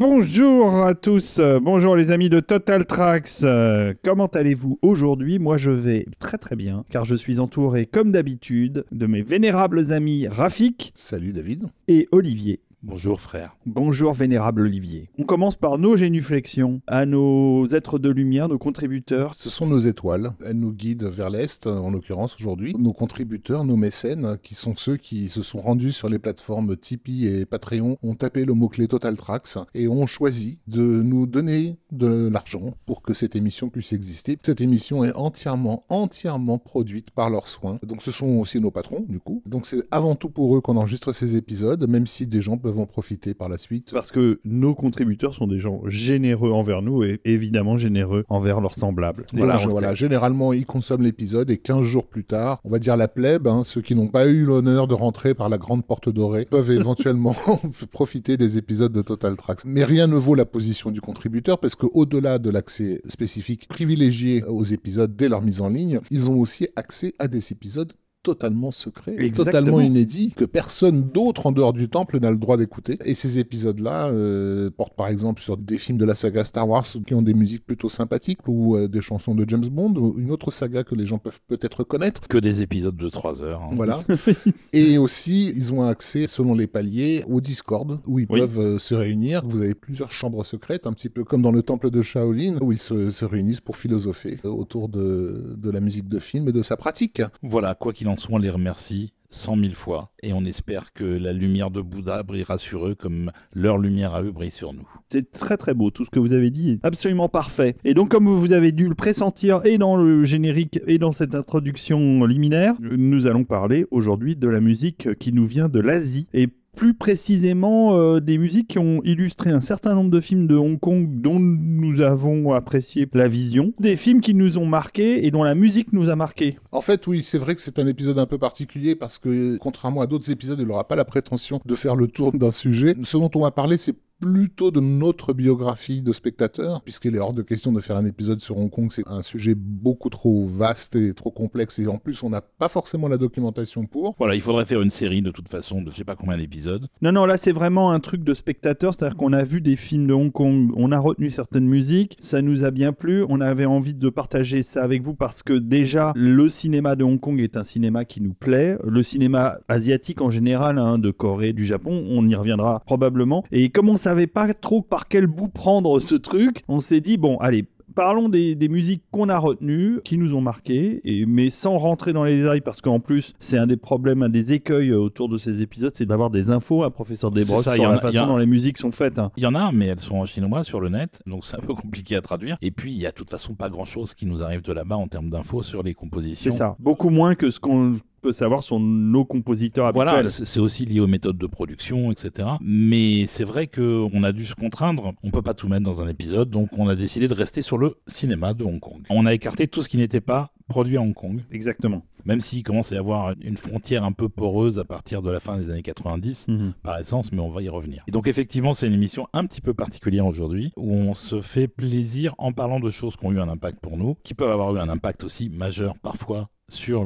[0.00, 3.42] Bonjour à tous, euh, bonjour les amis de Total Tracks.
[3.42, 5.38] Euh, comment allez-vous aujourd'hui?
[5.38, 9.92] Moi je vais très très bien, car je suis entouré comme d'habitude de mes vénérables
[9.92, 11.64] amis Rafik Salut David.
[11.86, 12.60] et Olivier.
[12.82, 13.58] Bonjour frère.
[13.66, 15.10] Bonjour vénérable Olivier.
[15.18, 19.34] On commence par nos génuflexions à nos êtres de lumière, nos contributeurs.
[19.34, 20.32] Ce sont nos étoiles.
[20.46, 22.74] Elles nous guident vers l'Est, en l'occurrence aujourd'hui.
[22.78, 27.26] Nos contributeurs, nos mécènes, qui sont ceux qui se sont rendus sur les plateformes Tipeee
[27.26, 32.30] et Patreon, ont tapé le mot-clé Total Tracks et ont choisi de nous donner de
[32.32, 34.38] l'argent pour que cette émission puisse exister.
[34.40, 37.78] Cette émission est entièrement, entièrement produite par leurs soins.
[37.82, 39.42] Donc ce sont aussi nos patrons, du coup.
[39.44, 42.69] Donc c'est avant tout pour eux qu'on enregistre ces épisodes, même si des gens peuvent
[42.78, 43.90] en profiter par la suite.
[43.92, 48.74] Parce que nos contributeurs sont des gens généreux envers nous et évidemment généreux envers leurs
[48.74, 49.26] semblables.
[49.32, 53.08] Voilà, ça, généralement ils consomment l'épisode et 15 jours plus tard, on va dire la
[53.08, 56.44] plèbe, hein, ceux qui n'ont pas eu l'honneur de rentrer par la grande porte dorée,
[56.44, 57.34] peuvent éventuellement
[57.90, 59.64] profiter des épisodes de Total Tracks.
[59.66, 64.42] Mais rien ne vaut la position du contributeur parce que au-delà de l'accès spécifique privilégié
[64.44, 67.92] aux épisodes dès leur mise en ligne, ils ont aussi accès à des épisodes
[68.22, 69.60] totalement secrets, et Exactement.
[69.60, 72.98] totalement inédits, que personne d'autre en dehors du temple n'a le droit d'écouter.
[73.04, 76.84] Et ces épisodes-là euh, portent par exemple sur des films de la saga Star Wars
[77.06, 80.30] qui ont des musiques plutôt sympathiques, ou euh, des chansons de James Bond, ou une
[80.30, 82.20] autre saga que les gens peuvent peut-être connaître.
[82.28, 83.62] Que des épisodes de 3 heures.
[83.62, 83.70] hein.
[83.72, 84.00] Voilà.
[84.72, 88.40] et aussi, ils ont accès, selon les paliers, au Discord, où ils Oui.
[88.40, 89.42] peuvent euh, se réunir.
[89.46, 92.72] Vous avez plusieurs chambres secrètes, un petit peu comme dans le temple de Shaolin, où
[92.72, 96.62] ils se, se réunissent pour philosopher autour de, de la musique de film et de
[96.62, 97.22] sa pratique.
[97.42, 101.04] Voilà, quoi qu'il en soit, on les remercie cent mille fois et on espère que
[101.04, 104.86] la lumière de Bouddha brillera sur eux comme leur lumière à eux brille sur nous.
[105.08, 107.76] C'est très très beau, tout ce que vous avez dit est absolument parfait.
[107.84, 111.34] Et donc comme vous avez dû le pressentir et dans le générique et dans cette
[111.34, 116.48] introduction liminaire, nous allons parler aujourd'hui de la musique qui nous vient de l'Asie et
[116.76, 120.78] plus précisément euh, des musiques qui ont illustré un certain nombre de films de Hong
[120.78, 125.42] Kong dont nous avons apprécié la vision, des films qui nous ont marqués et dont
[125.42, 126.58] la musique nous a marqués.
[126.72, 130.00] En fait, oui, c'est vrai que c'est un épisode un peu particulier parce que, contrairement
[130.00, 132.94] à d'autres épisodes, il n'aura pas la prétention de faire le tour d'un sujet.
[133.04, 137.32] Ce dont on va parler, c'est plutôt de notre biographie de spectateur, puisqu'il est hors
[137.32, 138.88] de question de faire un épisode sur Hong Kong.
[138.90, 142.68] C'est un sujet beaucoup trop vaste et trop complexe, et en plus, on n'a pas
[142.68, 144.14] forcément la documentation pour.
[144.18, 146.86] Voilà, il faudrait faire une série de toute façon de je sais pas combien d'épisodes.
[147.02, 150.06] Non, non, là c'est vraiment un truc de spectateur, c'est-à-dire qu'on a vu des films
[150.06, 153.64] de Hong Kong, on a retenu certaines musiques, ça nous a bien plu, on avait
[153.64, 157.56] envie de partager ça avec vous parce que déjà le cinéma de Hong Kong est
[157.56, 162.04] un cinéma qui nous plaît, le cinéma asiatique en général, hein, de Corée, du Japon,
[162.08, 166.14] on y reviendra probablement, et comme on savait pas trop par quel bout prendre ce
[166.16, 167.64] truc, on s'est dit bon, allez.
[167.96, 172.12] Parlons des, des musiques qu'on a retenues, qui nous ont marquées, et, mais sans rentrer
[172.12, 175.36] dans les détails, parce qu'en plus, c'est un des problèmes, un des écueils autour de
[175.36, 178.26] ces épisodes, c'est d'avoir des infos à professeur Desbrosses sur y la a- façon a-
[178.28, 179.18] dont les musiques sont faites.
[179.18, 179.32] hein.
[179.36, 181.66] Il y en a, mais elles sont en chinois sur le net, donc c'est un
[181.66, 182.56] peu compliqué à traduire.
[182.62, 184.96] Et puis, il y a de toute façon pas grand-chose qui nous arrive de là-bas
[184.96, 186.52] en termes d'infos sur les compositions.
[186.52, 186.76] C'est ça.
[186.78, 190.08] Beaucoup moins que ce qu'on peut savoir sur nos compositeurs habituels.
[190.08, 192.48] Voilà, c'est aussi lié aux méthodes de production, etc.
[192.60, 195.12] Mais c'est vrai que on a dû se contraindre.
[195.22, 197.78] On peut pas tout mettre dans un épisode, donc on a décidé de rester sur
[197.78, 199.02] le cinéma de Hong Kong.
[199.10, 202.02] On a écarté tout ce qui n'était pas produit à Hong Kong, Exactement.
[202.24, 205.40] même s'il commence à y avoir une frontière un peu poreuse à partir de la
[205.40, 206.74] fin des années 90 Mhm.
[206.84, 208.04] par essence, mais on va y revenir.
[208.06, 211.66] Et donc effectivement, c'est une émission un petit peu particulière aujourd'hui, où on se fait
[211.66, 214.76] plaisir en parlant de choses qui ont eu un impact pour nous, qui peuvent avoir
[214.76, 217.04] eu un impact aussi majeur parfois sur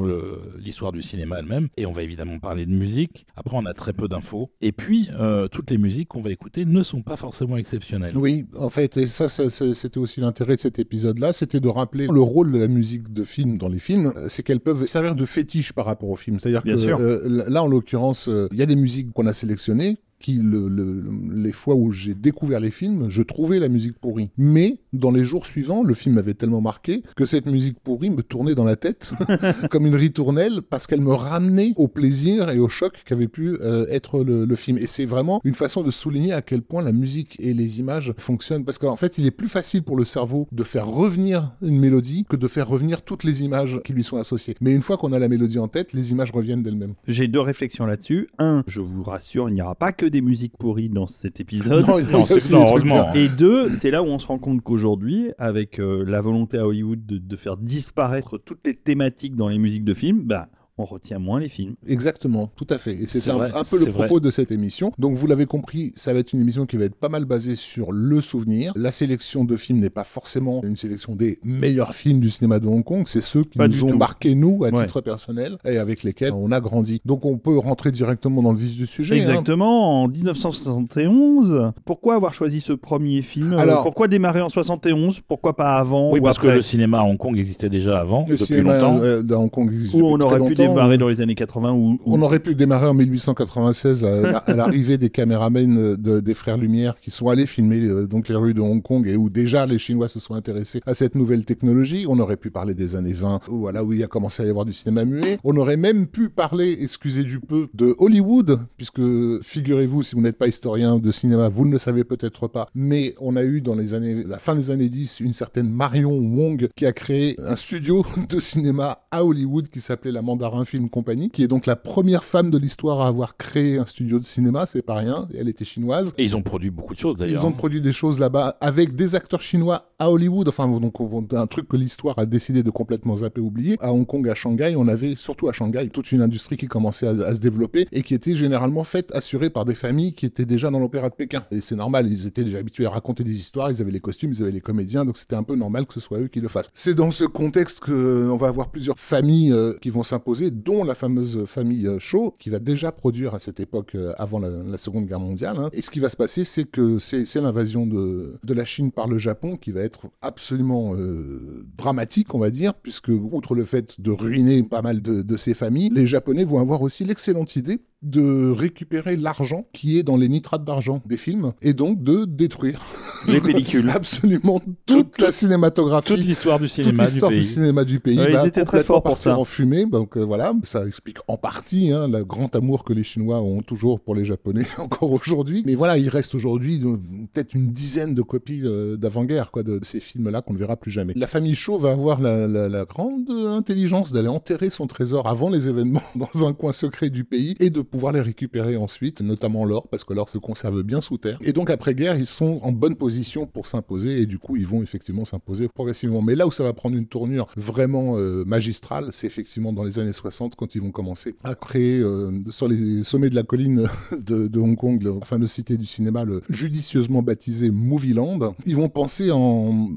[0.59, 1.69] l'histoire du cinéma elle-même.
[1.77, 3.27] Et on va évidemment parler de musique.
[3.37, 4.51] Après, on a très peu d'infos.
[4.61, 8.17] Et puis, euh, toutes les musiques qu'on va écouter ne sont pas forcément exceptionnelles.
[8.17, 12.21] Oui, en fait, et ça, c'était aussi l'intérêt de cet épisode-là, c'était de rappeler le
[12.21, 15.25] rôle de la musique de film dans les films, euh, c'est qu'elles peuvent servir de
[15.25, 16.39] fétiche par rapport au film.
[16.41, 16.99] C'est-à-dire que sûr.
[17.01, 20.69] euh, là, en l'occurrence, euh, il y a des musiques qu'on a sélectionnées qui, le-
[20.69, 21.05] le-
[21.35, 24.31] les fois où j'ai découvert les films, je trouvais la musique pourrie.
[24.39, 28.23] Mais dans les jours suivants, le film m'avait tellement marqué que cette musique pourrie me
[28.23, 29.13] tournait dans la tête
[29.71, 33.87] comme une ritournelle parce qu'elle me ramenait au plaisir et au choc qu'avait pu euh,
[33.91, 34.79] être le, le film.
[34.79, 38.13] Et c'est vraiment une façon de souligner à quel point la musique et les images
[38.19, 41.79] fonctionnent parce qu'en fait, il est plus facile pour le cerveau de faire revenir une
[41.79, 44.55] mélodie que de faire revenir toutes les images qui lui sont associées.
[44.61, 46.95] Mais une fois qu'on a la mélodie en tête, les images reviennent d'elles-mêmes.
[47.09, 48.29] J'ai deux réflexions là-dessus.
[48.39, 51.85] Un, je vous rassure, il n'y aura pas que des musiques pourries dans cet épisode.
[51.89, 53.13] Non, Non, c'est- heureusement.
[53.15, 56.67] Et deux, c'est là où on se rend compte qu'aujourd'hui, avec euh, la volonté à
[56.67, 60.85] Hollywood de, de faire disparaître toutes les thématiques dans les musiques de films, bah, on
[60.85, 61.75] retient moins les films.
[61.87, 62.95] Exactement, tout à fait.
[62.95, 63.39] Et c'est un,
[63.71, 64.07] peu le vrai.
[64.07, 64.93] propos de cette émission.
[64.99, 67.55] Donc vous l'avez compris, ça va être une émission qui va être pas mal basée
[67.55, 68.73] sur le souvenir.
[68.75, 72.67] La sélection de films n'est pas forcément une sélection des meilleurs films du cinéma de
[72.67, 73.97] Hong Kong, c'est ceux qui Pas nous ont tout.
[73.99, 74.83] marqué nous à Ouais.
[74.85, 77.01] titre personnel et avec lesquels on a grandi.
[77.05, 79.15] Donc on peut rentrer directement dans le vif du sujet.
[79.15, 79.19] hein.
[79.19, 81.73] Exactement, en 1971.
[81.85, 83.53] Pourquoi avoir choisi ce premier film?
[83.53, 86.49] Euh, Alors- Pourquoi démarrer en 71 Pourquoi pas avant Oui, ou parce après?
[86.49, 88.99] que le cinéma à Hong Kong existait déjà avant, Le depuis cinéma longtemps.
[89.03, 90.75] euh, de Hong Kong Ou depuis on aurait pu longtemps.
[90.75, 94.55] démarrer dans les années 80 ou, ou- On aurait pu démarrer en 1896 à, à
[94.55, 98.55] l'arrivée des caméramens de- des frères Lumière qui sont allés filmer euh, donc les rues
[98.55, 102.07] de Hong Kong et où déjà les Chinois se sont intéressés à cette nouvelle technologie.
[102.09, 104.51] On aurait pu parler des années 20, où, voilà où il a commencé à y
[104.51, 105.39] avoir du cinéma muet.
[105.45, 109.01] On aurait même pu parler, excusez du peu, de Hollywood, puisque
[109.43, 113.15] figurez-vous, si vous n'êtes pas historien de cinéma, vous ne le savez peut-être pas, mais
[113.21, 116.69] on a eu dans les années, la fin des années 10, une certaine Marion Wong
[116.77, 121.31] qui a créé un studio de cinéma à Hollywood qui s'appelait la Mandarin Film Company,
[121.31, 124.67] qui est donc la première femme de l'histoire à avoir créé un studio de cinéma,
[124.67, 126.15] c'est pas rien, elle était chinoise.
[126.19, 127.43] Et ils ont produit beaucoup de choses d'ailleurs.
[127.43, 130.49] Ils ont produit des choses là-bas avec des acteurs chinois à Hollywood.
[130.49, 133.77] Enfin, donc on- un truc que l'histoire a décidé de complètement zapper, oublier.
[133.81, 137.07] À Hong Kong, à Shanghai, on avait surtout à Shanghai toute une industrie qui commençait
[137.07, 140.45] à, à se développer et qui était généralement faite, assurée par des familles qui étaient
[140.45, 141.45] déjà dans l'opéra de Pékin.
[141.51, 144.33] Et c'est normal, ils étaient déjà habitués à raconter des histoires, ils avaient les costumes,
[144.33, 146.49] ils avaient les comédiens, donc c'était un peu normal que ce soit eux qui le
[146.49, 146.71] fassent.
[146.75, 150.44] C'est dans ce contexte que euh, on va avoir plusieurs familles euh, qui vont s'imposer,
[150.51, 154.79] dont la fameuse famille Shaw, qui va déjà produire à cette époque, euh, avant la,
[154.79, 155.57] Seconde Guerre mondiale.
[155.59, 155.71] hein.
[155.73, 159.19] Et ce qui va se passer, c'est que c'est l'invasion de, la Chine par le
[159.19, 164.11] Japon qui va être absolument euh, dramatique, on va dire, puisque outre le fait de
[164.11, 169.17] ruiner pas mal de ces familles, les Japonais vont avoir aussi l'excellente idée de récupérer
[169.17, 172.81] l'argent qui est dans les nitrates d'argent des films et donc de détruire
[173.27, 173.89] les pellicules.
[173.95, 177.47] absolument toute, Toute- la cinématographie Toute l'histoire du toute cinéma du l'histoire du, pays.
[177.47, 179.39] cinéma du pays Ouais, ils va étaient très forts pour ça.
[179.39, 179.87] en fumée.
[179.87, 183.63] Donc euh, voilà, ça explique en partie hein, le grand amour que les Chinois ont
[183.63, 185.63] toujours pour les Japonais encore aujourd'hui.
[185.67, 186.97] Mais voilà, il reste aujourd'hui euh,
[187.33, 190.77] peut-être une dizaine de copies euh, d'avant-guerre quoi, de, de ces films-là qu'on ne verra
[190.77, 191.15] plus jamais.
[191.17, 195.49] La famille Shaw va avoir la, la- la grande intelligence d'aller enterrer son trésor avant
[195.51, 199.65] les événements dans un coin secret du pays et de pouvoir les récupérer ensuite, notamment
[199.65, 201.39] l'or, parce que l'or se conserve bien sous terre.
[201.43, 204.83] Et donc après-guerre, ils sont en bonne position pour s'imposer et du coup, ils vont
[204.83, 206.21] effectivement s'imposer progressivement.
[206.21, 210.01] Mais là où ça va prendre une tournure vraiment euh, magistrale, c'est effectivement dans les
[210.01, 213.89] années 60 quand ils vont commencer à créer euh, sur les sommets de la colline
[214.27, 218.57] de, Hong Kong, la fameuse cité du cinéma, le judicieusement baptisé Movieland.
[218.67, 219.89] Ils vont penser en,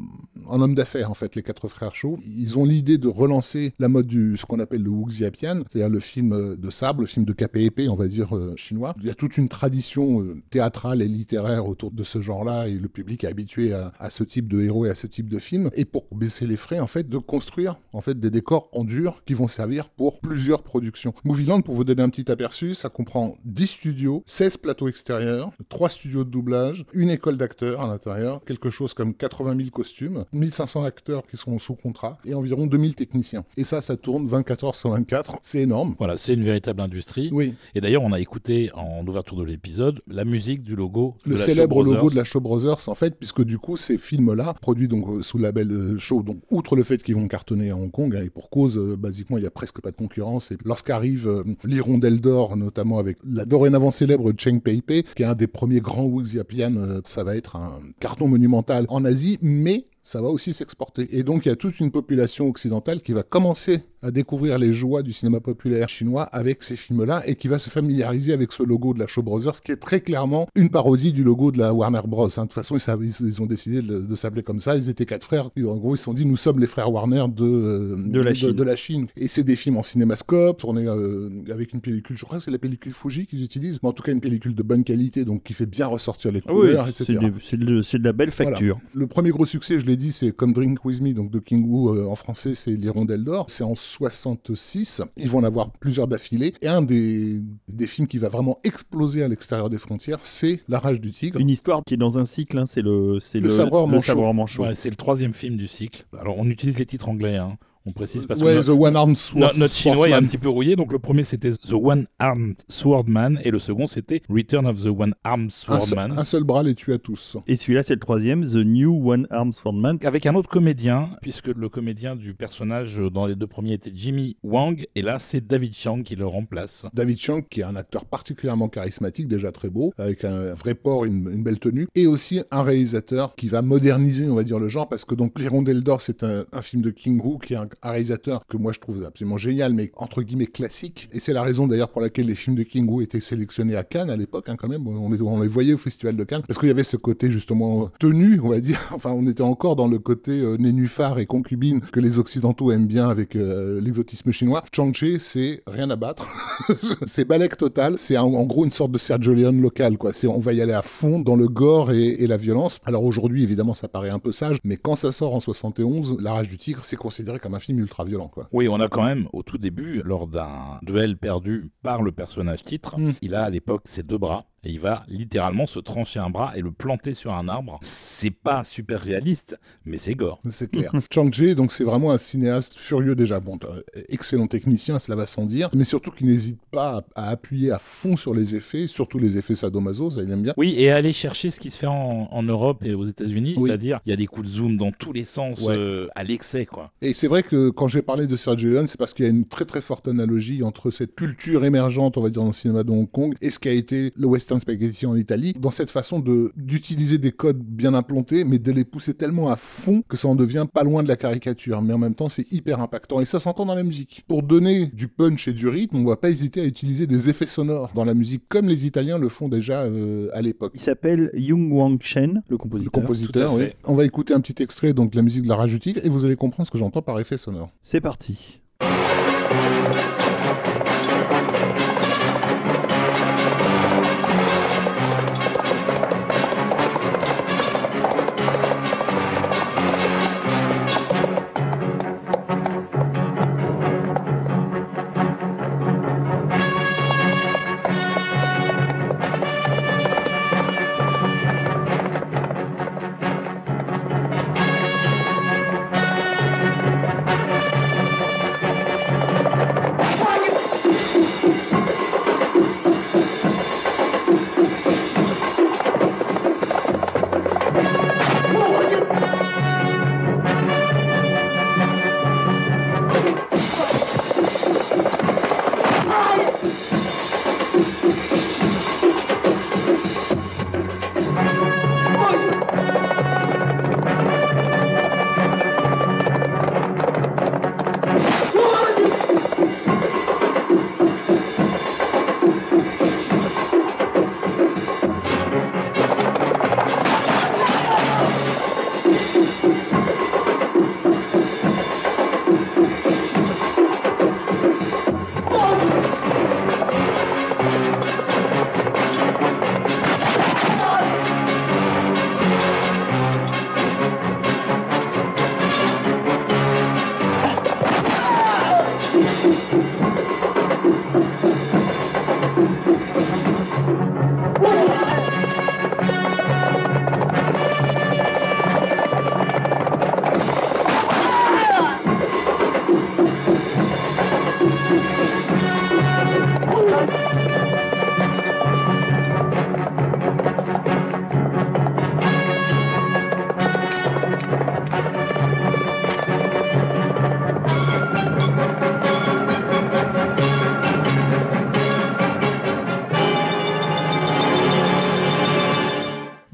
[0.46, 2.20] en homme d'affaires, en fait, les quatre frères Shaw.
[2.38, 6.00] Ils ont l'idée de relancer la mode du ce qu'on appelle le wuxiapian, c'est-à-dire le
[6.00, 7.56] film de sable, le film de cap
[7.88, 8.96] on va dire, euh, chinois.
[9.00, 12.74] Il y a toute une tradition euh, théâtrale et littéraire autour de ce genre-là, et
[12.74, 15.40] le public est habitué à, à ce type de héros et à ce type de
[15.40, 15.70] film.
[15.76, 19.22] Et pour baisser les frais, en fait, de construire en fait des décors en dur
[19.26, 21.14] qui vont servir pour plusieurs productions.
[21.24, 25.90] Movieland, pour vous donner un petit aperçu, ça comprend 10 studios, 16 plateaux extérieurs, 3
[25.90, 30.84] studios de doublage, une école d'acteurs à l'intérieur, quelque chose comme 80 000 costumes, 1500
[30.84, 33.46] acteurs qui sont sous contrat et environ 2000 techniciens.
[33.58, 35.38] Et ça, ça tourne 24 heures sur 24.
[35.42, 35.96] C'est énorme.
[35.98, 37.30] Voilà, c'est une véritable industrie.
[37.32, 41.34] Oui, Et d'ailleurs, on a écouté en ouverture de l'épisode la musique du logo le
[41.34, 44.88] de célèbre logo de la Shaw Brothers, en fait, puisque du coup, ces films-là, produits
[44.88, 47.76] donc euh, sous le label euh, Shaw, donc outre le fait qu'ils vont cartonner à
[47.76, 50.52] Hong Kong, hein, et pour cause, euh, basiquement, il y a presque pas de concurrence.
[50.52, 55.36] Et lorsqu'arrive euh, l'Hirondelle d'Or, notamment avec la dorénavant célèbre Cheng Pei-Pei, qui est un
[55.36, 60.22] des premiers grands Wuxiapian, euh, ça va être un carton monumental en Asie, mais ça
[60.22, 61.18] va aussi s'exporter.
[61.18, 64.72] Et donc, il y a toute une population occidentale qui va commencer à découvrir les
[64.72, 68.64] joies du cinéma populaire chinois avec ces films-là et qui va se familiariser avec ce
[68.64, 71.74] logo de la Shaw Brothers qui est très clairement une parodie du logo de la
[71.74, 72.28] Warner Bros.
[72.28, 72.44] hein.
[72.44, 74.78] De toute façon, ils, ont décidé de, de s'appeler comme ça.
[74.78, 75.50] Ils étaient quatre frères.
[75.58, 78.34] En gros, ils se sont dit, nous sommes les frères Warner de, euh, De la
[78.34, 78.52] Chine.
[78.54, 79.08] de la Chine.
[79.18, 82.52] Et c'est des films en cinémascope, tournés euh, avec une pellicule, je crois que c'est
[82.52, 85.44] la pellicule Fuji qu'ils utilisent, mais en tout cas une pellicule de bonne qualité, donc
[85.44, 87.20] qui fait bien ressortir les Ah oui, couleurs, c'est etc.
[87.42, 88.52] c'est de, la belle Voilà.
[88.52, 88.80] facture.
[88.94, 91.66] Le premier gros succès, je l'ai dit, c'est Come Drink With Me, donc de King
[91.68, 93.46] Wu euh, en français, c'est l'Hirondelle d'Or.
[93.50, 95.02] C'est en 66.
[95.18, 96.54] Ils vont en avoir plusieurs d'affilée.
[96.62, 100.80] Et un des, des films qui va vraiment exploser à l'extérieur des frontières, c'est La
[100.80, 101.40] Rage du Tigre.
[101.40, 103.92] Une histoire qui est dans un cycle, hein, c'est le, c'est Le le, sabreur le
[103.94, 104.06] manchot.
[104.06, 104.64] sabreur manchot.
[104.64, 106.06] Ouais, c'est le troisième film du cycle.
[106.20, 107.58] Alors, on utilise les titres anglais, hein.
[107.88, 109.54] On précise parce ouais, que The One Armed Sword.
[109.58, 110.76] notre chinois est un petit peu rouillé.
[110.76, 114.88] Donc, le premier c'était The One Armed Swordman et le second c'était Return of the
[114.88, 116.20] One Armed Un, seul, Swordman.
[116.20, 117.38] un seul bras les tue à tous.
[117.48, 119.98] Et celui-là, c'est le troisième, The New One Armed Swordman.
[120.04, 124.38] Avec un autre comédien, puisque le comédien du personnage dans les deux premiers était Jimmy
[124.44, 126.86] Wang, et là c'est David Chang qui le remplace.
[126.94, 131.06] David Chang, qui est un acteur particulièrement charismatique, déjà très beau, avec un vrai port,
[131.06, 134.68] une, une belle tenue, et aussi un réalisateur qui va moderniser, on va dire, le
[134.70, 137.58] genre, parce que donc L'Hirondelle d'Or, c'est un, un film de King Wu, qui est
[137.58, 141.10] un, un réalisateur que moi je trouve absolument génial, mais entre guillemets classique.
[141.12, 143.84] Et c'est la raison d'ailleurs pour laquelle les films de King Wu étaient sélectionnés à
[143.84, 144.88] Cannes à l'époque, hein, quand même.
[144.88, 147.32] On les, on les voyait au Festival de Cannes parce qu'il y avait ce côté
[147.32, 148.80] justement tenu, on va dire.
[148.98, 152.88] Enfin, on était encore dans le côté euh, nénuphar et concubine que les Occidentaux aiment
[152.88, 154.64] bien avec euh, l'exotisme chinois.
[154.76, 156.28] Chang-Chi, c'est rien à battre.
[157.06, 157.98] c'est balèque total.
[157.98, 160.14] C'est en, gros une sorte de Sergio Leone local, quoi.
[160.14, 162.80] C'est on va y aller à fond dans le gore et, et la violence.
[162.86, 166.34] Alors aujourd'hui, évidemment, ça paraît un peu sage, mais quand ça sort en 71, La
[166.34, 168.48] Rage du Tigre, c'est considéré comme un film ultra violent, quoi.
[168.54, 172.64] Oui, on a quand même, au tout début, lors d'un duel perdu par le personnage
[172.64, 173.12] titre, Mm.
[173.22, 174.46] il a à l'époque ses deux bras.
[174.68, 177.80] Et il va littéralement se trancher un bras et le planter sur un arbre.
[177.84, 180.42] C'est pas super réaliste, mais c'est gore.
[180.50, 180.92] C'est clair.
[181.14, 183.40] Chang-Chi, donc c'est vraiment un cinéaste furieux déjà.
[183.40, 187.30] Bon, euh, excellent technicien, cela va sans dire, mais surtout qui n'hésite pas à, à
[187.30, 190.54] appuyer à fond sur les effets, surtout les effets sadomaso, ça il aime bien.
[190.58, 193.68] Oui, et aller chercher ce qui se fait en, en Europe et aux États-Unis, Oui.
[193.70, 195.76] c'est-à-dire il y a des coups de zoom dans tous les sens Ouais.
[195.78, 196.92] euh, à l'excès, quoi.
[197.02, 199.32] Et c'est vrai que quand j'ai parlé de Sergio Leone, c'est parce qu'il y a
[199.32, 202.84] une très très forte analogie entre cette culture émergente, on va dire, dans le cinéma
[202.84, 205.92] de Hong Kong, et ce qui a été le western spaghetti en Italie, dans cette
[205.92, 210.18] façon de d'utiliser des codes bien implantés, mais de les pousser tellement à fond que
[210.18, 211.82] ça en devient pas loin de la caricature.
[211.82, 214.24] Mais en même temps, c'est hyper impactant, et ça s'entend dans la musique.
[214.28, 217.46] Pour donner du punch et du rythme, on va pas hésiter à utiliser des effets
[217.46, 220.72] sonores dans la musique, comme les Italiens le font déjà euh, à l'époque.
[220.76, 222.92] Il s'appelle Yung Wang Chen, le Le compositeur.
[222.92, 223.66] compositeur, tout à oui.
[223.66, 223.76] fait.
[223.86, 226.26] On va écouter un petit extrait donc de la musique de la Tigre, et vous
[226.26, 227.70] allez comprendre ce que j'entends par effet sonore.
[227.84, 228.62] C'est parti.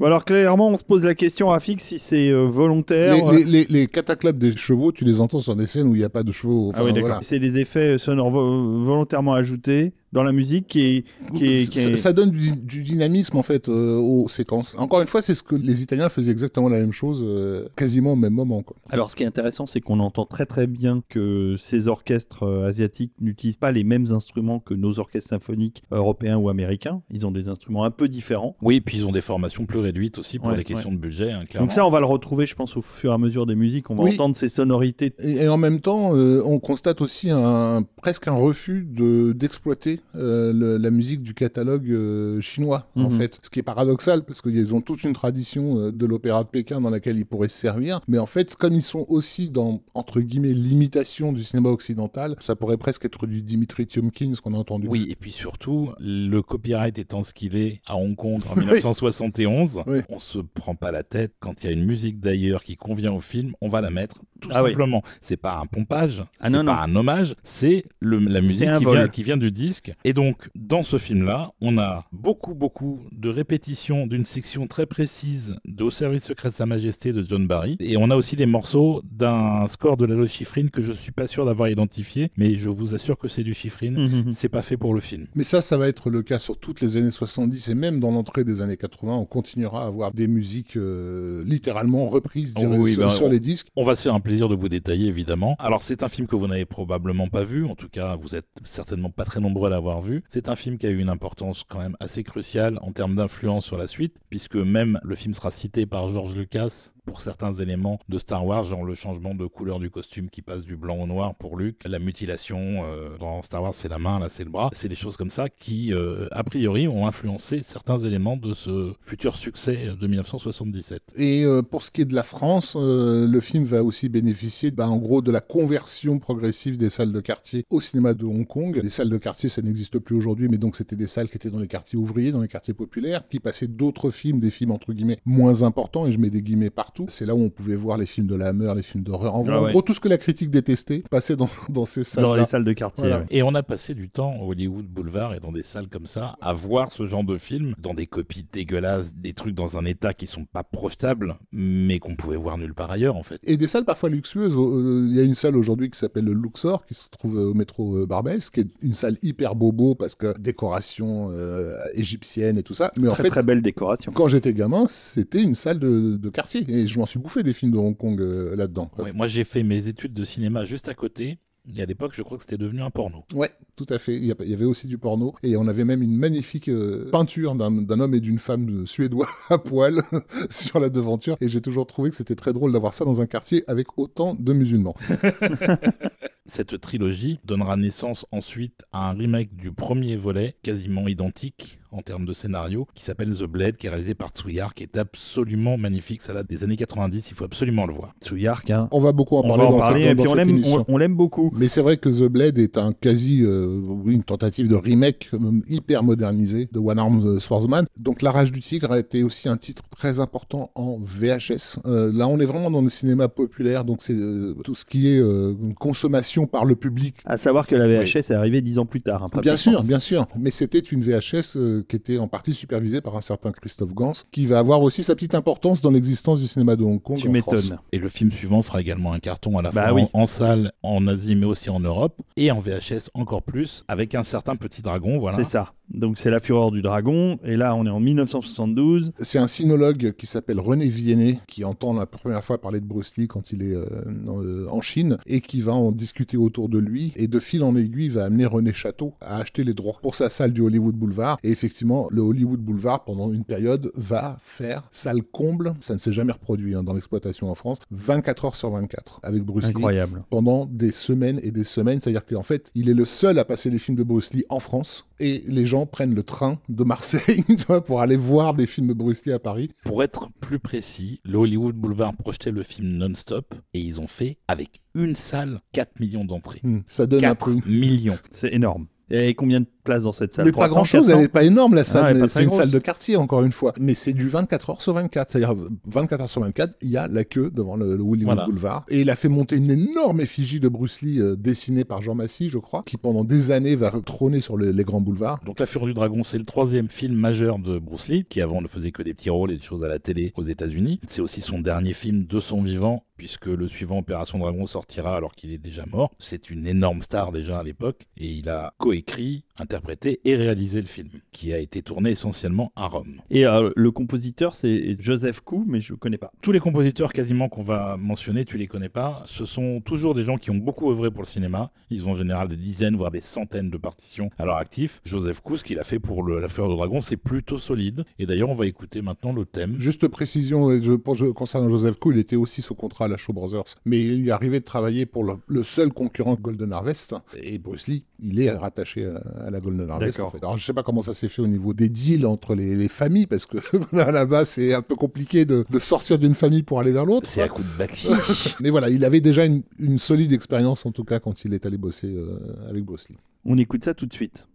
[0.04, 3.14] Bon alors clairement, on se pose la question à fixe si c'est euh, volontaire.
[3.32, 5.98] Les, les, les, les cataclopes des chevaux, tu les entends sur des scènes où il
[6.00, 6.68] n'y a pas de chevaux.
[6.68, 7.08] Enfin, ah oui, d'accord.
[7.08, 7.22] voilà.
[7.22, 11.04] C'est des effets sonores vo- volontairement ajoutés dans la musique qui est,
[11.34, 14.74] qui est, qui Ça, est- ça donne du, du dynamisme en fait euh, aux séquences.
[14.78, 18.12] Encore une fois, c'est ce que les Italiens faisaient exactement la même chose, euh, quasiment
[18.12, 18.62] au même moment.
[18.62, 18.76] Quoi.
[18.90, 22.66] Alors, ce qui est intéressant, c'est qu'on entend très très bien que ces orchestres euh,
[22.68, 27.02] asiatiques n'utilisent pas les mêmes instruments que nos orchestres symphoniques européens ou américains.
[27.10, 28.56] Ils ont des instruments un peu différents.
[28.62, 31.32] Oui, puis ils ont des formations plus réduites aussi pour Ouais, les questions de budget,
[31.32, 31.66] hein, clairement.
[31.66, 33.90] Donc ça, on va le retrouver, je pense, au fur et à mesure des musiques.
[33.90, 34.12] On va Oui.
[34.12, 35.12] entendre ces sonorités.
[35.18, 40.00] Et, et en même temps, euh, on constate aussi un, presque un refus de d'exploiter
[40.16, 43.18] euh, le- la musique du catalogue euh, chinois, en Mhm.
[43.18, 43.38] fait.
[43.42, 46.80] Ce qui est paradoxal, parce qu'ils ont toute une tradition euh, de l'opéra de Pékin
[46.80, 48.00] dans laquelle ils pourraient se servir.
[48.08, 52.54] Mais en fait, comme ils sont aussi dans, entre guillemets, l'imitation du cinéma occidental, ça
[52.56, 54.86] pourrait presque être du Dimitri Tiomkin, ce qu'on a entendu.
[54.88, 58.54] Oui, et puis surtout, le copyright étant ce qu'il est à Hong Kong en
[59.00, 60.00] 1971, Oui.
[60.08, 61.32] on se prend pas la tête.
[61.40, 64.16] Quand il y a une musique d'ailleurs qui convient au film, on va la mettre
[64.40, 64.70] tout Ah oui.
[64.70, 65.02] simplement.
[65.20, 69.08] C'est pas un pompage, Ah c'est non, pas un hommage, c'est le- la musique vient,
[69.08, 74.06] qui vient du disque Et donc, dans ce film-là, on a beaucoup, beaucoup de répétitions
[74.06, 77.76] d'une section très précise de Au service secret de Sa Majesté de John Barry.
[77.80, 81.26] Et on a aussi des morceaux d'un score de la chiffrine que je suis pas
[81.26, 83.94] sûr d'avoir identifié, mais je vous assure que c'est du chiffrine.
[84.24, 84.32] Mhm.
[84.32, 85.26] C'est pas fait pour le film.
[85.34, 88.10] Mais ça, ça va être le cas sur toutes les années 70 et même dans
[88.10, 92.92] l'entrée des années 80, on continuera à avoir des musiques euh, littéralement reprises dirais, Oui,
[92.94, 93.68] sur, ben, sur on- les disques.
[93.76, 95.56] On va se faire un plaisir de vous détailler, évidemment.
[95.58, 97.66] Alors, c'est un film que vous n'avez probablement pas vu.
[97.66, 99.83] En tout cas, vous êtes certainement pas très nombreux à l'avoir
[100.28, 103.66] C'est un film qui a eu une importance quand même assez cruciale en termes d'influence
[103.66, 107.98] sur la suite, puisque même le film sera cité par George Lucas pour certains éléments
[108.08, 111.06] de Star Wars, genre le changement de couleur du costume qui passe du blanc au
[111.06, 114.50] noir pour Luke, la mutilation euh, dans Star Wars c'est la main, là c'est le
[114.50, 118.54] bras, c'est des choses comme ça qui euh, a priori ont influencé certains éléments de
[118.54, 121.14] ce futur succès de 1977.
[121.16, 124.70] Et euh, pour ce qui est de la France, euh, le film va aussi bénéficier,
[124.70, 128.46] bah, en gros, de la conversion progressive des salles de quartier au cinéma de Hong
[128.46, 128.80] Kong.
[128.82, 131.50] Les salles de quartier, ça n'existe plus aujourd'hui, mais donc c'était des salles qui étaient
[131.50, 134.92] dans les quartiers ouvriers, dans les quartiers populaires, qui passaient d'autres films, des films entre
[134.92, 136.93] guillemets moins importants, et je mets des guillemets partout.
[137.08, 139.34] C'est là où on pouvait voir les films de la Hammer, les films d'horreur.
[139.34, 139.70] En, Ah en ouais.
[139.72, 142.24] gros, tout ce que la critique détestait passait dans, dans ces salles.
[142.24, 143.04] Dans les salles de quartier.
[143.04, 143.20] Voilà.
[143.20, 143.26] ouais.
[143.30, 146.36] Et on a passé du temps au Hollywood Boulevard et dans des salles comme ça
[146.40, 150.14] à voir ce genre de film dans des copies dégueulasses, des trucs dans un état
[150.14, 153.40] qui sont pas projetables, mais qu'on pouvait voir nulle part ailleurs en fait.
[153.44, 154.54] Et des salles parfois luxueuses.
[154.56, 157.50] Euh, Il y a une salle aujourd'hui qui s'appelle le Luxor, qui se trouve euh,
[157.50, 162.58] au métro euh, Barbès, qui est une salle hyper bobo parce que décoration euh, égyptienne
[162.58, 162.92] et tout ça.
[162.96, 164.12] Mais en Très fait, très belle décoration.
[164.12, 166.64] quand j'étais gamin, c'était une salle de, de quartier.
[166.68, 168.90] Et je m'en suis bouffé des films de Hong Kong euh, là-dedans.
[168.98, 171.38] Ouais, moi j'ai fait mes études de cinéma juste à côté.
[171.74, 173.24] Et à l'époque, je crois que c'était devenu un porno.
[173.32, 174.14] Ouais, tout à fait.
[174.14, 175.34] Il y avait aussi du porno.
[175.42, 179.56] Et on avait même une magnifique euh, peinture d'un homme et d'une femme suédois à
[179.56, 180.02] poil
[180.50, 181.36] sur la devanture.
[181.40, 184.34] Et j'ai toujours trouvé que c'était très drôle d'avoir ça dans un quartier avec autant
[184.34, 184.94] de musulmans.
[186.46, 192.24] Cette trilogie donnera naissance ensuite à un remake du premier volet, quasiment identique en termes
[192.26, 196.20] de scénario, qui s'appelle The Blade, qui est réalisé par Tsuyar, qui est absolument magnifique.
[196.22, 198.14] Ça date des années 90, il faut absolument le voir.
[198.20, 198.88] Tsuyark, hein.
[198.90, 200.36] On va beaucoup en On parler va en dans, parler cette, et dans on cette
[200.36, 200.84] l'aime, émission.
[200.88, 201.52] on, on l'aime beaucoup.
[201.56, 203.66] Mais c'est vrai que The Blade est un quasi, euh,
[204.04, 207.86] oui, une tentative de remake euh, hyper modernisé de One Armed Swordsman.
[207.96, 211.78] Donc La Rage du Tigre a été aussi un titre très important en VHS.
[211.86, 215.08] Euh, là, on est vraiment dans le cinéma populaire, donc c'est euh, tout ce qui
[215.08, 217.16] est euh, consommation par le public.
[217.24, 219.22] À savoir que la VHS est arrivée dix ans plus tard.
[219.22, 220.26] hein, Bien sûr, bien sûr.
[220.38, 224.12] Mais c'était une VHS euh, qui était en partie supervisée par un certain Christophe Gans,
[224.32, 227.16] qui va avoir aussi sa petite importance dans l'existence du cinéma de Hong Kong.
[227.16, 227.78] Tu m'étonnes.
[227.92, 230.02] Et le film suivant fera également un carton à la Bah fois oui.
[230.12, 234.14] en, en salle, en Asie, mais aussi en Europe, et en VHS encore plus, avec
[234.14, 235.36] un certain petit dragon, voilà.
[235.36, 235.72] C'est ça.
[235.92, 237.38] Donc c'est la fureur du dragon.
[237.44, 239.12] Et là, on est en 1972.
[239.20, 243.16] C'est un sinologue qui s'appelle René Viennet, qui entend la première fois parler de Bruce
[243.16, 243.84] Lee quand il est euh,
[244.26, 247.62] en- euh, en Chine, et qui va en discuter autour de lui, et de fil
[247.62, 250.94] en aiguille va amener René Château à acheter les droits pour sa salle du Hollywood
[250.94, 251.38] Boulevard.
[251.42, 256.12] Et effectivement, le Hollywood Boulevard, pendant une période, va faire salle comble, ça ne s'est
[256.12, 259.82] jamais reproduit hein, dans l'exploitation en France, 24 heures sur 24, avec Bruce Lee
[260.30, 262.00] pendant des semaines et des semaines.
[262.00, 264.60] C'est-à-dire qu'en fait, il est le seul à passer les films de Bruce Lee en
[264.60, 265.06] France.
[265.20, 267.44] Et les gens prennent le train de Marseille
[267.86, 269.70] pour aller voir des films de Bruce Lee à Paris.
[269.84, 274.38] Pour être plus précis, le Hollywood Boulevard projetait le film non-stop, et ils ont fait,
[274.48, 276.60] avec une salle, 4 millions d'entrées.
[276.62, 277.68] Hmm, Ça donne un 4 peu.
[277.68, 278.18] millions.
[278.30, 278.86] C'est énorme.
[279.10, 281.16] Et combien de places dans cette salle Mais pas 300, grand chose, 400?
[281.16, 282.58] elle n'est pas énorme la salle, Ah, est mais pas c'est une grosse.
[282.58, 283.72] salle de quartier encore une fois.
[283.78, 285.54] Mais c'est du 24 heures sur 24, c'est-à-dire
[285.86, 288.46] 24 heures sur 24, il y a la queue devant le, le Hollywood Voilà.
[288.46, 288.84] Boulevard.
[288.88, 292.14] Et il a fait monter une énorme effigie de Bruce Lee euh, dessinée par Jean
[292.14, 295.40] Massy, je crois, qui pendant des années va trôner sur le- les grands boulevards.
[295.44, 298.60] Donc La Fureur du Dragon, c'est le troisième film majeur de Bruce Lee, qui avant
[298.62, 301.00] ne faisait que des petits rôles et des choses à la télé aux États-Unis.
[301.06, 305.34] C'est aussi son dernier film de son vivant, puisque le suivant Opération Dragon sortira alors
[305.34, 306.10] qu'il est déjà mort.
[306.18, 309.44] C'est une énorme star déjà à l'époque, et il a coécrit,
[309.74, 313.20] interprété et réalisé le film, qui a été tourné essentiellement à Rome.
[313.30, 316.30] Et euh, le compositeur, c'est Joseph Koo, mais je connais pas.
[316.42, 320.24] Tous les compositeurs quasiment qu'on va mentionner, tu les connais pas, ce sont toujours des
[320.24, 321.72] gens qui ont beaucoup œuvré pour le cinéma.
[321.90, 325.00] Ils ont en général des dizaines, voire des centaines de partitions à leur actif.
[325.04, 328.04] Joseph Kous, ce qu'il a fait pour le- La Fleur de Dragon, c'est plutôt solide.
[328.20, 329.74] Et d'ailleurs, on va écouter maintenant le thème.
[329.80, 333.08] Juste précision, euh, je, pour, je- concernant Joseph Koo, il était aussi sous contrat à
[333.08, 336.34] la Shaw Brothers, mais il lui est arrivé de travailler pour le, le seul concurrent
[336.40, 340.18] Golden Harvest, et Bruce Lee, il est rattaché à, à la Golden Harvest.
[340.18, 340.28] D'accord.
[340.28, 340.38] en fait.
[340.44, 342.88] Alors je sais pas comment ça s'est fait au niveau des deals entre les, les
[342.88, 343.58] familles, parce que
[343.92, 347.26] là-bas c'est un peu compliqué de, de sortir d'une famille pour aller vers l'autre.
[347.26, 348.08] C'est à coup de bakshi.
[348.60, 351.66] Mais voilà, il avait déjà une, une solide expérience en tout cas quand il est
[351.66, 353.16] allé bosser euh, avec Bruce Lee.
[353.44, 354.46] On écoute ça tout de suite.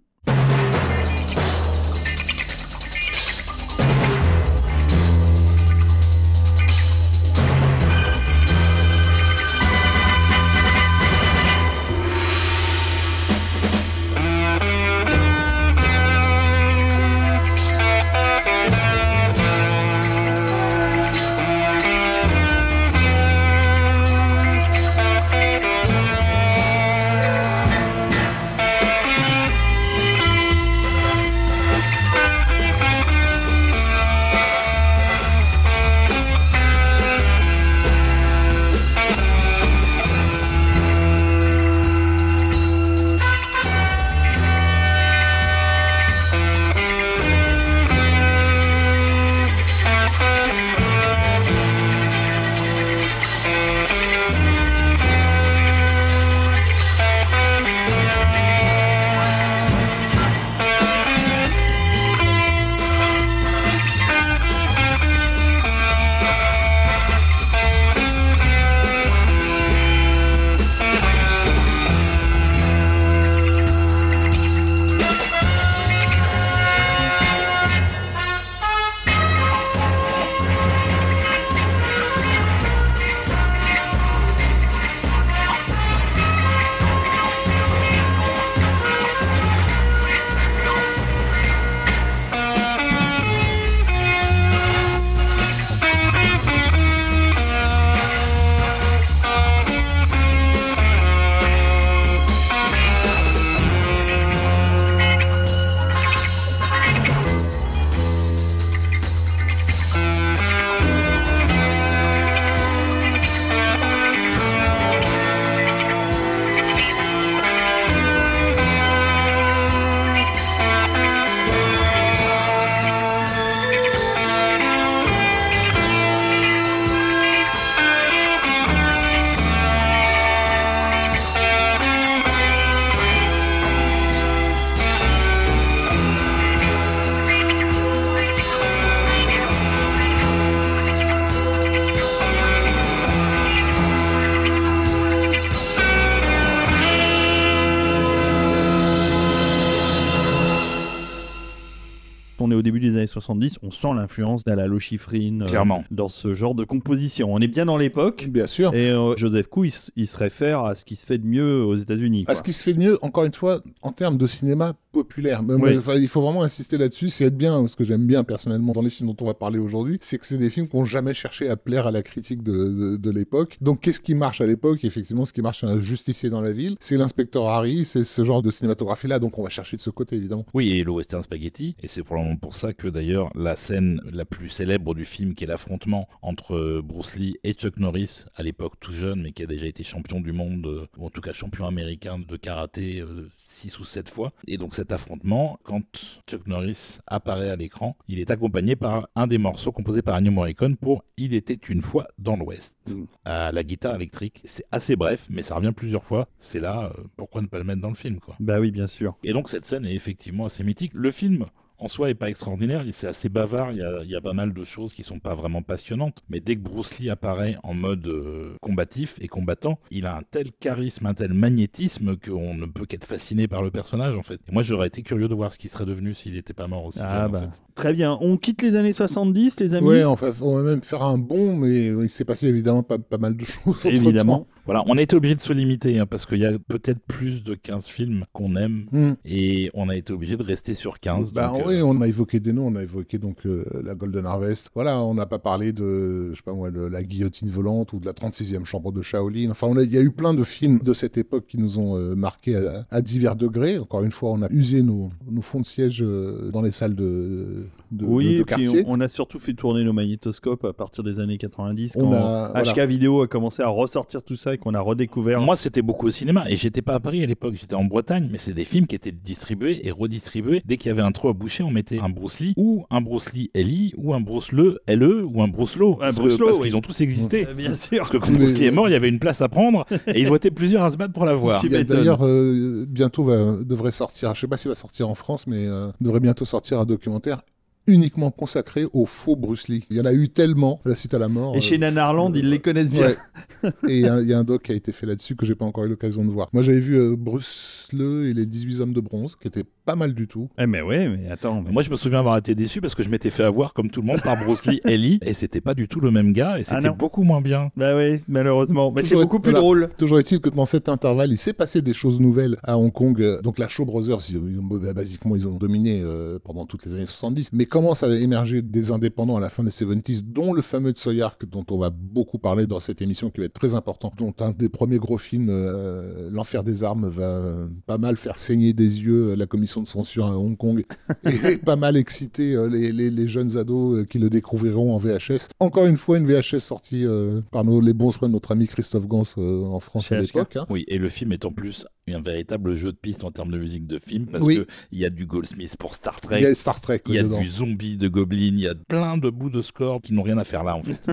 [153.20, 155.84] 70, on sent l'influence d'Alalo Schifrin euh, Clairement.
[155.92, 157.34] dans ce genre de composition.
[157.34, 158.28] On est bien dans l'époque.
[158.30, 158.74] Bien sûr.
[158.74, 161.76] Et euh, Joseph Koo, il, se réfère à ce qui se fait de mieux aux
[161.76, 162.26] États-Unis.
[162.28, 165.44] À ce qui se fait de mieux, encore une fois, en termes de cinéma populaire.
[165.44, 165.80] Mais- Oui.
[166.02, 167.10] il faut vraiment insister là-dessus.
[167.10, 169.60] C'est être bien, ce que j'aime bien personnellement dans les films dont on va parler
[169.60, 172.42] aujourd'hui, c'est que c'est des films qui n'ont jamais cherché à plaire à la critique
[172.44, 173.58] de, de, de l'époque.
[173.62, 174.84] Donc, qu'est-ce qui marche à l'époque?
[174.84, 178.24] Effectivement, ce qui marche, c'est un justicier dans la ville, c'est l'inspecteur Harry, c'est ce
[178.24, 179.20] genre de cinématographie-là.
[179.20, 180.46] Donc, on va chercher de ce côté, évidemment.
[180.54, 184.26] Oui, et le western spaghetti, et c'est probablement pour ça que d'ailleurs la scène la
[184.26, 188.44] plus célèbre du film, qui est l'affrontement entre euh, Bruce Lee et Chuck Norris, à
[188.44, 191.22] l'époque tout jeune, mais qui a déjà été champion du monde, euh, ou en tout
[191.22, 194.32] cas champion américain de karaté euh, six ou sept fois.
[194.48, 195.84] Et donc cet affrontement, quand
[196.28, 200.32] Chuck Norris apparaît à l'écran, il est accompagné par un des morceaux composés par Ennio
[200.32, 203.06] Morricone pour Il était une fois dans l'Ouest, Mm.
[203.26, 204.42] à la guitare électrique.
[204.44, 206.28] C'est assez bref, mais ça revient plusieurs fois.
[206.40, 208.36] C'est là, euh, pourquoi ne pas le mettre dans le film, quoi.
[208.40, 209.16] Bah oui, bien sûr.
[209.24, 210.92] Et donc cette scène est effectivement assez mythique.
[210.94, 211.46] Le film
[211.80, 214.34] en soi est pas extraordinaire, c'est assez bavard, il y, a, il y a pas
[214.34, 217.74] mal de choses qui sont pas vraiment passionnantes, mais dès que Bruce Lee apparaît en
[217.74, 222.66] mode euh, combatif et combattant, il a un tel charisme, un tel magnétisme qu'on ne
[222.66, 224.40] peut qu'être fasciné par le personnage en fait.
[224.50, 226.86] Et moi j'aurais été curieux de voir ce qui serait devenu s'il n'était pas mort
[226.86, 227.00] aussi.
[227.02, 227.40] Ah jeune, en bah.
[227.40, 227.62] fait.
[227.76, 228.18] Très bien.
[228.22, 231.56] On quitte les années 70, les amis Ouais, enfin, on va même faire un bond,
[231.56, 233.86] mais il s'est passé évidemment pas, pas mal de choses.
[233.86, 234.48] Évidemment.
[234.66, 237.44] Voilà, on a été obligé de se limiter hein, parce qu'il y a peut-être plus
[237.44, 239.14] de 15 films qu'on aime Hmm.
[239.26, 241.32] et on a été obligé de rester sur 15.
[241.34, 244.26] Bah donc, oui, on a évoqué des noms, on a évoqué donc euh, la Golden
[244.26, 244.72] Harvest.
[244.74, 248.06] Voilà, on n'a pas parlé de, je sais pas moi, la guillotine volante ou de
[248.06, 249.52] la 36e chambre de Shaolin.
[249.52, 252.16] Enfin, il y a eu plein de films de cette époque qui nous ont euh,
[252.16, 252.56] marqués
[252.90, 253.80] à, divers degrés.
[253.80, 256.96] Encore une fois, on a usé nos, nos fonds de siège euh, dans les salles
[256.96, 258.84] de, de, oui, de- de quartier.
[258.88, 262.14] on, on a surtout fait tourner nos magnétoscopes à partir des années 90 On quand
[262.14, 262.86] a- HK voilà.
[262.86, 265.42] Vidéo a commencé à ressortir tout ça et qu'on a redécouvert.
[265.42, 268.28] Moi, c'était beaucoup au cinéma et j'étais pas à Paris à l'époque, j'étais en Bretagne,
[268.32, 270.62] mais c'est des films qui étaient distribués et redistribués.
[270.66, 273.02] Dès qu'il y avait un trou à boucher, on mettait un Bruce Lee ou un
[273.02, 275.94] Bruce Lee Ellie ou un Bruce Le LE ou un Bruce Lowe.
[275.96, 276.66] Un parce que- Bruce Lowe, parce oui.
[276.68, 277.48] qu'ils ont tous existé.
[277.56, 278.00] Bien sûr.
[278.00, 280.20] Parce que quand Bruce Lee est mort, il y avait une place à prendre et
[280.22, 281.62] ils ont été plusieurs à se battre pour la voir.
[281.88, 285.66] D'ailleurs euh, bientôt va, devrait sortir, je sais pas s'il va sortir en France, mais
[285.66, 287.42] euh, devrait bientôt sortir un documentaire
[287.90, 289.86] uniquement consacré au faux Bruce Lee.
[289.90, 291.56] Il y en a eu tellement à la suite à la mort.
[291.56, 293.08] Et euh, chez Nanarland, ils les connaissent bien.
[293.08, 293.70] Ouais.
[293.88, 295.46] et il y, a- il y a un doc qui a été fait là-dessus que
[295.46, 296.50] j'ai pas encore eu l'occasion de voir.
[296.54, 299.96] Moi, j'avais vu euh, Bruce Le et les 18 hommes de bronze, qui était pas
[299.96, 300.50] mal du tout.
[300.60, 301.62] Eh mais ouais, mais attends.
[301.64, 303.90] mais- Moi, je me souviens avoir été déçu parce que je m'étais fait avoir, comme
[303.90, 306.60] tout le monde, par Bruce Lee Ellie et c'était pas du tout le même gars
[306.60, 307.72] et Ah c'était beaucoup moins bien.
[307.76, 308.92] Bah oui, malheureusement.
[308.96, 309.62] Mais c'est beaucoup plus voilà.
[309.62, 309.90] drôle.
[309.98, 313.42] Toujours est-il que dans cet intervalle, il s'est passé des choses nouvelles à Hong Kong.
[313.42, 316.86] Donc la Shaw Brothers, ils, ils ont- bah, basiquement, ils ont dominé euh, pendant toutes
[316.86, 317.52] les années 70.
[317.54, 321.46] Mais commence à émerger des indépendants à la fin des 70s, dont le fameux Tsoyark,
[321.50, 324.14] dont on va beaucoup parler dans cette émission, qui va être très important.
[324.18, 328.38] Dont un des premiers gros films, euh, L'Enfer des Armes, va euh, pas mal faire
[328.40, 330.84] saigner des yeux la commission de censure à Hong Kong
[331.26, 334.98] et pas mal exciter euh, les, les- les jeunes ados euh, qui le découvriront en
[334.98, 335.48] VHS.
[335.60, 338.68] Encore une fois, une VHS sortie euh, par nos, les bons soins de notre ami
[338.68, 340.56] Christophe Gans euh, en France à l'époque.
[340.58, 340.66] hein.
[340.70, 343.58] Oui, et le film est en plus un véritable jeu de piste en termes de
[343.58, 344.58] musique de film parce Oui.
[344.58, 347.16] que il y a du Goldsmith pour Star Il Trek, y a Star Trek Il
[347.16, 347.40] y a dedans.
[347.42, 350.38] du zombie de Goblin, il y a plein de bouts de score qui n'ont rien
[350.38, 351.00] à faire là en fait.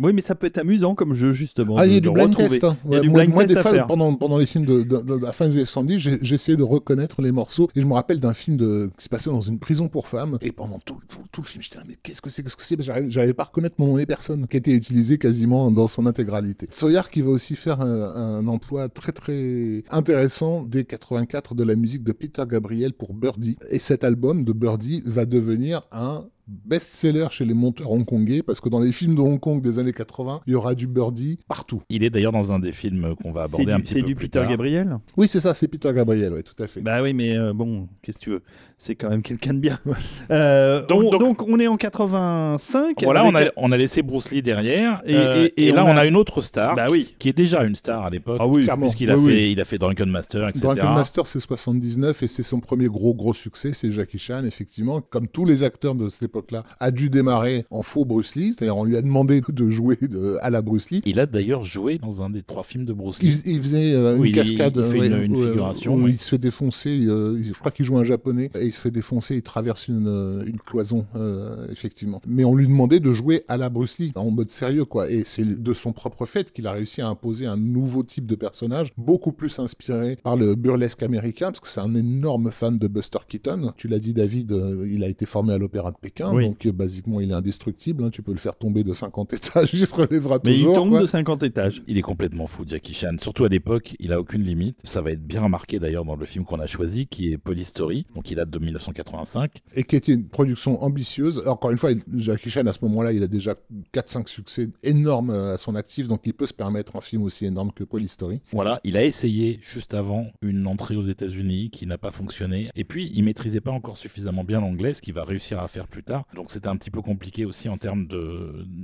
[0.00, 1.74] Oui, mais ça peut être amusant comme jeu, justement.
[1.76, 2.64] Ah, il y a du blind test.
[2.64, 2.76] hein.
[2.84, 5.46] Moi, blind moi, test des fois, pendant, pendant les films de, de- de la fin
[5.46, 7.70] des années 70, j'ai- j'essayais de reconnaître les morceaux.
[7.76, 10.36] Et je me rappelle d'un film de, qui se passait dans une prison pour femmes.
[10.40, 12.64] Et pendant tout, tout, tout le film, j'étais là, mais qu'est-ce que c'est Qu'est-ce que
[12.64, 12.82] c'est?
[12.82, 16.06] J'arrivais j'arrivais pas à reconnaître mon nom et personne, qui était utilisé quasiment dans son
[16.06, 16.66] intégralité.
[16.70, 21.76] Sawyer qui va aussi faire un, un emploi très très intéressant dès 84 de la
[21.76, 23.56] musique de Peter Gabriel pour Birdie.
[23.70, 28.68] Et cet album de Birdie va devenir un best-seller chez les monteurs hongkongais parce que
[28.68, 31.82] dans les films de Hong Kong des années 80, il y aura du Birdie partout.
[31.88, 34.00] Il est d'ailleurs dans un des films qu'on va C'est aborder un du, petit c'est
[34.00, 34.48] peu du plus Peter tard.
[34.50, 36.80] Gabriel Oui, c'est ça, c'est Peter Gabriel, ouais, tout à fait.
[36.80, 38.42] Bah oui, mais euh, bon, qu'est-ce que tu veux?
[38.76, 39.78] C'est quand même quelqu'un de bien.
[40.30, 43.02] Euh, Donc- on, donc- donc, on est en 85.
[43.02, 45.72] Voilà, avec- on a, on a laissé Bruce Lee derrière Et- euh, et- et et
[45.72, 46.06] là on on a...
[46.06, 47.14] une autre star Bah oui.
[47.18, 48.38] qui est déjà une star à l'époque.
[48.40, 48.66] Ah oui.
[48.80, 49.52] Puisqu'il a, Oui, fait, oui.
[49.52, 50.64] il a fait Drunken Master, etc.
[50.64, 55.00] Drunken Master, c'est 79 et c'est son premier gros gros succès, c'est Jackie Chan, effectivement.
[55.00, 58.76] Comme tous les acteurs de cette époque-là, a dû démarrer en faux Bruce Lee, c'est-à-dire
[58.76, 61.00] on lui a demandé de jouer de- à la Bruce Lee.
[61.06, 63.40] Il a d'ailleurs joué dans un des trois films de Bruce Lee.
[63.46, 66.28] Il, il faisait euh, une il- cascade, il fait ouais, une- figuration, où il se
[66.30, 67.06] fait défoncer.
[67.06, 69.36] euh, je crois qu'il joue un japonais et il se fait défoncer.
[69.36, 72.20] Il traverse une, euh, une cloison, euh, effectivement.
[72.26, 75.10] Mais on lui demandait de jouer à la Bruce Lee en mode sérieux, quoi.
[75.10, 78.34] Et c'est de son propre fait qu'il a réussi à imposer un nouveau type de
[78.34, 82.88] personnage, beaucoup plus inspiré par le burlesque américain, parce que c'est un énorme fan de
[82.88, 83.72] Buster Keaton.
[83.76, 84.54] Tu l'as dit, David,
[84.86, 86.23] il a été formé à l'Opéra de Pékin.
[86.28, 86.36] Américain.
[86.36, 86.48] Oui.
[86.48, 88.04] Donc, euh, basiquement, il est indestructible.
[88.04, 88.10] hein.
[88.10, 90.74] Tu peux le faire tomber de 50 étages, il se relèvera Mais il toujours.
[90.74, 91.00] tombe quoi.
[91.00, 91.82] de 50 étages.
[91.86, 93.16] Il est complètement fou, Jackie Chan.
[93.20, 94.78] Surtout à l'époque, il a aucune limite.
[94.84, 97.68] Ça va être bien remarqué d'ailleurs dans le film qu'on a choisi, qui est Police
[97.68, 99.50] Story, donc il date de 1985.
[99.74, 101.42] Et qui était une production ambitieuse.
[101.46, 103.54] Encore une fois, il- Jackie Chan, à ce moment-là, il a déjà
[103.92, 106.08] 4-5 succès énormes euh, à son actif.
[106.08, 108.40] Donc, il peut se permettre un film aussi énorme que Police Story.
[108.52, 112.68] Voilà, il a essayé juste avant une entrée aux États-Unis qui n'a pas fonctionné.
[112.76, 115.86] Et puis, il maîtrisait pas encore suffisamment bien l'anglais, ce qu'il va réussir à faire
[115.88, 116.13] plus tard.
[116.34, 118.06] Donc, c'était un petit peu compliqué aussi en termes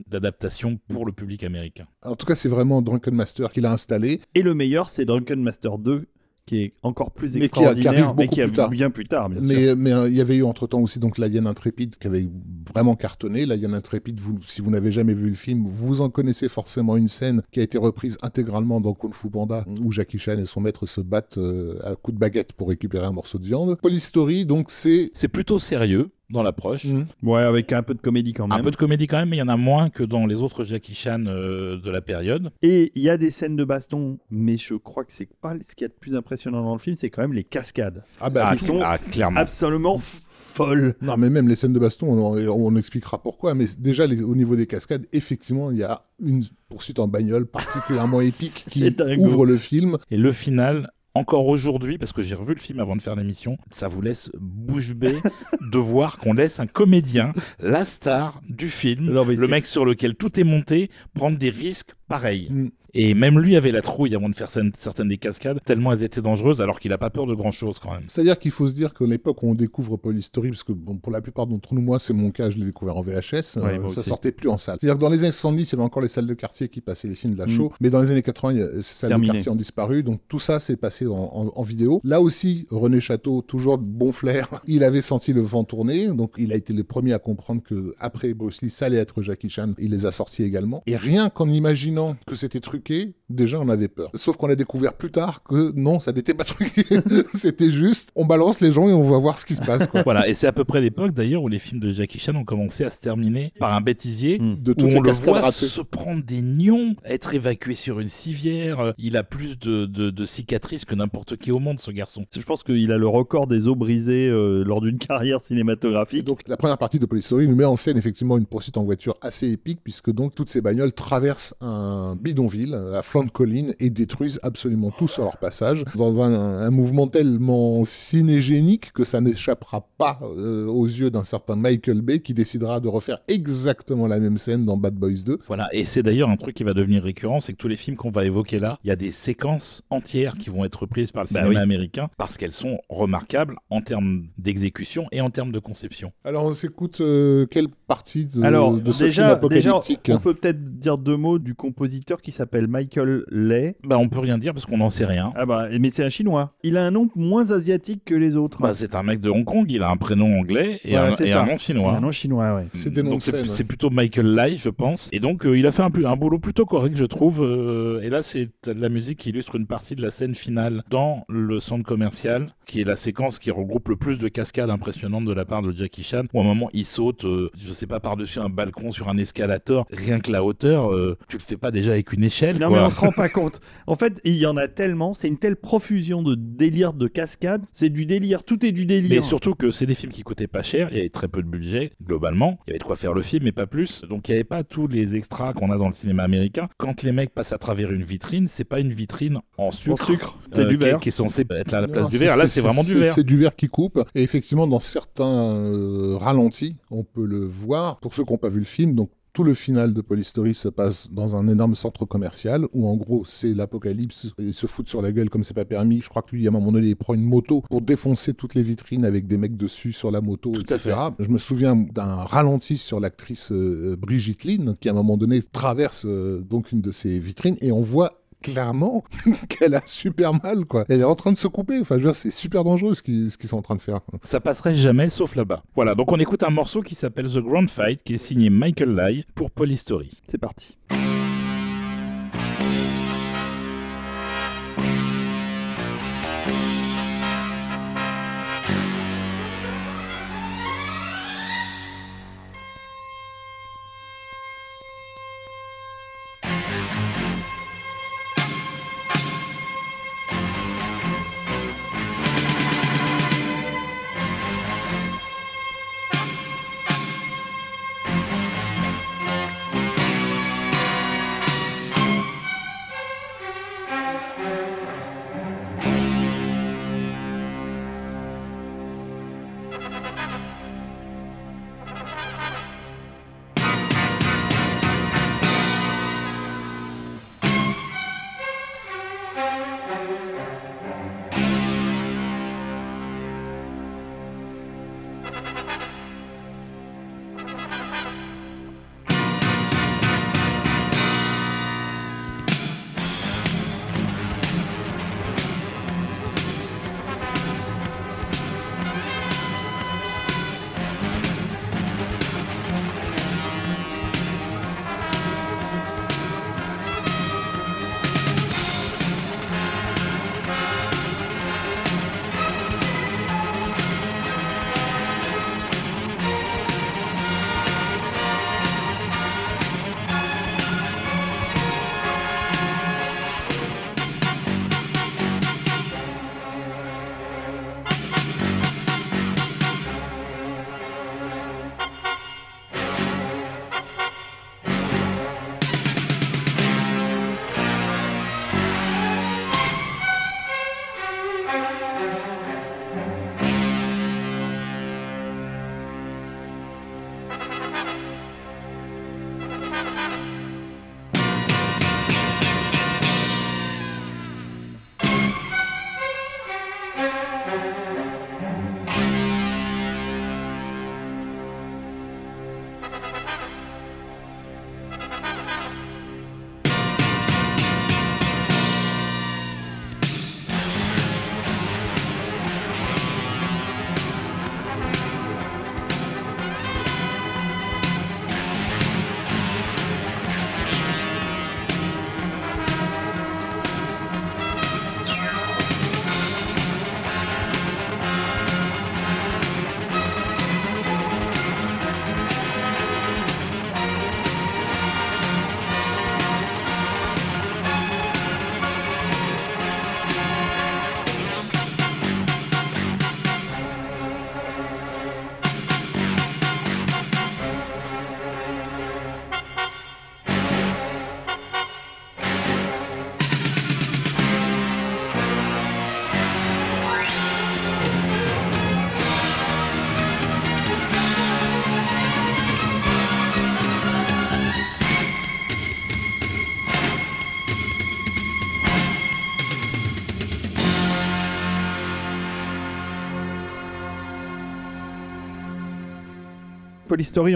[0.07, 1.87] d'adaptation pour le public américain.
[2.05, 4.21] En tout cas, c'est vraiment Drunken Master qui l'a installé.
[4.35, 6.07] Et le meilleur, c'est Drunken Master 2,
[6.47, 8.57] qui est encore plus Mais qui a- qui extraordinaire, arrive mais beaucoup qui arrive plus
[8.57, 8.71] tard.
[8.71, 9.55] bien plus tard, bien sûr.
[9.55, 12.29] Mais, mais euh, il y avait eu entre-temps aussi donc La Hyène Intrépide qui avait
[12.75, 13.47] vraiment cartonné.
[13.47, 16.97] La Hyène Intrépide, vous, si vous n'avez jamais vu le film, vous en connaissez forcément
[16.97, 20.47] une scène qui a été reprise intégralement dans Kung Fu Panda où Jackie Chan et
[20.47, 23.79] son maître se battent euh, à coups de baguette pour récupérer un morceau de viande.
[23.81, 25.11] Police Story, donc c'est...
[25.15, 26.85] C'est plutôt sérieux dans l'approche.
[26.85, 27.05] Mm.
[27.23, 28.65] Ouais, avec un peu de comédie quand Un même.
[28.65, 30.65] peu de comédie quand même, mais il y en a moins que dans les autres
[30.65, 32.51] Jackie Chan euh, de la période.
[32.63, 35.75] Et il y a des scènes de baston, mais je crois que c'est pas ce
[35.75, 38.03] qu'il y a de plus impressionnant dans le film, c'est quand même les cascades.
[38.21, 39.41] Ah bah, Ah, ils sont ah, clairement.
[39.41, 40.95] Absolument f- folles.
[41.01, 43.55] Non, mais même les scènes de baston, on, on expliquera pourquoi.
[43.55, 47.47] Mais déjà, les- au niveau des cascades, effectivement, il y a une poursuite en bagnole
[47.47, 49.97] particulièrement épique qui ouvre le film.
[50.11, 53.59] Et le final, encore aujourd'hui, parce que j'ai revu le film avant de faire l'émission,
[53.71, 55.17] ça vous laisse bouche bée
[55.61, 60.15] de voir qu'on laisse un comédien, la star du film, Non, le mec sur lequel
[60.15, 62.49] tout est monté, prendre des risques pareils.
[62.51, 62.69] Mm.
[62.93, 66.21] Et même lui avait la trouille avant de faire certaines- des cascades, tellement elles étaient
[66.21, 68.03] dangereuses, alors qu'il a pas peur de grand chose quand même.
[68.09, 70.97] C'est-à-dire qu'il faut se dire qu'à l'époque où on découvre Police Story, parce que bon,
[70.97, 73.79] pour la plupart d'entre nous, moi c'est mon cas, je l'ai découvert en VHS, Ouais,
[73.79, 74.79] euh, ça sortait plus en salle.
[74.81, 76.81] C'est-à-dire que dans les années 70, il y avait encore les salles de quartier qui
[76.81, 78.95] passaient les films de la show, mais dans les années 80, il y a- ces
[78.95, 79.29] salles Terminé.
[79.29, 82.01] de quartier ont disparu, donc tout ça s'est passé en, en- en vidéo.
[82.03, 86.33] Là aussi, René Château, toujours de bon flair, il avait senti le vent tourner, donc
[86.39, 89.49] il a été le premier à comprendre que après Bruce Lee, ça allait être Jackie
[89.49, 90.83] Chan, il les a sortis également.
[90.89, 94.11] Et rien qu'en imaginant que c'était truqué, déjà on avait peur.
[94.15, 96.85] Sauf qu'on a découvert plus tard que non, ça n'était pas truqué,
[97.35, 99.87] c'était juste, on balance les gens et on va voir ce qui se passe.
[99.87, 100.03] Quoi.
[100.03, 102.45] Voilà, et c'est à peu près l'époque d'ailleurs où les films de Jackie Chan ont
[102.45, 104.39] commencé à se terminer par un bêtisier.
[104.39, 104.57] Mm.
[104.63, 105.53] De Où on le voit ratées.
[105.53, 108.81] se prendre des nions, être évacué sur une civière.
[108.81, 112.25] Euh, Il a plus de, de- de cicatrices que n'importe qui au monde, ce garçon.
[112.35, 116.25] Je pense qu'il a le record des os brisés euh, lors d'une carrière Et cinématographique.
[116.25, 118.85] donc la première partie de Police Story nous met en scène effectivement une poursuite en
[118.85, 123.75] voiture assez épique puisque donc toutes ces bagnoles traversent un bidonville à flanc de colline
[123.81, 129.21] et détruisent absolument tout sur leur passage dans un, un mouvement tellement cinégénique que ça
[129.21, 134.21] n'échappera pas euh, aux yeux d'un certain Michael Bay qui décidera de refaire exactement la
[134.21, 135.39] même scène dans Bad Boys 2.
[135.47, 137.97] Voilà, et c'est d'ailleurs un truc qui va devenir récurrent, c'est que tous les films
[137.97, 141.25] qu'on va évoquer là, il y a des séquences entières qui vont être prises par
[141.25, 141.57] le Bah cinéma oui.
[141.57, 146.13] américain parce qu'elles sont remarquables en termes d'exécution et en termes de conception.
[146.25, 150.19] Alors on s'écoute euh, quelle partie de, Alors, de ce déjà, film déjà, apocalyptique on
[150.19, 153.77] peut peut-être dire deux mots du compositeur qui s'appelle Michael Lay.
[153.85, 155.33] Bah, on peut rien dire parce qu'on n'en sait rien.
[155.37, 156.53] Ah bah, mais c'est un chinois.
[156.63, 158.61] Il a un nom moins asiatique que les autres.
[158.61, 161.15] Bah, c'est un mec de Hong Kong, il a un prénom anglais et, Ouais, un,
[161.15, 161.95] et un nom chinois.
[161.97, 162.67] un nom chinois, ouais.
[162.73, 163.45] C'est des noms Donc de c'est scène.
[163.51, 165.09] c'est plutôt Michael Lai, je pense.
[165.13, 167.43] Et donc euh, il a fait un, boulot plutôt correct, je trouve.
[167.43, 170.83] euh, et là, c'est de la musique qui illustre une partie de la scène finale
[170.91, 175.25] dans le centre commercial, qui est la séquence qui regroupe le plus de cascades impressionnantes
[175.25, 176.23] de la part de Jackie Chan.
[176.33, 179.17] Où à un moment, il saute, euh, je sais pas, par-dessus un balcon sur un
[179.19, 179.87] escalator.
[179.93, 182.59] Rien que la hauteur, euh, tu le fais pas déjà avec une échelle.
[182.59, 182.79] Non quoi.
[182.79, 183.61] mais on se rend pas compte.
[183.87, 187.65] En fait, il y en a tellement, c'est une telle profusion de délire de cascade,
[187.73, 189.11] c'est du délire, tout est du délire.
[189.11, 191.43] Mais surtout que c'est des films qui coûtaient pas cher, il y avait très peu
[191.43, 194.03] de budget globalement, il y avait de quoi faire le film mais pas plus.
[194.09, 196.69] Donc il y avait pas tous les extras qu'on a dans le cinéma américain.
[196.79, 200.05] Quand les mecs passent à travers une vitrine, c'est pas une vitrine en en sucre,
[200.05, 200.99] sucre, c'est euh, du verre.
[201.01, 202.37] qui est censé être à la place Non, du verre.
[202.37, 203.13] Là, c'est- c'est vraiment du verre.
[203.13, 204.03] C'est du verre qui coupe.
[204.15, 207.99] Et effectivement, dans certains euh, ralentis, on peut le voir.
[208.01, 209.11] Pour ceux qui n'ont pas vu le film, donc
[209.41, 212.95] tout le final de Police Story se passe dans un énorme centre commercial où en
[212.95, 214.27] gros c'est l'apocalypse.
[214.39, 216.03] Ils se foutent sur la gueule comme c'est pas permis.
[216.03, 218.55] Je crois que lui, à un moment donné, il prend une moto pour défoncer toutes
[218.55, 220.95] les vitrines avec des mecs dessus sur la moto, Tout à etc.
[221.19, 225.41] Je me souviens d'un ralenti sur l'actrice euh, Brigitte Lynn qui à un moment donné
[225.41, 229.05] traverse euh, donc une de ces vitrines et on voit clairement
[229.49, 230.85] qu'elle a super mal quoi.
[230.89, 231.79] Elle est en train de se couper.
[231.81, 233.83] Enfin, je veux dire, c'est super dangereux ce qu'ils ce qu'ils sont en train de
[233.83, 234.01] faire.
[234.23, 235.63] Ça passerait jamais sauf là-bas.
[235.75, 238.95] Voilà, donc on écoute un morceau qui s'appelle The Grand Fight qui est signé Michael
[238.95, 240.11] Lai pour Police Story.
[240.29, 240.77] C'est parti.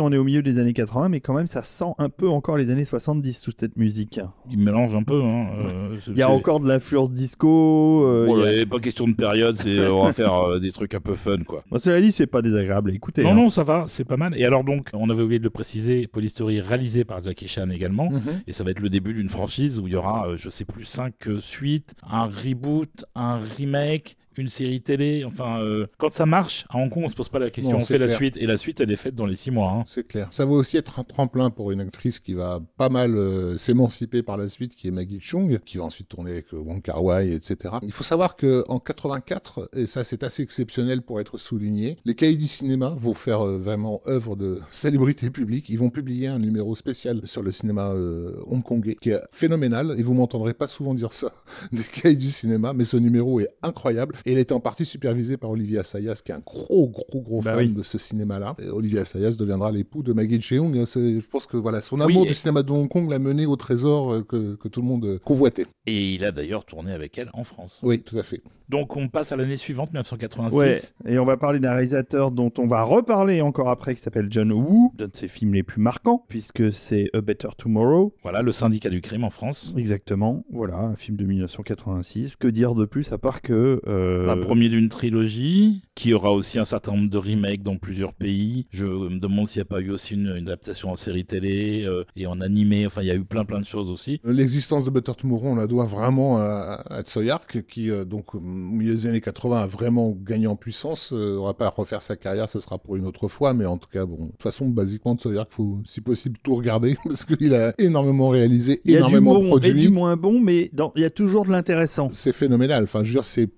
[0.00, 2.56] On est au milieu des années 80, mais quand même, ça sent un peu encore
[2.56, 4.20] les années 70, toute cette musique.
[4.50, 5.22] Il mélange un peu.
[5.22, 8.04] Hein, euh, il y a encore de l'influence disco.
[8.06, 11.14] Euh, ouais, pas question de période, euh, on va faire euh, des trucs un peu
[11.14, 11.64] fun, quoi.
[11.70, 13.22] Bon, cela dit, c'est pas désagréable à écouter.
[13.22, 13.34] Non, hein.
[13.34, 14.34] non, ça va, c'est pas mal.
[14.36, 18.10] Et alors donc, on avait oublié de le préciser, Polystory réalisé par Jackie Chan également,
[18.10, 18.42] Mhm.
[18.46, 20.84] et ça va être le début d'une franchise où il y aura, je sais plus,
[20.84, 26.66] cinq euh, suites, un reboot, un remake une série télé, enfin, euh, quand ça marche,
[26.70, 28.46] à Hong Kong, on se pose pas la question, Non, on fait la suite, et
[28.46, 29.70] la suite, elle est faite dans les six mois.
[29.70, 29.84] hein.
[29.86, 30.28] C'est clair.
[30.30, 34.22] Ça va aussi être un tremplin pour une actrice qui va pas mal euh, s'émanciper
[34.22, 37.02] par la suite, qui est Maggie Chung, qui va ensuite tourner avec euh, Wong Kar
[37.02, 37.76] Wai, etc.
[37.82, 42.14] Il faut savoir que en 84, et ça c'est assez exceptionnel pour être souligné, les
[42.14, 45.68] cahiers du cinéma vont faire euh, vraiment œuvre de célébrité publique.
[45.68, 49.94] Ils vont publier un numéro spécial sur le cinéma euh, hongkongais qui est phénoménal.
[49.98, 51.32] Et vous m'entendrez pas souvent dire ça
[51.72, 54.16] des cahiers du cinéma, mais ce numéro est incroyable.
[54.26, 57.42] Et il est en partie supervisé par Olivier Assayas, qui est un gros, gros, gros
[57.42, 57.72] Bah fan oui.
[57.72, 58.56] de ce cinéma-là.
[58.72, 60.72] Olivier Assayas deviendra l'époux de Maggie Cheung.
[60.74, 63.56] Je pense que voilà, son amour Oui, du cinéma de Hong Kong l'a mené au
[63.56, 65.66] trésor euh, que, que tout le monde euh, convoitait.
[65.86, 67.80] Et il a d'ailleurs tourné avec elle en France.
[67.82, 68.40] Oui, tout à fait.
[68.68, 70.56] Donc on passe à l'année suivante, 1986.
[71.04, 74.28] Ouais, et on va parler d'un réalisateur dont on va reparler encore après, qui s'appelle
[74.30, 78.14] John Woo, d'un de ses films les plus marquants, puisque c'est A Better Tomorrow.
[78.22, 79.74] Voilà, le syndicat du crime en France.
[79.76, 82.36] Exactement, voilà, un film de 1986.
[82.36, 83.80] Que dire de plus à part que...
[83.86, 88.12] euh, Un premier d'une trilogie, qui aura aussi un certain nombre de remakes dans plusieurs
[88.14, 88.66] pays.
[88.70, 91.84] Je me demande s'il n'y a pas eu aussi une, une adaptation en série télé
[91.86, 92.86] euh, et en animé.
[92.86, 94.20] Enfin, il y a eu plein plein de choses aussi.
[94.24, 98.94] L'existence de Better Tomorrow, on la doit vraiment à, à Tsoyark, qui, euh, donc, milieu
[98.94, 101.10] des années 80, a vraiment gagné en puissance.
[101.12, 103.76] Euh, on va pas refaire sa carrière, ça sera pour une autre fois, mais en
[103.76, 107.54] tout cas, bon, de toute façon, basiquement, Tsoyark, faut, si possible, tout regarder, parce qu'il
[107.54, 109.72] a énormément réalisé, il y a du bon et produit.
[109.82, 112.08] du moins bon, mais dans- il y a toujours de l'intéressant.
[112.12, 112.84] C'est phénoménal.
[112.84, 113.48] Enfin, je veux dire, c'est.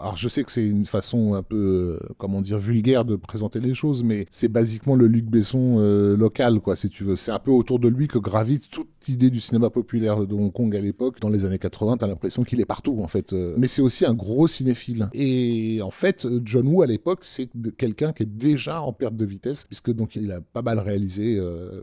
[0.00, 3.60] Alors, je sais que c'est une façon un peu, euh, comment dire, vulgaire de présenter
[3.60, 7.16] les choses, mais c'est basiquement le Luc Besson euh, local, quoi, si tu veux.
[7.16, 10.52] C'est un peu autour de lui que gravite toute idée du cinéma populaire de Hong
[10.52, 11.20] Kong à l'époque.
[11.20, 13.32] Dans les années 80, t'as l'impression qu'il est partout, en fait.
[13.32, 15.08] Euh, Mais c'est aussi un gros cinéphile.
[15.14, 19.24] Et en fait, John Woo, à l'époque, c'est quelqu'un qui est déjà en perte de
[19.24, 21.36] vitesse, puisque donc il a pas mal réalisé.
[21.38, 21.80] euh,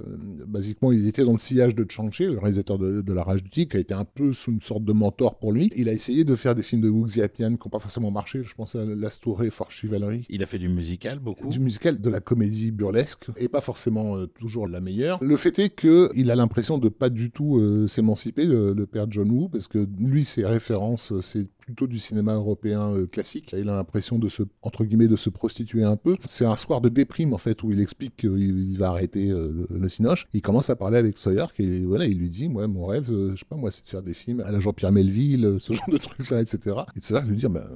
[0.47, 3.43] basiquement, il était dans le sillage de Chang Chi, le réalisateur de, de La Rage
[3.43, 5.69] du Tigre, qui a été un peu sous une sorte de mentor pour lui.
[5.75, 8.43] Il a essayé de faire des films de Wu Xiapian qui n'ont pas forcément marché.
[8.43, 10.25] Je pense à L'Astouré, Fort Chivalry.
[10.29, 11.47] Il a fait du musical beaucoup.
[11.49, 15.17] Du musical, de la comédie burlesque, et pas forcément euh, toujours la meilleure.
[15.21, 19.07] Le fait est que il a l'impression de pas du tout euh, s'émanciper, le, père
[19.09, 23.53] John Woo, parce que lui, ses références, euh, c'est plutôt du cinéma européen euh, classique.
[23.55, 26.15] Il a l'impression de se, entre guillemets, de se prostituer un peu.
[26.23, 28.37] C'est un soir de déprime, en fait, où il explique qu'il
[28.71, 30.29] il va arrêter euh, le, le cinoche.
[30.33, 33.31] Il commence à parler avec Sawyer, et voilà, il lui dit, moi, mon rêve, euh,
[33.33, 35.89] je sais pas, moi, c'est de faire des films à la Jean-Pierre Melville, ce genre
[35.91, 36.77] de trucs-là, etc.
[36.95, 37.69] Et Sawyer lui dit, bah,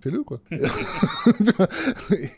[0.00, 0.40] fais-le, quoi.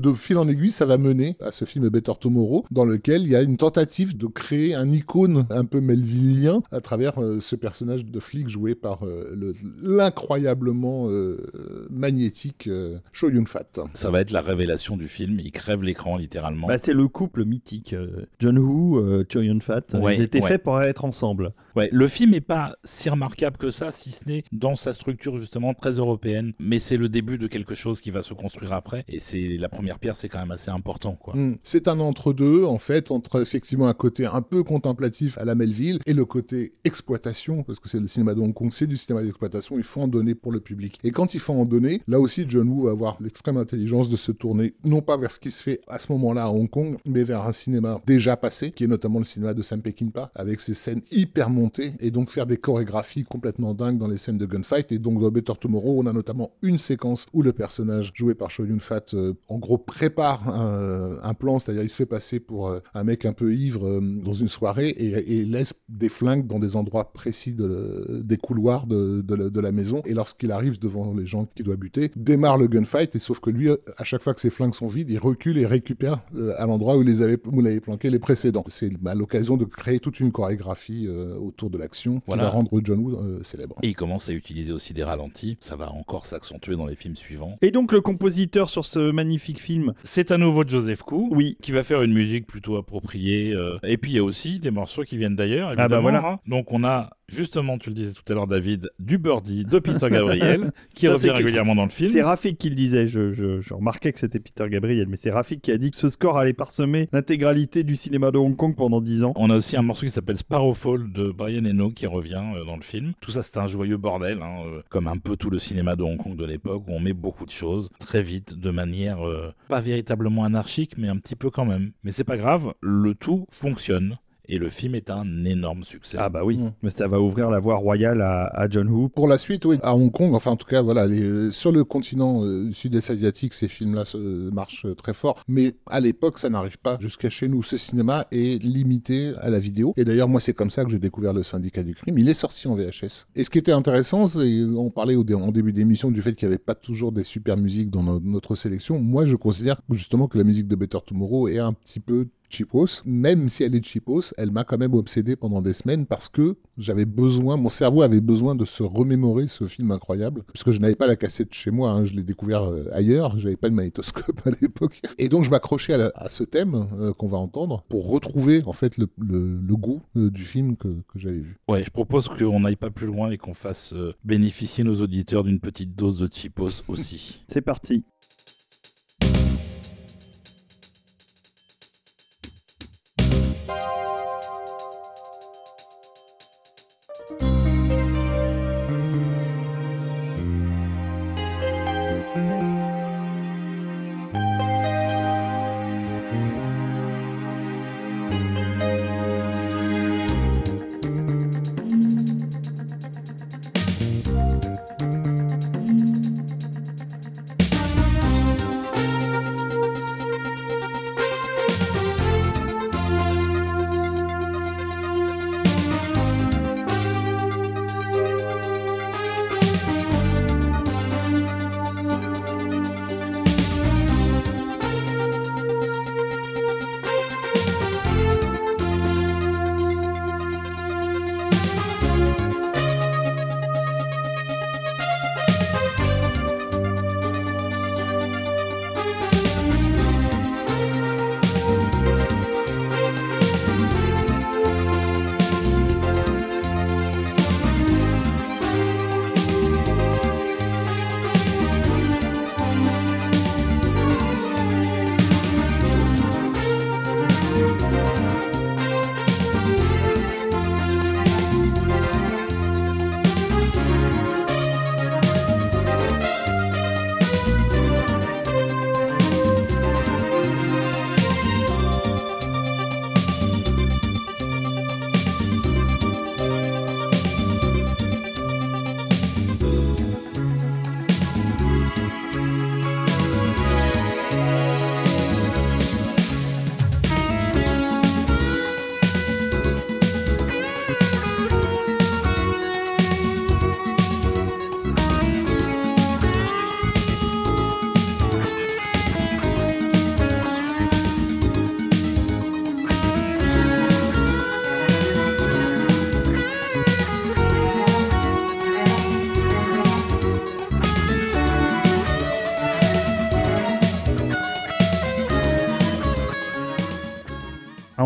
[0.01, 3.29] de fil en aiguille, ça va mener à ce film Better Tomorrow, dans lequel il
[3.29, 7.57] y a une tentative de créer un icône un peu melvillien à travers euh, ce
[7.57, 13.80] personnage de flic joué par le- l'incroyablement euh, magnétique euh, Cho Yun-fat.
[13.94, 15.38] Ça va être la révélation du film.
[15.40, 16.66] Il crève l'écran littéralement.
[16.66, 17.92] Bah, c'est le couple mythique.
[17.92, 20.49] euh, John Woo, euh, Chow Yun-fat, Ouais, ils étaient ouais.
[20.49, 21.53] faits pour être ensemble.
[21.76, 25.38] Ouais, le film est pas si remarquable que ça, si ce n'est dans sa structure
[25.38, 26.53] justement très européenne.
[26.59, 29.05] Mais c'est le début de quelque chose qui va se construire après.
[29.09, 31.34] Et c'est la première pierre, c'est quand même assez important, quoi.
[31.36, 31.59] Mm.
[31.62, 35.99] C'est un entre-deux, en fait, entre effectivement un côté un peu contemplatif à la Melville
[36.07, 39.22] et le côté exploitation, parce que c'est le cinéma de Hong Kong, c'est du cinéma
[39.22, 40.88] d'exploitation, il faut en donner pour le public.
[41.05, 44.16] Et quand il faut en donner, là aussi, John Woo va avoir l'extrême intelligence de
[44.16, 46.99] se tourner, non pas vers ce qui se fait à ce moment-là à Hong Kong,
[47.07, 50.61] mais vers un cinéma déjà passé, qui est notamment le cinéma de Sam Peckinpah, avec
[50.61, 54.47] ses scènes hyper montées, et donc faire des chorégraphies complètement dingues dans les scènes de
[54.47, 54.93] gunfight.
[54.93, 58.51] Et donc dans Better Tomorrow, on a notamment une séquence où le personnage joué par
[58.51, 62.80] Cho Yun-fat, euh, en gros, prépare un, plan, c'est-à-dire il se fait passer pour euh,
[62.95, 66.76] un mec un peu ivre euh, dans une soirée et, laisse des flingues dans des
[66.76, 70.03] endroits précis de, des couloirs de la maison.
[70.05, 73.14] Et lorsqu'il arrive devant les gens qu'il doit buter, démarre le gunfight.
[73.16, 75.66] Et sauf que lui, à chaque fois que ses flingues sont vides, il recule et
[75.66, 78.64] récupère euh, à l'endroit où il les avait, où il avait planqué les précédents.
[78.68, 82.43] C'est bah, l'occasion de créer toute une chorégraphie euh, autour de l'action Voilà.
[82.43, 83.76] qui va rendre John Woo euh, célèbre.
[83.83, 85.57] Et il commence à utiliser aussi des ralentis.
[85.61, 87.57] Ça va encore s'accentuer dans les films suivants.
[87.62, 91.29] Et donc le compositeur sur ce magnifique film, C'est à nouveau Joseph Koo.
[91.33, 93.53] oui, qui va faire une musique plutôt appropriée.
[93.55, 95.70] euh, Et puis il y a aussi des morceaux qui viennent d'ailleurs.
[95.70, 96.26] Ah bah évidemment, voilà.
[96.29, 96.41] hein.
[96.47, 100.09] Donc on a justement, tu le disais tout à l'heure, David, du Birdie de Peter
[100.11, 102.09] Gabriel, qui Ça, revient régulièrement dans le film.
[102.11, 105.31] C'est Rafik qui le disait, je, je- je remarquais que c'était Peter Gabriel, mais c'est
[105.31, 108.74] Rafik qui a dit que ce score allait parsemer l'intégralité du cinéma de Hong Kong
[108.76, 109.33] pendant 10 ans.
[109.37, 112.76] On a aussi un morceau qui s'appelle Sparrowfall de Brian Eno qui revient euh, dans
[112.76, 113.12] le film.
[113.20, 116.03] Tout ça, c'est un joyeux bordel, hein, euh, comme un peu tout le cinéma de
[116.03, 119.53] Hong Kong de l'époque, où on met beaucoup de choses très vite, de manière euh,
[119.68, 121.93] pas véritablement anarchique, mais un petit peu quand même.
[122.05, 124.16] Mais c'est pas grave, le tout fonctionne.
[124.49, 126.16] Et le film est un énorme succès.
[126.20, 126.72] Ah bah oui, Mm.
[126.82, 129.09] mais ça va ouvrir la voie royale à, à John Woo.
[129.09, 131.70] Pour la suite, oui, à Hong Kong, enfin en tout cas, voilà, les- euh, sur
[131.72, 135.42] le continent euh, sud-est asiatique, ces films-là se- marchent euh, très fort.
[135.49, 137.62] Mais à l'époque, ça n'arrive pas jusqu'à chez nous.
[137.62, 139.92] Ce cinéma est limité à la vidéo.
[139.96, 142.18] Et d'ailleurs, moi, c'est comme ça que j'ai découvert le Syndicat du crime.
[142.18, 143.26] Il est sorti en VHS.
[143.36, 146.34] Et ce qui était intéressant, c'est on parlait au dé- en début d'émission du fait
[146.34, 148.99] qu'il n'y avait pas toujours des super musiques dans no- notre sélection.
[148.99, 153.03] Moi, je considère justement que la musique de Better Tomorrow est un petit peu cheapos,
[153.05, 156.57] même si elle est cheapos, elle m'a quand même obsédé pendant des semaines parce que
[156.76, 160.94] j'avais besoin, mon cerveau avait besoin de se remémorer ce film incroyable, puisque je n'avais
[160.94, 164.40] pas la cassette chez moi, hein, je l'ai découvert euh, ailleurs, j'avais pas de magnétoscope
[164.46, 168.62] à l'époque, et donc je m'accrochais à, ce thème euh, qu'on va entendre pour retrouver
[168.66, 171.59] en fait le, le- le goût euh, du film que, que j'avais vu.
[171.68, 175.44] Ouais, je propose qu'on n'aille pas plus loin et qu'on fasse euh, bénéficier nos auditeurs
[175.44, 177.44] d'une petite dose de cheapos aussi.
[177.49, 178.05] C'est parti.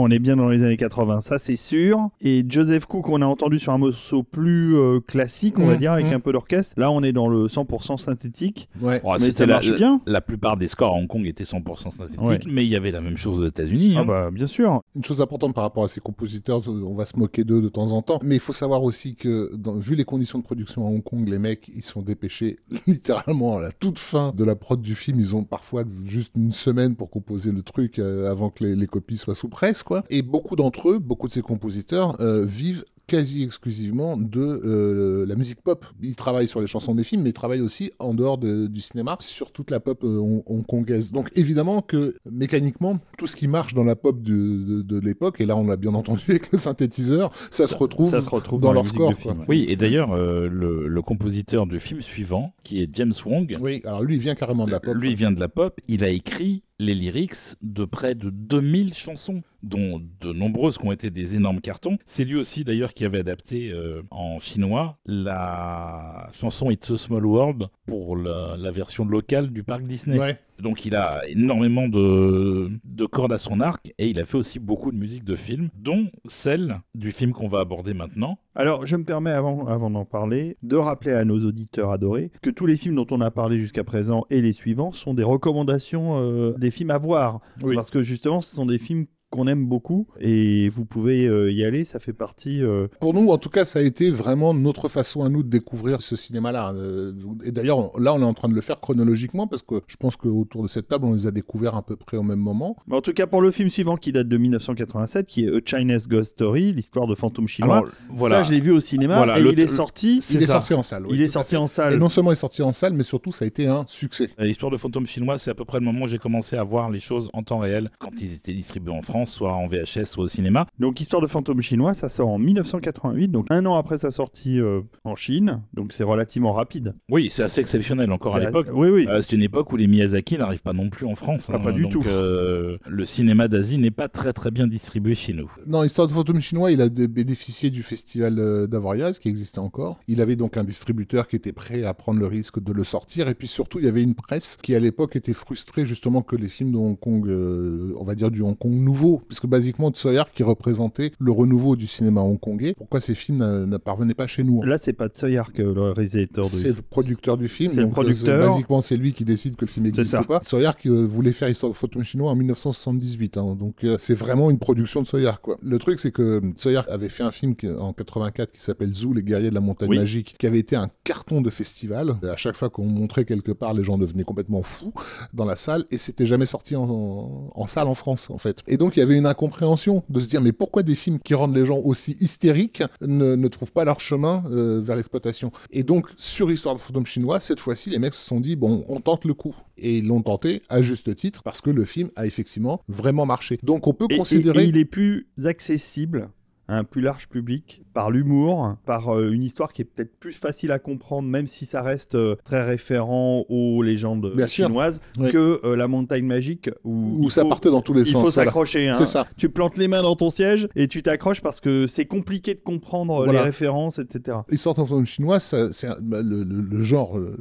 [0.03, 2.09] On est bien dans les années 80, ça c'est sûr.
[2.21, 5.79] Et Joseph Cook, on a entendu sur un morceau plus euh, classique, on va Mmh,
[5.79, 6.15] dire, avec mmh.
[6.15, 6.75] un peu d'orchestre.
[6.79, 8.69] Là, on est dans le 100% synthétique.
[8.81, 9.01] Ouais.
[9.05, 10.01] Oh, Mais ça la- marche la, bien.
[10.07, 12.39] La plupart des scores à Hong Kong étaient 100% synthétiques, Ouais.
[12.49, 13.95] mais il y avait la même chose aux États-Unis.
[13.97, 14.05] Ah hein.
[14.05, 14.81] bah bien sûr.
[14.95, 17.93] Une chose importante par rapport à ces compositeurs, on va se moquer d'eux de temps
[17.93, 20.91] en temps, mais il faut savoir aussi que, dans- vu les conditions de production à
[20.91, 24.81] Hong Kong, les mecs, ils sont dépêchés littéralement à la toute fin de la prod
[24.81, 25.19] du film.
[25.21, 28.87] Ils ont parfois juste une semaine pour composer le truc euh, avant que les, les
[28.87, 29.92] copies soient sous presse, quoi.
[30.11, 35.35] Et beaucoup d'entre eux, beaucoup de ces compositeurs, euh, vivent quasi exclusivement de euh, la
[35.35, 35.85] musique pop.
[36.03, 38.81] Ils travaillent sur les chansons des films, mais ils travaillent aussi en dehors de- du
[38.81, 41.13] cinéma sur toute la pop euh, hong- hongkongaise.
[41.13, 45.41] Donc évidemment que mécaniquement, tout ce qui marche dans la pop de, de- de l'époque,
[45.41, 48.61] et là on l'a bien entendu avec le synthétiseur, ça, se retrouve ça se retrouve
[48.61, 49.13] dans, dans, leur score.
[49.15, 49.45] film, ouais.
[49.49, 53.83] Oui, et d'ailleurs, euh, le, le compositeur du film suivant, qui est James Wong, Oui,
[53.85, 54.95] alors lui il vient carrément de la pop.
[54.95, 58.95] lui il vient de la pop, il a écrit les lyrics de près de 2000
[58.95, 61.99] chansons, dont de nombreuses qui ont été des énormes cartons.
[62.07, 67.27] C'est lui aussi d'ailleurs qui avait adapté euh, en chinois la chanson It's a Small
[67.27, 70.19] World pour la, la version locale du parc Disney.
[70.19, 74.39] Ouais, Donc il a énormément de, de cordes à son arc et il a fait
[74.39, 78.39] aussi beaucoup de musique de film, dont celle du film qu'on va aborder maintenant.
[78.55, 82.51] Alors, je me permets, avant, avant d'en parler, de rappeler à nos auditeurs adorés que
[82.51, 86.21] tous les films dont on a parlé jusqu'à présent et les suivants sont des recommandations
[86.21, 87.41] euh, des films à voir.
[87.63, 87.75] Oui.
[87.75, 91.65] Parce que justement, ce sont des films qu'on aime beaucoup et vous pouvez euh, y
[91.65, 92.63] aller, ça fait partie...
[92.63, 95.49] euh, Pour nous, en tout cas, ça a été vraiment notre façon à nous de
[95.49, 96.73] découvrir ce cinéma-là.
[96.75, 97.13] Euh,
[97.45, 100.17] Et d'ailleurs, là, on est en train de le faire chronologiquement parce que je pense
[100.17, 102.77] qu'autour de cette table, on les a découverts à peu près au même moment.
[102.87, 105.61] Mais en tout cas, pour le film suivant qui date de 1987, qui est A
[105.65, 109.17] Chinese Ghost Story, l'histoire de fantôme chinois, Alors voilà, ça je l'ai vu au cinéma
[109.17, 110.53] Voilà, et le- il est sorti, Il est ça.
[110.55, 111.07] sorti en salle.
[111.07, 111.95] oui, il est sorti en salle.
[111.95, 114.29] Et non seulement il est sorti en salle, mais surtout, ça a été un succès.
[114.39, 116.91] L'histoire de fantôme chinois, c'est à peu près le moment où j'ai commencé à voir
[116.91, 120.25] les choses en temps réel quand ils étaient distribués en France, soit en VHS, soit
[120.25, 120.67] au cinéma.
[120.79, 124.61] Donc Histoire de fantôme chinois, ça sort en 1988, donc un an après sa sortie
[124.61, 126.95] euh, en Chine, donc c'est relativement rapide.
[127.11, 128.69] Oui, c'est assez exceptionnel encore à l'époque.
[128.73, 129.07] Oui, oui.
[129.09, 131.51] Euh, c'est une époque où les Miyazaki n'arrivent pas non plus en France.
[131.53, 132.03] Ah, pas du donc, tout.
[132.07, 135.51] euh, le cinéma d'Asie n'est pas très très bien distribué chez nous.
[135.67, 139.99] Non, Histoire de fantôme chinois, il a bénéficié du festival euh, d'Avoriaz qui existait encore.
[140.09, 143.29] Il avait donc un distributeur qui était prêt à prendre le risque de le sortir.
[143.29, 146.37] Et puis surtout, il y avait une presse qui à l'époque était frustrée justement que
[146.37, 149.91] les films de Hong Kong, euh, on va dire du Hong Kong nouveau, puisque basiquement
[149.91, 152.75] Tsoyar qui représentait le renouveau du cinéma hongkongais.
[152.77, 156.69] Pourquoi ces films ne parvenaient pas chez nous Là, c'est pas Tsoyark, le réalisateur C'est
[156.71, 156.77] de...
[156.77, 157.71] le producteur du film.
[157.73, 158.49] C'est le euh, producteur.
[158.49, 160.23] basiquement, c'est lui qui décide que le film n'existe ça.
[160.25, 160.41] pas.
[160.43, 163.37] Soyard qui euh, voulait faire Histoire de fantôme chinois en 1978.
[163.37, 163.57] hein.
[163.59, 165.59] donc, euh, c'est vraiment une production de Soyard, quoi.
[165.63, 169.13] Le truc, c'est que Soyard avait fait un film qui- en 84 qui s'appelle Zou,
[169.13, 169.99] les guerriers de la montagne Oui.
[169.99, 172.17] magique, qui avait été un carton de festival.
[172.23, 174.93] À chaque fois qu'on montrait quelque part, les gens devenaient complètement fous
[175.35, 178.59] dans la salle et c'était jamais sorti en, en- en salle en France, en fait.
[178.67, 181.35] Et donc, il y avait une incompréhension de se dire, mais pourquoi des films qui
[181.35, 185.53] rendent les gens aussi hystériques ne, ne trouvent pas leur chemin euh, vers l'exploitation?
[185.71, 188.85] Et donc, sur Histoire de fantôme chinois, cette fois-ci, les mecs se sont dit, bon,
[188.89, 189.55] on tente le coup.
[189.79, 193.59] Et ils l'ont tenté à juste titre parce que le film a effectivement vraiment marché.
[193.63, 194.65] Donc, on peut Et, considérer.
[194.65, 196.29] et il est plus accessible
[196.77, 200.73] un plus large public par l'humour, par euh, une histoire qui est peut-être plus facile
[200.73, 205.01] à comprendre, même si ça reste euh, très référent aux légendes Bien chinoises,
[205.31, 208.07] que euh, la montagne magique où, Où il ça faut- partait dans tous les il
[208.07, 208.25] sens.
[208.25, 208.47] faut voilà.
[208.51, 208.89] s'accrocher.
[208.89, 208.95] hein.
[208.95, 209.27] C'est ça.
[209.37, 212.61] Tu plantes les mains dans ton siège et tu t'accroches parce que c'est compliqué de
[212.61, 213.33] comprendre Voilà.
[213.33, 214.39] les références, etc.
[214.51, 215.69] Histoire d'un fantôme chinois, c'est
[216.01, 217.37] bah, le, le- le genre euh,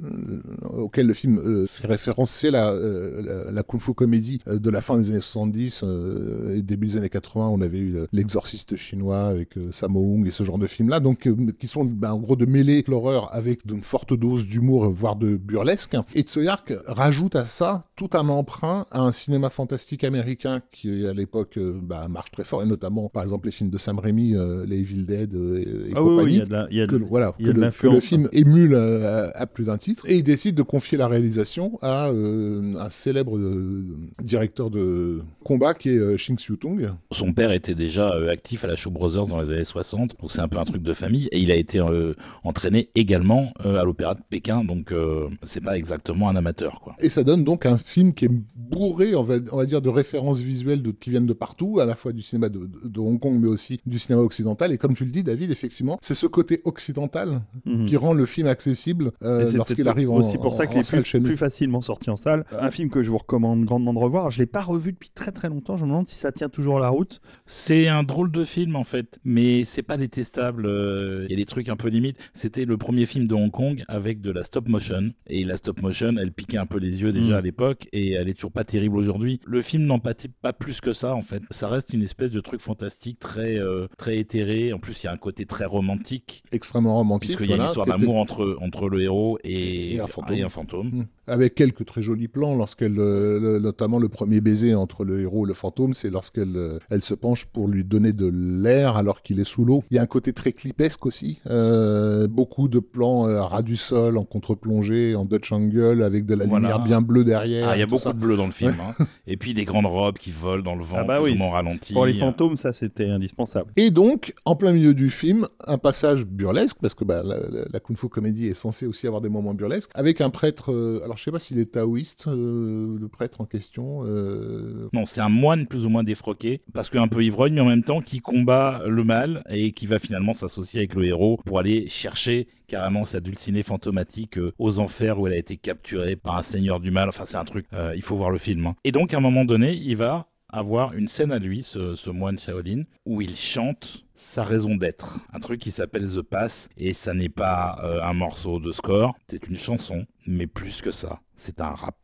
[0.73, 4.69] auquel le film euh, fait référence, c'est la, euh, la, la kung-fu comédie euh, de
[4.69, 7.47] la fin des années 70 euh, et début des années 80.
[7.47, 11.27] On avait eu l'exorciste chinois avec euh, Sammo Hung et ce genre de films-là, donc
[11.27, 15.15] euh, qui sont bah, en gros de mêler l'horreur avec une forte dose d'humour, voire
[15.15, 15.95] de burlesque.
[16.15, 21.13] Et Tsoyark rajoute à ça tout un emprunt à un cinéma fantastique américain qui à
[21.13, 24.35] l'époque euh, bah, marche très fort, et notamment par exemple les films de Sam Raimi,
[24.35, 26.67] euh, les Evil Dead euh, et, Ah oui, oui, compagnie il y a de la-
[26.71, 27.95] il y a de- que, le- voilà, il y a que de le, que l'influence,
[27.95, 30.03] le film émule euh, à, à plus d'un titre.
[30.07, 33.85] Et il décide de confier la réalisation à euh, un célèbre euh,
[34.23, 36.89] directeur de combat qui est euh, Shing Xiu-tung.
[37.11, 40.31] Son père était déjà euh, actif à la Show Brothers dans les années 60, donc
[40.31, 41.27] c'est un peu un truc de famille.
[41.31, 45.61] Et il a été euh, entraîné également euh, à l'Opéra de Pékin, donc euh, c'est
[45.63, 46.95] pas exactement un amateur, quoi.
[46.99, 49.89] Et ça donne donc un film qui est bourré, on va, on va dire, de
[49.89, 52.99] références visuelles de, qui viennent de partout, à la fois du cinéma de, de- de
[52.99, 54.71] Hong Kong, mais aussi du cinéma occidental.
[54.71, 57.85] Et comme tu le dis, David, effectivement, c'est ce côté occidental Mhm.
[57.85, 61.37] qui rend le film accessible euh, lorsqu'il arrive en, aussi pour ça qu'il est plus
[61.37, 62.45] facilement sorti en salle.
[62.51, 64.31] Un film que je vous recommande grandement de revoir.
[64.31, 65.77] Je l'ai pas revu depuis très très longtemps.
[65.77, 67.21] Je me demande si ça tient toujours la route.
[67.45, 70.65] C'est un drôle de film en fait, mais c'est pas détestable.
[70.65, 72.17] euh, Il y a des trucs un peu limites.
[72.33, 75.11] C'était le premier film de Hong Kong avec de la stop motion.
[75.27, 77.39] Et la stop motion, elle piquait un peu les yeux déjà Mm.
[77.39, 79.39] à l'époque et elle est toujours pas terrible aujourd'hui.
[79.45, 81.41] Le film n'en pâtit pas plus que ça en fait.
[81.51, 84.73] Ça reste une espèce de truc fantastique très, euh, très éthéré.
[84.73, 86.43] En plus, il y a un côté très romantique.
[86.51, 87.29] Extrêmement romantique.
[87.37, 90.35] Puisqu'il y a une voilà, histoire d'amour entre, entre le héros et, Et un fantôme.
[90.37, 90.87] et un fantôme.
[90.87, 91.05] Mm.
[91.27, 95.47] Avec quelques très jolis plans, lorsqu'elle, euh, notamment le premier baiser entre le héros et
[95.47, 99.39] le fantôme, c'est lorsqu'elle euh, elle se penche pour lui donner de l'air alors qu'il
[99.39, 99.83] est sous l'eau.
[99.91, 103.61] Il y a un côté très clipesque aussi, euh, beaucoup de plans euh, à ras
[103.61, 106.67] du sol, en contre-plongée, en Dutch angle, avec de la Voilà.
[106.69, 107.67] lumière bien bleue derrière.
[107.69, 108.13] Ah, il y a beaucoup ça.
[108.13, 108.73] de bleu dans le film.
[108.99, 109.05] hein.
[109.27, 111.93] Et puis des grandes robes qui volent dans le vent, Ah bah oui, ralenti.
[111.93, 113.71] Pour les fantômes, ça c'était indispensable.
[113.77, 117.65] Et donc, en plein milieu du film, un passage burlesque, parce que bah, la, la-
[117.71, 121.01] la kung fu comédie est censée aussi avoir des moments burlesques, avec un prêtre, euh,
[121.03, 125.21] alors je sais pas s'il est taoïste, euh, le prêtre en question, euh, Non, c'est
[125.21, 128.19] un moine plus ou moins défroqué, parce qu'un peu ivrogne, mais en même temps qui
[128.19, 133.05] combat le mal et qui va finalement s'associer avec le héros pour aller chercher carrément
[133.05, 136.91] sa dulcinée fantomatique euh, aux enfers où elle a été capturée par un seigneur du
[136.91, 137.09] mal.
[137.09, 138.65] Enfin, c'est un truc, euh, il faut voir le film.
[138.67, 138.75] hein.
[138.83, 142.37] Et donc, à un moment donné, il va avoir une scène à lui, ce, moine
[142.37, 145.17] Shaolin, où il chante sa raison d'être.
[145.33, 149.15] Un truc qui s'appelle The Pass, et ça n'est pas euh, un morceau de score,
[149.29, 151.95] c'est une chanson, mais plus que ça, c'est un rap.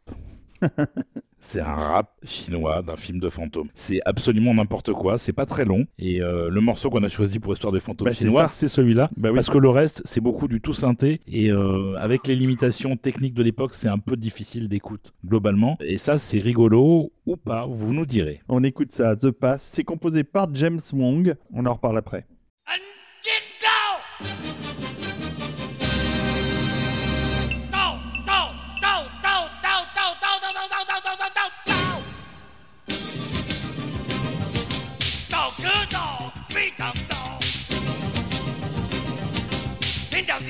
[1.40, 3.70] C'est un rap chinois d'un film de fantôme.
[3.76, 5.86] C'est absolument n'importe quoi, c'est pas très long.
[6.00, 8.68] Et euh, le morceau qu'on a choisi pour Histoire de fantômes Bah, c'est chinois, c'est
[8.68, 9.10] celui-là.
[9.16, 9.36] Bah oui.
[9.36, 11.22] Parce que le reste, c'est beaucoup du tout synthé.
[11.28, 15.78] Et euh, avec les limitations techniques de l'époque, c'est un peu difficile d'écoute, globalement.
[15.80, 18.42] Et ça, c'est rigolo ou pas, vous nous direz.
[18.50, 19.62] On écoute ça, The Pass.
[19.62, 21.36] C'est composé par James Wong.
[21.54, 22.26] On en reparle après.
[40.40, 40.46] 人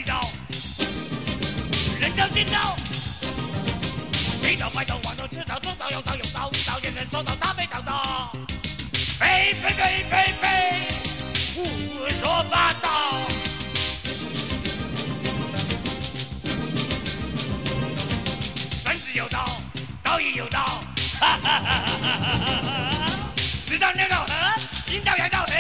[2.02, 2.56] 人在心中
[4.42, 8.34] 你找白头黄找赤草中草有道有道道也能做到他没找到
[9.18, 10.48] 飞飞飞飞飞
[11.56, 13.22] 胡说八道
[18.84, 19.46] 绳子有道
[20.04, 20.66] 刀也有道
[21.18, 23.08] 哈哈哈哈哈哈
[23.66, 25.54] 十六道合阴道阳道黑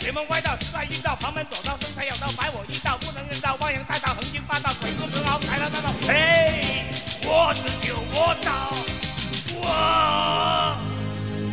[0.00, 2.62] 邪门歪道十三阴道旁门左道生财有道买我
[7.22, 8.48] 我自救我找
[9.56, 9.64] 我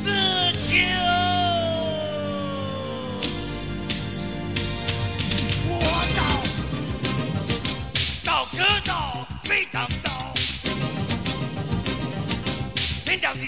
[0.04, 0.08] 自
[0.68, 0.76] 救
[5.70, 5.72] 我
[9.44, 9.88] 非常
[13.06, 13.48] 天地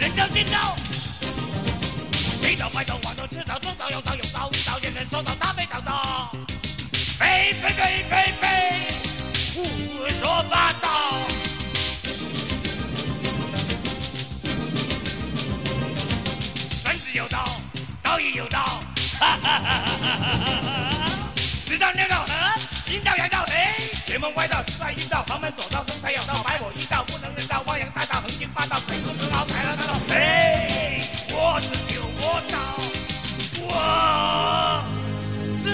[0.00, 0.36] 人天
[3.76, 4.22] 左右有
[5.10, 5.66] 说他没
[7.18, 8.21] 飞飞飞飞
[24.61, 29.99] 邪门歪道，十外阴道，旁门左道，生财有道，百我一道，不能人道，汪洋大道，横行霸道，鬼哭神嚎，豺狼大道。
[30.07, 31.01] 嘿，
[31.33, 32.57] 我自救我道，
[33.65, 33.65] 我
[35.63, 35.67] 自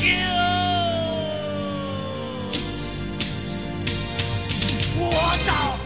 [0.00, 0.06] 救
[4.98, 5.04] 我
[5.46, 5.76] 道。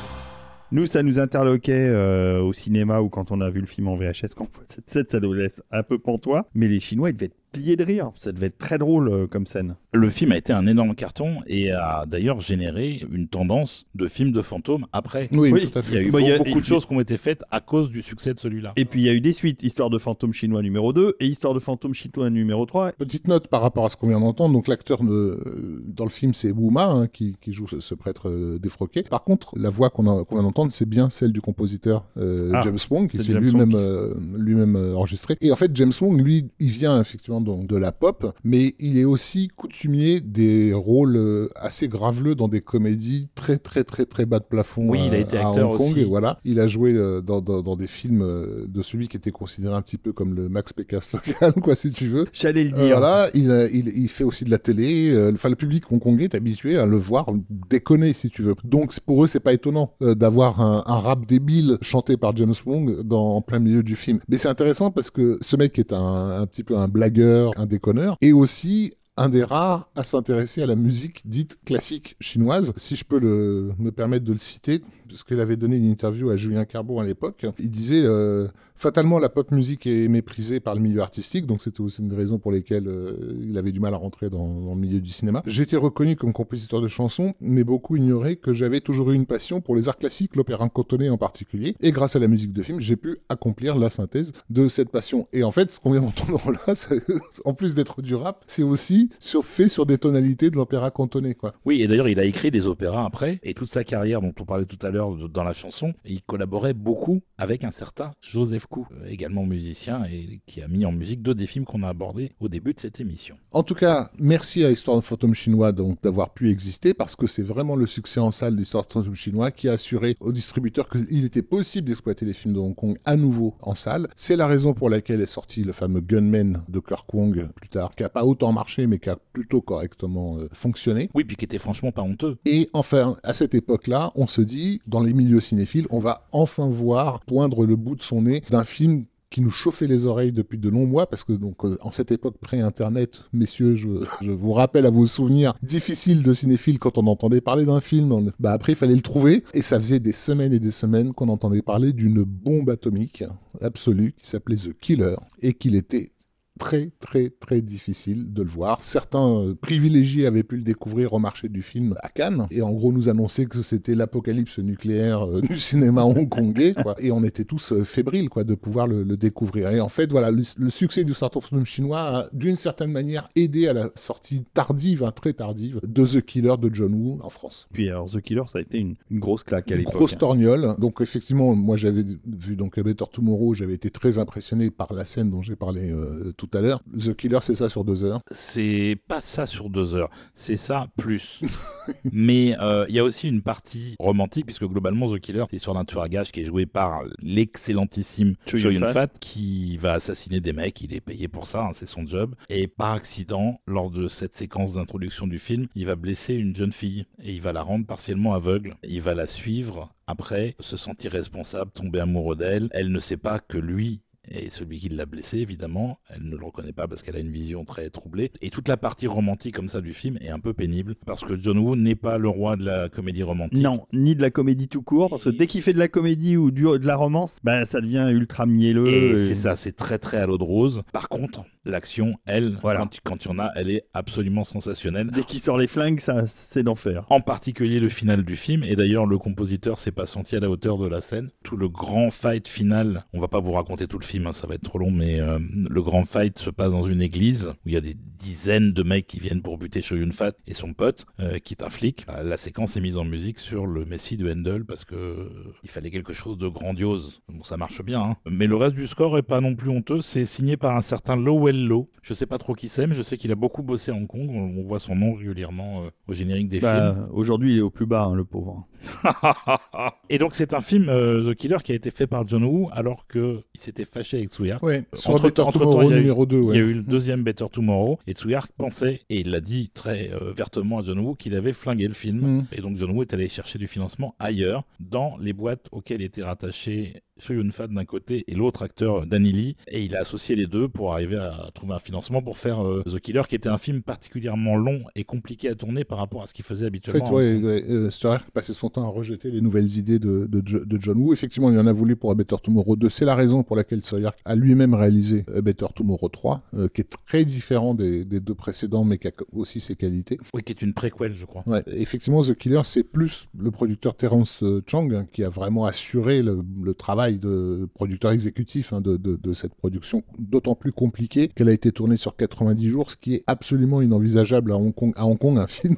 [0.71, 3.97] Nous, ça nous interloquait euh, au cinéma ou quand on a vu le film en
[3.97, 6.47] VHS, quand on voit cette scène, ça nous laisse un peu pantois.
[6.55, 8.12] Mais les Chinois, ils devaient être pliés de rire.
[8.16, 9.76] Ça devait être très drôle euh, comme scène.
[9.94, 14.32] Le film a été un énorme carton et a d'ailleurs généré une tendance de film
[14.32, 15.28] de fantômes après.
[15.32, 15.70] Oui, Oui.
[15.70, 17.44] tout à Il y a eu Bah, a- beaucoup de choses qui ont été faites
[17.52, 18.74] à cause du succès de celui-là.
[18.76, 19.64] Et puis il y a eu des suites.
[19.64, 22.92] Histoire de fantôme chinois numéro 2 et Histoire de fantôme chinois numéro 3.
[22.94, 24.54] Petite note par rapport à ce qu'on vient d'entendre.
[24.54, 27.96] Donc l'acteur de- dans le film c'est Wu Ma hein, qui, qui joue ce, ce
[27.96, 29.04] prêtre euh, défroqué.
[29.04, 32.52] Par contre, la voix qu'on a- qu'on vient d'entendre c'est bien celle du compositeur euh,
[32.54, 35.36] Ah, James Wong qui s'est lui-même euh, lui-même euh, enregistré.
[35.42, 38.98] Et en fait James Wong lui il vient effectivement donc de la pop, mais il
[38.98, 44.26] est aussi coutumier des rôles euh, assez graveleux dans des comédies très très très très
[44.26, 44.88] bas de plafond.
[44.88, 45.92] Oui, il a été à Hong Kong.
[45.92, 46.02] aussi.
[46.02, 49.18] Et voilà, il a joué euh, dans, dans, dans des films euh, de celui qui
[49.18, 52.26] était considéré un petit peu comme le Max Pécasse local, quoi, si tu veux.
[52.34, 52.98] J'allais le dire.
[53.00, 55.16] voilà, il, il, il fait aussi de la télé.
[55.34, 57.28] Enfin, le public hongkongais est habitué à le voir
[57.70, 58.56] déconner, si tu veux.
[58.64, 63.02] Donc, pour eux, c'est pas étonnant d'avoir un, un rap débile chanté par James Wong
[63.04, 64.20] dans, en plein milieu du film.
[64.28, 67.66] Mais c'est intéressant parce que ce mec est un, un petit peu un blagueur, un
[67.66, 72.72] déconneur, et aussi un des rares à s'intéresser à la musique dite classique chinoise.
[72.76, 76.38] Si je peux me permettre de le citer, parce qu'il avait donné une interview à
[76.38, 80.82] Julien Carbon à l'époque, il disait euh, fatalement la pop musique est méprisée par le
[80.82, 83.94] milieu artistique, donc c'était aussi une des raisons pour lesquelles euh, il avait du mal
[83.94, 85.44] à rentrer dans, le milieu du cinéma.
[85.68, 89.60] Été reconnu comme compositeur de chansons, mais beaucoup ignoraient que j'avais toujours eu une passion
[89.60, 92.80] pour les arts classiques, l'opéra cantonais en particulier, et grâce à la musique de film,
[92.80, 95.28] j'ai pu accomplir la synthèse de cette passion.
[95.34, 96.74] Et en fait, ce qu'on vient d'entendre là,
[97.46, 101.34] en plus d'être du rap, c'est aussi sur, fait sur des tonalités de l'opéra cantonais,
[101.34, 101.54] quoi.
[101.66, 104.46] Oui, et d'ailleurs, il a écrit des opéras après, et toute sa carrière dont on
[104.46, 108.88] parlait tout à l'heure dans la chanson, il collaborait beaucoup avec un certain Joseph Kou,
[108.92, 112.32] euh, également musicien, et qui a mis en musique deux des films qu'on a abordés
[112.40, 113.38] au début de cette émission.
[113.52, 117.28] En tout cas, merci à Histoire de fantôme chinois donc d'avoir pu exister parce que
[117.28, 120.90] c'est vraiment le succès en salle d'Histoire de fantôme chinois qui a assuré aux distributeurs
[120.90, 124.08] qu'il était possible d'exploiter les films de Hong Kong à nouveau en salle.
[124.16, 127.96] C'est la raison pour laquelle est sorti le fameux Gunman de Kirk Wong plus tard,
[127.96, 131.10] qui a pas autant marché mais qui a plutôt correctement euh, fonctionné.
[131.14, 132.38] Oui, puis qui était franchement pas honteux.
[132.46, 136.68] Et enfin, à cette époque-là, on se dit, dans les milieux cinéphiles, on va enfin
[136.68, 140.58] voir poindre le bout de son nez d'un film qui nous chauffait les oreilles depuis
[140.58, 143.88] de longs mois, parce que donc euh, en cette époque pré-internet, messieurs, je,
[144.22, 148.52] vous rappelle à vos souvenirs difficiles de cinéphiles quand on entendait parler d'un film, bah
[148.52, 151.62] après il fallait le trouver, et ça faisait des semaines et des semaines qu'on entendait
[151.62, 153.24] parler d'une bombe atomique
[153.62, 156.12] absolue qui s'appelait The Killer, et qu'il était
[156.58, 158.84] très très très difficile de le voir.
[158.84, 162.72] Certains euh, privilégiés avaient pu le découvrir au marché du film à Cannes et en
[162.74, 166.96] gros nous annoncer que c'était l'apocalypse nucléaire euh, du cinéma hongkongais quoi.
[167.00, 169.70] Et on était tous euh, fébriles quoi de pouvoir le, le découvrir.
[169.72, 172.92] Et en fait voilà le, le succès du start of film chinois a d'une certaine
[172.92, 177.20] manière aidé à la sortie tardive, hein, très tardive, de The Killer de John Woo
[177.22, 177.68] en France.
[177.74, 179.94] Puis alors The Killer, ça a été une, une grosse claque à Une l'époque.
[179.96, 179.98] hein.
[179.98, 180.76] grosse torgnole.
[180.80, 185.30] Donc effectivement, moi j'avais vu donc Better Tomorrow, j'avais été très impressionné par la scène
[185.30, 186.82] dont j'ai parlé euh, tout à l'heure.
[186.98, 188.22] The Killer, c'est ça sur deux heures.
[188.32, 191.42] C'est pas ça sur deux heures, c'est ça plus.
[192.12, 195.76] Mais euh, il y a aussi une partie romantique, puisque globalement The Killer, c'est l'histoire
[195.76, 198.72] d'un tueur à gages qui est joué par l'excellentissime Yun-fat.
[198.72, 202.36] Yun-fat, qui va assassiner des mecs, il est payé pour ça, hein, c'est son job.
[202.50, 206.74] Et par accident, lors de cette séquence d'introduction du film, il va blesser une jeune
[206.74, 208.76] fille et il va la rendre partiellement aveugle.
[208.84, 212.70] Il va la suivre après, se sentir responsable, tomber amoureux d'elle.
[212.72, 216.46] Elle ne sait pas que lui et celui qui l'a blessé, évidemment, elle ne le
[216.46, 218.32] reconnaît pas parce qu'elle a une vision très troublée.
[218.42, 221.38] Et toute la partie romantique comme ça du film est un peu pénible parce que
[221.42, 223.62] John Woo n'est pas le roi de la comédie romantique.
[223.64, 226.38] Non, ni de la comédie tout court, parce que dès qu'il fait de la comédie
[226.38, 228.88] ou du- de la romance, bah ça devient ultra mielleux.
[228.88, 230.82] Et et- c'est ça, c'est très très à l'eau de rose.
[230.94, 232.80] Par contre, l'action, elle, Voilà.
[232.80, 235.10] quand, quand il y en a, elle est absolument sensationnelle.
[235.14, 237.06] Dès qu'il sort les flingues, ça c'est d'enfer.
[237.10, 240.50] En particulier le final du film, et d'ailleurs le compositeur s'est pas senti à la
[240.50, 241.30] hauteur de la scène.
[241.44, 244.48] Tout le grand fight final, on va pas vous raconter tout le film, hein, ça
[244.48, 245.40] va être trop long, mais euh,
[245.70, 248.84] le grand fight se passe dans une église où il y a des dizaines de
[248.84, 252.06] mecs qui viennent pour buter Choi Yun-fat et son pote, euh, qui est un flic.
[252.10, 255.30] Euh, La séquence est mise en musique sur le Messie de Handel parce que euh,
[255.64, 257.22] il fallait quelque chose de grandiose.
[257.30, 258.16] Bon, ça marche bien, hein.
[258.30, 260.02] mais le reste du score est pas non plus honteux.
[260.02, 261.57] C'est signé par un certain Lowell
[262.02, 264.08] Je sais pas trop qui c'est, mais je sais qu'il a beaucoup bossé à Hong
[264.08, 264.30] Kong.
[264.30, 266.72] On on voit son nom régulièrement euh, au générique des films.
[266.72, 268.66] Bah, Aujourd'hui, il est au plus bas, hein, le pauvre.
[270.10, 272.70] Et donc c'est un film euh, The Killer qui a été fait par John Woo
[272.72, 274.64] alors que il s'était fâché avec Tsuyark.
[274.64, 276.42] Ouais, sur Entre- Better Tomorrow il y a eu- numéro 2.
[276.42, 279.72] Il y a eu le deuxième Better Tomorrow et Tsuyark pensait et il l'a dit
[279.74, 282.46] très euh, vertement à John Woo qu'il avait flingué le film Mm.
[282.52, 286.24] et donc John Woo est allé chercher du financement ailleurs dans les boîtes auxquelles était
[286.24, 290.48] rattaché Choi Yun-fat d'un côté et l'autre acteur Danny Lee et il a associé les
[290.48, 293.58] deux pour arriver à trouver un financement pour faire euh, The Killer qui était un
[293.58, 297.06] film particulièrement long et compliqué à tourner par rapport à ce qu'il faisait En habituellement.
[297.08, 297.90] fait, ouais, ouais, euh,
[298.34, 301.14] passait son temps à rejeter les nouvelles idées de, de, Jo- de John Woo.
[301.14, 302.90] Effectivement, il en a voulu pour A Better Tomorrow 2.
[302.90, 306.82] C'est la raison pour laquelle Stark a lui-même réalisé A Better Tomorrow 3, euh, qui
[306.82, 310.18] est très différent des, des deux précédents, mais qui a aussi ses qualités.
[310.34, 311.44] Oui, qui est une préquelle, je crois.
[311.48, 316.22] Ouais, effectivement, The Killer, c'est plus le producteur Terence Chang hein, qui a vraiment assuré
[316.22, 321.28] le, le travail de producteur exécutif hein, de, de, de cette production, d'autant plus compliqué
[321.28, 324.94] qu'elle a été tournée sur 90 jours, ce qui est absolument inenvisageable à Hong Kong.
[324.96, 325.76] À Hong Kong, un film,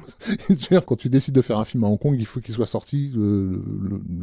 [0.86, 3.12] quand tu décides de faire un film à Hong Kong, il faut qu'il soit sorti
[3.14, 3.62] le,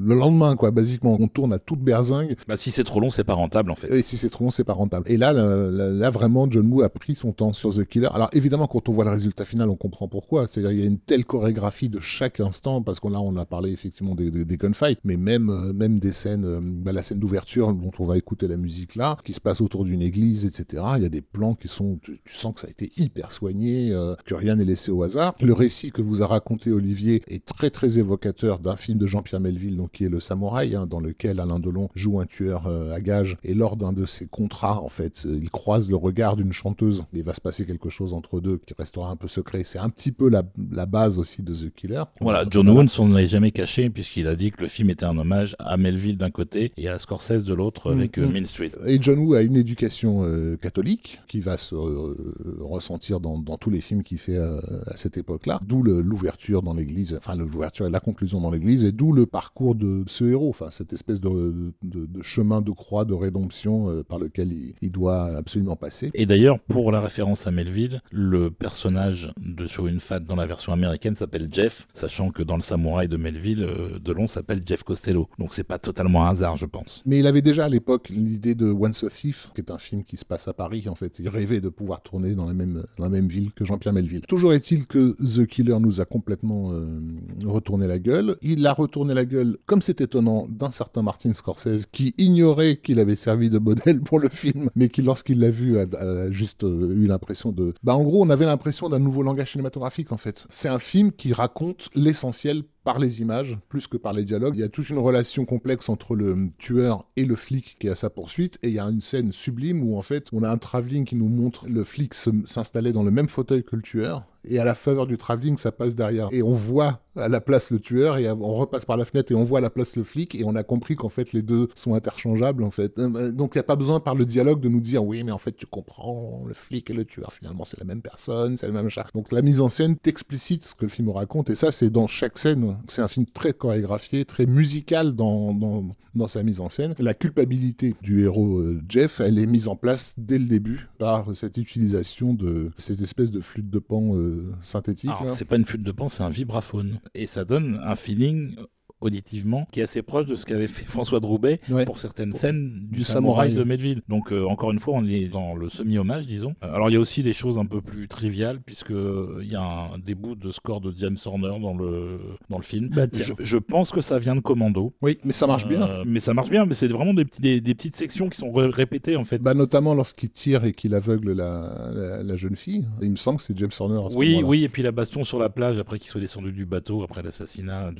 [0.06, 0.72] le lendemain, quoi.
[0.72, 2.36] Basiquement, on tourne à toute berzingue.
[2.48, 3.94] Bah, si c'est trop long, c'est pas rentable en fait.
[3.96, 5.10] Et si c'est trop long, c'est pas rentable.
[5.10, 8.10] Et là, là, vraiment, John Woo a pris son temps sur The Killer.
[8.14, 10.48] Alors évidemment, quand on voit le résultat final, on comprend pourquoi.
[10.48, 13.46] C'est-à-dire, il y a une telle chorégraphie de chaque instant, parce qu'on là, on a
[13.46, 16.46] parlé effectivement des, des, des gunfights, mais même, euh, même des scènes,
[16.84, 19.86] bah, la scène d'ouverture dont on va écouter la musique là, qui se passe autour
[19.86, 20.84] d'une église, etc.
[20.98, 23.32] Il y a des plans qui sont, tu, tu sens que ça a été hyper
[23.32, 25.36] soigné, euh, que rien n'est laissé au hasard.
[25.40, 29.40] Le récit que vous a raconté Olivier est très très évocateur d'un film de Jean-Pierre
[29.40, 32.94] Melville, donc qui est Le Samouraï, hein, dans lequel Alain Delon joue un tueur euh,
[32.94, 33.38] à gages.
[33.44, 37.06] Et lors d'un de ses contrats, en fait, euh, il croise le regard d'une chanteuse.
[37.14, 39.64] Et il va se passer quelque chose entre deux qui restera un peu secret.
[39.64, 42.04] C'est un petit peu la, la base aussi de The Killer.
[42.22, 45.06] Voilà, John Woo ne s'en est jamais caché puisqu'il a dit que le film était
[45.06, 48.24] un hommage à Melville d'un côté et à Scorsese de l'autre avec Mhm.
[48.24, 48.72] euh, Mean Street.
[48.86, 52.16] Et John Woo a une éducation euh, catholique qui va se euh,
[52.62, 55.60] ressentir dans, dans tous les films qu'il fait à cette époque-là.
[55.66, 59.76] D'où l'ouverture dans l'église, enfin l'ouverture et la conclusion dans l'église, et d'où le parcours
[59.76, 64.04] de ce héros, enfin cette espèce de, de, de chemin de croix, de rédemption euh,
[64.04, 66.12] par lequel il, il doit absolument passer.
[66.14, 70.74] Et d'ailleurs, pour la référence à Melville, le personnage de Choi Yun-fat dans la version
[70.74, 73.68] américaine s'appelle Jeff, sachant que dans le samouraï de Melville,
[74.04, 75.28] Delon s'appelle Jeff Costello.
[75.40, 76.77] Donc c'est pas totalement un hasard, je pense.
[77.06, 80.04] Mais il avait déjà à l'époque l'idée de Once a Thief, qui est un film
[80.04, 81.20] qui se passe à Paris en fait.
[81.20, 84.22] Il rêvait de pouvoir tourner dans la même, ville que Jean-Pierre Melville.
[84.28, 87.00] Toujours est-il que The Killer nous a complètement euh,
[87.46, 88.38] retourné la gueule.
[88.42, 93.00] Il a retourné la gueule, comme c'est étonnant, d'un certain Martin Scorsese qui ignorait qu'il
[93.00, 96.64] avait servi de modèle pour le film, mais qui lorsqu'il l'a vu a, a juste
[96.64, 97.74] euh, eu l'impression de...
[97.84, 100.46] Bah en gros on avait l'impression d'un nouveau langage cinématographique en fait.
[100.50, 104.56] C'est un film qui raconte l'essentiel par les images plus que par les dialogues.
[104.56, 107.90] Il y a toute une relation complexe entre le tueur et le flic qui est
[107.90, 110.50] à sa poursuite et il y a une scène sublime où en fait on a
[110.50, 114.24] un travelling qui nous montre le flic s'installer dans le même fauteuil que le tueur
[114.50, 116.30] et à la faveur du travelling, ça passe derrière.
[116.32, 119.36] Et on voit à la place le tueur et on repasse par la fenêtre et
[119.36, 121.68] on voit à la place le flic et on a compris qu'en fait les deux
[121.76, 122.98] sont interchangeables en fait.
[123.00, 125.24] Euh, bah, donc il n'y a pas besoin par le dialogue de nous dire oui
[125.24, 128.58] mais en fait tu comprends le flic et le tueur finalement c'est la même personne,
[128.58, 129.08] c'est le même chat.
[129.14, 132.08] Donc la mise en scène t'explicite ce que le film raconte et ça c'est dans
[132.08, 132.78] chaque scène.
[132.88, 136.96] C'est un film très chorégraphié, très musical dans, dans, sa mise en scène.
[136.98, 141.36] La culpabilité du héros euh, Jeff, elle est mise en place dès le début par
[141.36, 145.10] cette utilisation de cette espèce de flûte de pan euh, synthétique.
[145.10, 147.00] Alors, c'est pas une flûte de pan, c'est un vibraphone.
[147.14, 148.56] Et ça donne un feeling
[149.02, 151.86] auditivement qui est assez proche de ce qu'avait fait François Droubet Ouais.
[151.86, 153.54] pour certaines scènes du Du samouraï, samouraï.
[153.54, 154.02] de Melville.
[154.08, 156.56] Donc euh, encore une fois, on est dans le semi-hommage, disons.
[156.64, 159.52] Euh, Alors il y a aussi des choses un peu plus triviales puisque euh, il
[159.52, 162.20] y a un, des bouts de score de James Horner dans le
[162.50, 162.90] dans le film.
[162.90, 164.94] Bah, je, je pense que ça vient de Commando.
[165.02, 165.82] Oui, mais ça marche bien.
[165.88, 168.38] Euh, mais ça marche bien, mais c'est vraiment des, petits, des, des petites sections qui
[168.38, 169.40] sont ré- répétées en fait.
[169.40, 172.86] Bah, notamment lorsqu'il tire et qu'il aveugle la, la, la jeune fille.
[173.02, 175.24] Il me semble que c'est James Horner à ce Oui, oui, et puis la baston
[175.24, 177.92] sur la plage après qu'il soit descendu du bateau, après l'assassinat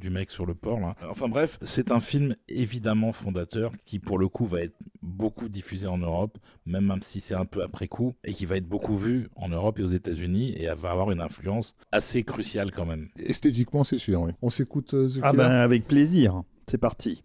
[0.00, 0.80] du mec sur le port.
[0.80, 0.96] Là.
[1.10, 5.86] Enfin bref, c'est un film évidemment fondateur qui pour le coup va être beaucoup diffusé
[5.86, 9.28] en Europe, même si c'est un peu après coup, et qui va être beaucoup vu
[9.36, 13.08] en Europe et aux États-Unis, et va avoir une influence assez cruciale quand même.
[13.18, 14.32] Esthétiquement, c'est sûr, oui.
[14.42, 16.42] On s'écoute euh, Ah ben avec plaisir.
[16.68, 17.22] C'est parti.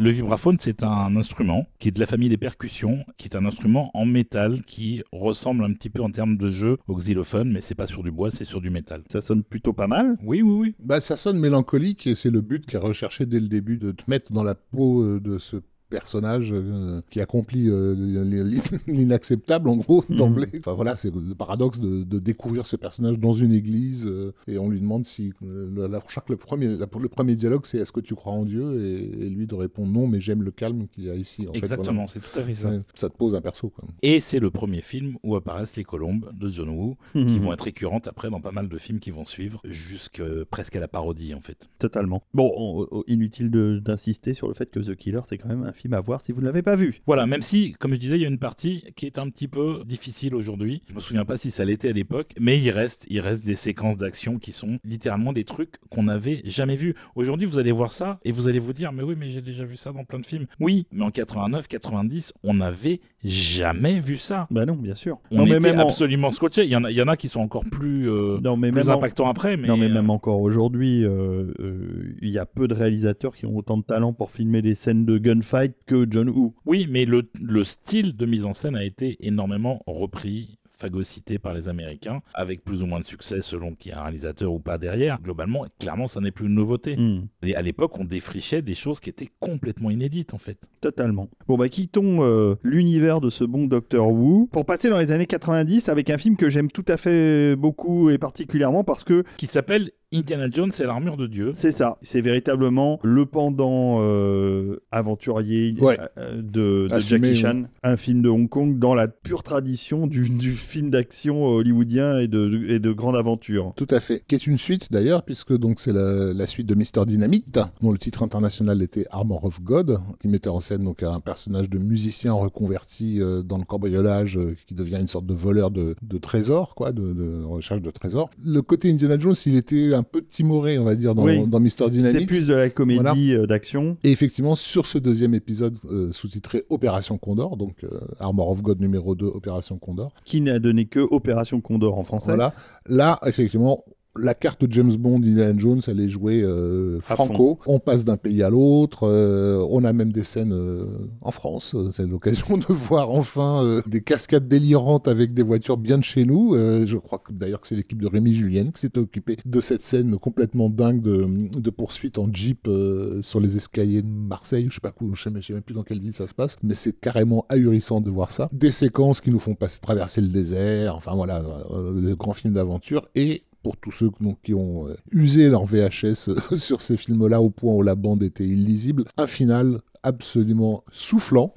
[0.00, 3.44] Le vibraphone, c'est un instrument qui est de la famille des percussions, qui est un
[3.44, 7.60] instrument en métal qui ressemble un petit peu en termes de jeu au xylophone, mais
[7.60, 9.02] c'est pas sur du bois, c'est sur du métal.
[9.12, 10.16] Ça sonne plutôt pas mal.
[10.22, 10.74] Oui, oui, oui.
[10.78, 13.90] Bah, ça sonne mélancolique et c'est le but qui est recherché dès le début de
[13.90, 15.56] te mettre dans la peau euh, de ce
[15.90, 20.16] personnage euh, qui accomplit euh, l'in- l'inacceptable en gros Mhm.
[20.16, 20.46] d'emblée.
[20.58, 24.58] Enfin voilà, c'est le paradoxe de, de découvrir ce personnage dans une église euh, et
[24.58, 27.36] on lui demande si euh, la, la- je crois que le premier la- le premier
[27.36, 28.80] dialogue c'est est-ce que tu crois en Dieu?
[28.84, 31.46] Et, et lui de répondre non mais j'aime le calme qu'il y a ici.
[31.48, 32.70] En Exactement, c'est tout à fait ça.
[32.94, 33.84] Ça, te pose un perso quoi.
[34.02, 37.38] Et c'est le premier film où apparaissent les colombes de John Woo, qui Mhm.
[37.38, 40.80] vont être récurrentes après dans pas mal de films qui vont suivre, jusque presque à
[40.80, 41.68] la parodie en fait.
[41.78, 42.22] Totalement.
[42.34, 43.50] Bon, on- on- inutile
[43.82, 46.32] d'insister sur le fait que The Killer, c'est quand même un film à voir si
[46.32, 47.00] vous ne l'avez pas vu.
[47.06, 49.48] Voilà, même si, comme je disais, il y a une partie qui est un petit
[49.48, 50.82] peu difficile aujourd'hui.
[50.88, 53.54] Je me souviens pas si ça l'était à l'époque, mais il reste, il reste des
[53.54, 56.94] séquences d'action qui sont littéralement des trucs qu'on n'avait jamais vus.
[57.14, 59.64] Aujourd'hui, vous allez voir ça et vous allez vous dire, mais oui, mais j'ai déjà
[59.64, 60.46] vu ça dans plein de films.
[60.58, 64.46] Oui, mais en 89, 90, on n'avait jamais vu ça.
[64.50, 65.18] Bah non, bien sûr.
[65.30, 66.64] On non, mais était même en- absolument scotché.
[66.64, 68.70] Il y en a, il y en a qui sont encore plus, euh, non, mais
[68.70, 72.30] plus même en- impactants après, mais, non, mais euh, même encore aujourd'hui, euh, euh, il
[72.30, 75.18] y a peu de réalisateurs qui ont autant de talent pour filmer des scènes de
[75.18, 76.54] gunfight que John Woo.
[76.66, 81.54] Oui, mais le, le style de mise en scène a été énormément repris phagocyté par
[81.54, 84.58] les Américains, avec plus ou moins de succès selon qu'il y a un réalisateur ou
[84.58, 85.20] pas derrière.
[85.20, 86.96] Globalement, clairement, ça n'est plus une nouveauté.
[86.96, 90.58] Hmm, Et à l'époque, on défrichait des choses qui étaient complètement inédites, en fait.
[90.80, 91.28] totalement.
[91.46, 95.26] Bon, bah, quittons euh, l'univers de ce bon Docteur Who pour passer dans les années
[95.26, 99.46] 90 avec un film que j'aime tout à fait beaucoup et particulièrement parce que Qui
[99.46, 101.52] s'appelle Indiana Jones et l'armure de Dieu.
[101.54, 105.96] C'est ça, c'est véritablement le pendant euh, aventurier Ouais.
[106.18, 110.08] euh, de, de Assumé, Jackie Chan, un film de Hong Kong dans la pure tradition
[110.08, 113.72] du, du film d'action hollywoodien et de, et de grande aventure.
[113.76, 114.24] Tout à fait.
[114.26, 117.92] Qui est une suite d'ailleurs, puisque donc c'est la, la suite de Mr Dynamite, dont
[117.92, 121.78] le titre international était Armor of God, qui mettait en scène donc un personnage de
[121.78, 126.18] musicien reconverti euh, dans le cambriolage, euh, qui devient une sorte de voleur de, de
[126.18, 128.28] trésors, quoi, de, de recherche de trésors.
[128.44, 131.46] Le côté Indiana Jones, il était un peu timoré, on va dire, dans, Oui.
[131.46, 132.26] dans Mr C'était Dynamite.
[132.28, 133.96] plus de la comédie euh, d'action.
[134.04, 138.80] Et effectivement, sur ce deuxième épisode euh, sous-titré Opération Condor, donc euh, Armor of God
[138.80, 142.26] numéro 2, Opération Condor, qui n'a donné que Opération Condor en français.
[142.28, 142.54] voilà.
[142.86, 143.82] Là, effectivement,
[144.20, 147.58] la carte James Bond Indiana Jones, elle est jouée euh, franco.
[147.66, 149.04] On passe d'un pays à l'autre.
[149.04, 150.84] euh, on a même des scènes euh,
[151.20, 151.76] en France.
[151.90, 156.24] C'est l'occasion de voir enfin euh, des cascades délirantes avec des voitures bien de chez
[156.24, 156.54] nous.
[156.54, 159.60] Euh, je crois que d'ailleurs que c'est l'équipe de Rémi Julien qui s'était occupée de
[159.60, 161.26] cette scène complètement dingue de,
[161.58, 164.66] de poursuite en jeep euh, sur les escaliers de Marseille.
[164.68, 166.34] Je sais pas où, je sais, je sais même plus dans quelle ville ça se
[166.34, 168.48] passe, mais c'est carrément ahurissant de voir ça.
[168.52, 170.94] Des séquences qui nous font passer traverser le désert.
[170.96, 171.42] Enfin voilà,
[171.72, 174.10] euh, de grands films d'aventure et pour tous ceux
[174.42, 178.22] qui ont euh, usé leur VHS euh, sur ces films-là au point où la bande
[178.22, 181.52] était illisible, un final absolument soufflant.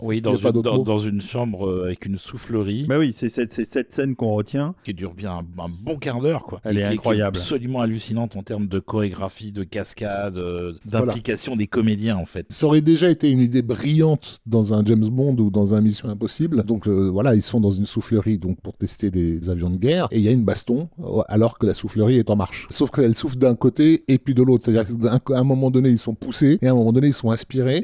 [0.00, 0.82] Oui, dans une, d'autre dans, mot.
[0.84, 4.34] dans une chambre euh, avec une soufflerie Bah oui, c'est cette, c'est cette scène qu'on
[4.34, 4.74] retient.
[4.84, 6.60] qui dure bien un, un bon quart d'heure, quoi.
[6.64, 7.36] Elle Et est qui- qui incroyable.
[7.36, 12.46] absolument hallucinante en termes de chorégraphie, de cascade, euh, d'implication des comédiens, en fait.
[12.50, 16.08] Ça aurait déjà été une idée brillante dans un James Bond ou dans un Mission
[16.08, 16.64] Impossible.
[16.64, 20.08] Donc euh, voilà, ils sont dans une soufflerie donc pour tester des avions de guerre
[20.10, 20.88] et il y a une baston
[21.28, 22.66] alors que la soufflerie est en marche.
[22.70, 24.64] Sauf qu'elle souffle d'un côté et puis de l'autre.
[24.64, 27.30] C'est-à-dire qu'à un moment donné ils sont poussés et à un moment donné ils sont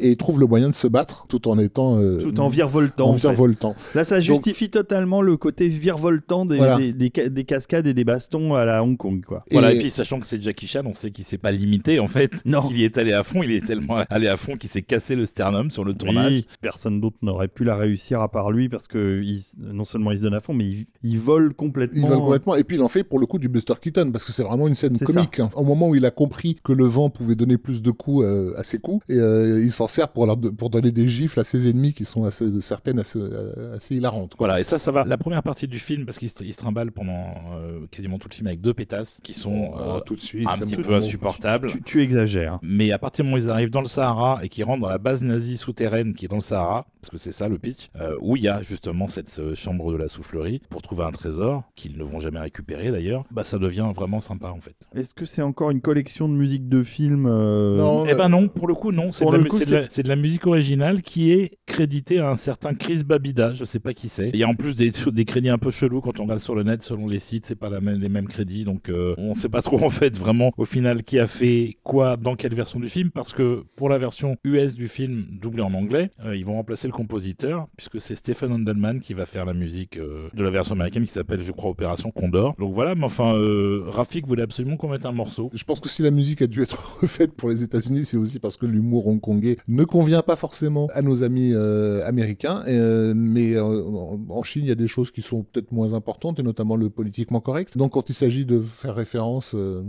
[0.00, 3.06] et ils trouvent le moyen de se battre tout en étant euh, Tout en virevoltant.
[3.06, 3.20] en en fait.
[3.20, 3.74] virevoltant.
[3.94, 6.76] Là, ça justifie totalement le côté virevoltant des, Voilà.
[6.78, 9.44] des, des ca- des cascades et des bastons à la Hong Kong, quoi.
[9.50, 12.00] Voilà, Et- et puis sachant que c'est Jackie Chan, on sait qu'il s'est pas limité,
[12.00, 12.32] en fait.
[12.44, 12.62] Non.
[12.62, 15.16] Qu'il y est allé à fond, il est tellement allé à fond qu'il s'est cassé
[15.16, 16.32] le sternum sur le tournage.
[16.32, 20.10] Oui, personne d'autre n'aurait pu la réussir à part lui parce que il- non seulement
[20.12, 22.06] il se donne à fond, mais il, il vole complètement.
[22.06, 22.54] Il va complètement.
[22.56, 24.68] Et puis il en fait pour le coup du Buster Keaton parce que c'est vraiment
[24.68, 25.40] une scène comique.
[25.40, 25.50] hein.
[25.54, 28.52] Au moment où il a compris que le vent pouvait donner plus de coups euh,
[28.58, 31.44] à ses coups, et euh, il s'en sert pour, leur pour donner des gifles à
[31.44, 34.34] ses ennemis qui sont assez, certaines assez, euh, assez hilarantes.
[34.34, 34.46] quoi.
[34.46, 35.04] Voilà, et ça, ça va.
[35.04, 38.34] La première partie du film, parce qu'il se, se trimballe pendant euh, quasiment tout le
[38.34, 40.46] film avec deux pétasses qui sont euh, Oh, tout de suite.
[40.48, 41.68] un petit peu insupportables.
[41.68, 42.58] Tu, tu exagères.
[42.62, 44.88] Mais à partir du moment où ils arrivent dans le Sahara et qu'ils rentrent dans
[44.88, 47.90] la base nazie souterraine qui est dans le Sahara, parce que c'est ça le pitch,
[48.00, 51.10] euh, où il y a justement cette euh, chambre de la soufflerie pour trouver un
[51.12, 54.76] trésor qu'ils ne vont jamais récupérer d'ailleurs, bah ça devient vraiment sympa en fait.
[54.94, 58.48] Est-ce que c'est encore une collection de musique de film euh, Non, Eh ben non,
[58.48, 60.16] pour le coup non, c'est de, Pour la le mu- de la- c'est de la
[60.16, 64.30] musique originale qui est créditée à un certain Chris Babida, je sais pas qui c'est.
[64.32, 64.76] Il y a en plus
[65.12, 67.56] des, crédits un peu chelous quand on regarde sur le net, selon les sites, c'est
[67.56, 70.52] pas la même, les mêmes crédits, donc euh, on sait pas trop en fait vraiment
[70.56, 73.98] au final qui a fait quoi dans quelle version du film, parce que pour la
[73.98, 78.16] version US du film doublée en anglais, euh, ils vont remplacer le compositeur, puisque c'est
[78.16, 81.52] Stephen Handelman qui va faire la musique euh, de la version américaine qui s'appelle, je
[81.52, 82.54] crois, Opération Condor.
[82.58, 85.50] Donc voilà, mais enfin, euh, Rafik voulait absolument qu'on mette un morceau.
[85.52, 88.38] Je pense que si la musique a dû être refaite pour les États-Unis, c'est aussi
[88.38, 92.62] parce que l'humour hongkongais ne convient pas forcément à nos amis euh, américains.
[92.66, 93.82] Euh, mais euh,
[94.28, 96.90] en- Chine, il y a des choses qui sont peut-être moins importantes, et notamment le
[96.90, 97.78] politiquement correct.
[97.78, 99.82] Donc, quand il s'agit de faire référence euh,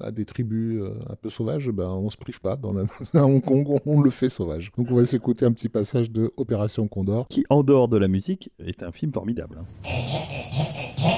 [0.00, 2.56] à des tribus euh, un peu sauvages, ben, on se prive pas.
[2.56, 2.84] Dans la...
[3.14, 4.72] à Hong Kong, on, on le fait sauvage.
[4.78, 7.28] Donc, on va s'écouter un petit passage de Opération Condor.
[7.28, 9.58] qui, en dehors de la musique, est un film formidable.
[9.84, 9.90] hein.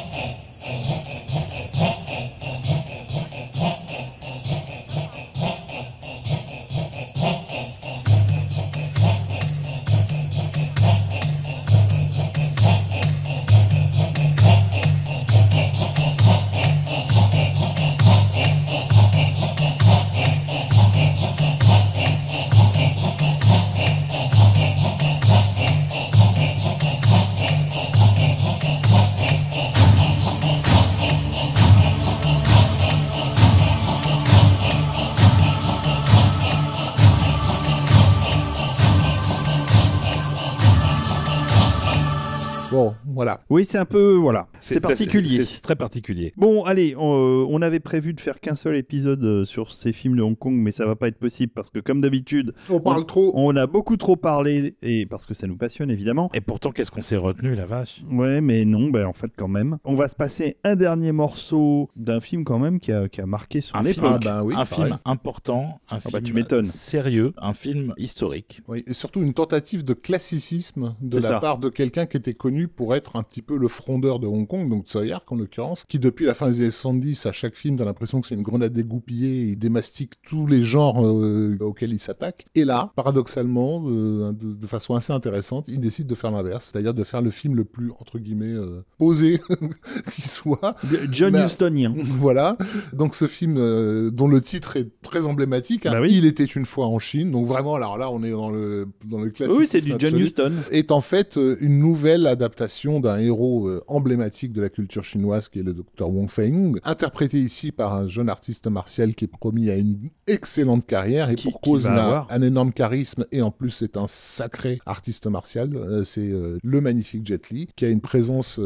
[42.79, 43.41] Bon, voilà.
[43.51, 44.13] Oui, c'est un peu.
[44.15, 44.47] Voilà.
[44.61, 45.45] C'est particulier.
[45.45, 46.33] C'est très particulier.
[46.37, 49.93] Bon, allez, on, euh, on avait prévu de faire qu'un seul épisode euh, sur ces
[49.93, 52.79] films de Hong Kong, mais ça va pas être possible parce que, comme d'habitude, On
[52.81, 53.33] parle trop.
[53.35, 56.31] on a beaucoup trop parlé et parce que ça nous passionne évidemment.
[56.33, 58.03] Et pourtant, qu'est-ce qu'on s'est retenu, la vache?
[58.09, 59.79] Ouais, mais non, ben en fait quand même.
[59.85, 63.27] On va se passer un dernier morceau d'un film quand même qui a, qui a
[63.27, 63.95] marqué son Un époque.
[63.95, 64.85] film, Ah ben oui, un pareil.
[64.87, 68.61] film important, un bah, tu film sérieux, un film historique.
[68.69, 71.41] Oui, et surtout une tentative de classicisme de la ça.
[71.41, 74.47] part de quelqu'un qui était connu pour être un petit peu le frondeur de Hong
[74.47, 77.77] Kong, donc Hark en l'occurrence, qui depuis la fin des années 70, à chaque film,
[77.77, 82.01] t'as l'impression que c'est une grenade dégoupillée, il démastique tous les genres euh, auxquels il
[82.01, 82.47] s'attaque.
[82.55, 86.95] Et là, paradoxalement, euh, de, de façon assez intéressante, il décide de faire l'inverse, c'est-à-dire
[86.95, 89.41] de faire le film le plus, entre guillemets, euh, posé
[90.13, 90.75] qui soit.
[91.11, 91.95] John Bah, Hustonien.
[92.19, 92.57] Voilà.
[92.93, 96.11] Donc ce film dont le titre est très emblématique, hein, Bah oui.
[96.13, 97.31] Il était une fois en Chine.
[97.31, 99.57] Donc vraiment, alors là, on est dans le dans le classique.
[99.59, 100.53] Oui, c'est du John Huston.
[100.71, 105.61] Est en fait une nouvelle adaptation d'un héros euh, emblématique de la culture chinoise qui
[105.61, 109.71] est le docteur Wong Fei-hung, interprété ici par un jeune artiste martial qui est promis
[109.71, 113.71] à une excellente carrière et Qui- pour cause a un énorme charisme et en plus
[113.71, 115.75] c'est un sacré artiste martial.
[115.77, 118.61] Euh, c'est euh, le magnifique Jet Li qui a une présence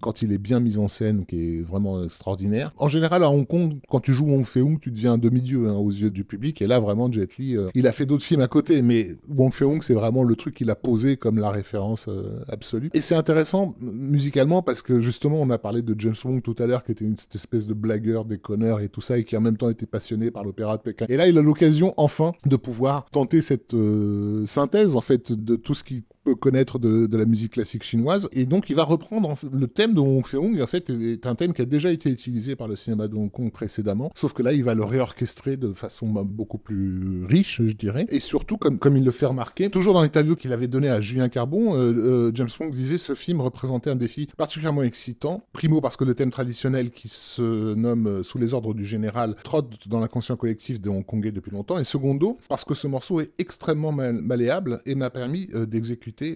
[0.00, 2.72] quand il est bien mis en scène qui est vraiment extraordinaire.
[2.78, 5.74] En général à Hong Kong, quand tu joues Wong Fei-hung, tu deviens un demi-dieu hein,
[5.74, 8.48] aux yeux du public et là vraiment Jet Li, il a fait d'autres films à
[8.48, 12.08] côté, mais Wong Fei-hung c'est vraiment le truc qu'il a posé comme la référence
[12.48, 12.90] absolue.
[12.94, 13.43] Et c'est intéressant
[13.80, 17.04] musicalement parce que justement on a parlé de James Wong tout à l'heure qui était
[17.04, 20.30] une espèce de blagueur, déconneur et tout ça et qui en même temps était passionné
[20.30, 21.06] par l'opéra de Pékin.
[21.08, 25.56] Et là il a l'occasion enfin de pouvoir tenter cette euh, synthèse en fait de
[25.56, 28.28] tout ce qui connaître de, la musique classique chinoise.
[28.32, 31.52] Et donc il va reprendre le thème de Wong Fei-hung en fait est un thème
[31.52, 34.10] qui a déjà été utilisé par le cinéma de Hong Kong précédemment.
[34.14, 38.06] Sauf que là il va le réorchestrer de façon bah, beaucoup plus riche je dirais.
[38.10, 41.00] Et surtout comme, comme il le fait remarquer toujours dans l'interview qu'il avait donné à
[41.00, 45.44] Julien Carbon euh, euh, James Wong disait ce film représentait un défi particulièrement excitant.
[45.52, 49.36] Primo parce que le thème traditionnel qui se nomme euh, Sous les ordres du général
[49.44, 51.78] trotte dans l'inconscient collectif des Hongkongais depuis longtemps.
[51.78, 55.66] Et secondo parce que ce morceau est extrêmement mal- malléable et m'a permis euh,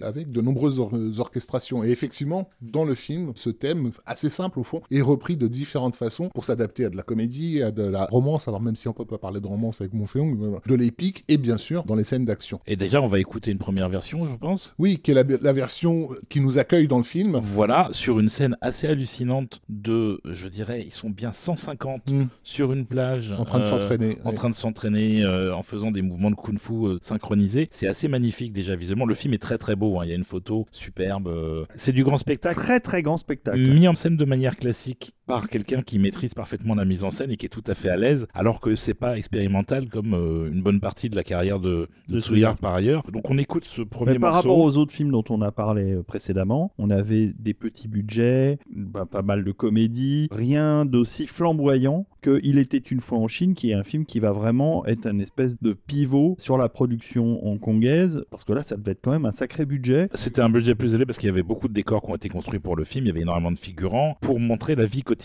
[0.01, 1.83] avec de nombreuses or- orchestrations.
[1.83, 5.95] Et effectivement, dans le film, ce thème, assez simple au fond, est repris de différentes
[5.95, 8.93] façons pour s'adapter à de la comédie, à de la romance, alors même si on
[8.93, 12.03] peut pas parler de romance avec mon féon, de l'épique, et bien sûr dans les
[12.03, 12.59] scènes d'action.
[12.67, 14.75] Et déjà, on va écouter une première version, je pense.
[14.79, 17.39] Oui, qui est la, la version qui nous accueille dans le film.
[17.41, 22.23] Voilà, sur une scène assez hallucinante de, je dirais, ils sont bien 150 Mm.
[22.43, 23.33] sur une plage.
[23.37, 24.17] En train de euh, s'entraîner.
[24.23, 24.35] En ouais.
[24.35, 27.67] train de s'entraîner, euh, en faisant des mouvements de kung-fu euh, synchronisés.
[27.71, 29.05] C'est assez magnifique déjà visuellement.
[29.05, 29.99] Le film est très très beau.
[29.99, 30.05] hein.
[30.05, 31.27] Il y a une photo superbe.
[31.27, 31.65] euh.
[31.75, 32.59] C'est du grand spectacle.
[32.59, 33.57] Très très grand spectacle.
[33.59, 37.29] Mis en scène de manière classique par quelqu'un qui maîtrise parfaitement la mise en scène
[37.29, 40.49] et qui est tout à fait à l'aise, alors que c'est pas expérimental comme euh,
[40.51, 43.03] une bonne partie de la carrière de, de, Hark par ailleurs.
[43.11, 44.49] Donc on écoute ce premier Mais par morceau.
[44.49, 48.57] rapport aux autres films dont on a parlé euh, précédemment, on avait des petits budgets,
[48.71, 53.53] bah, pas mal de comédies, rien d'aussi flamboyant que Il était une fois en Chine,
[53.53, 57.45] qui est un film qui va vraiment être un espèce de pivot sur la production
[57.47, 60.09] hongkongaise, parce que là, ça devait être quand même un sacré budget.
[60.13, 62.27] C'était un budget plus élevé parce qu'il y avait beaucoup de décors qui ont été
[62.27, 65.18] construits pour le film, il y avait énormément de figurants pour montrer la vie quotidienne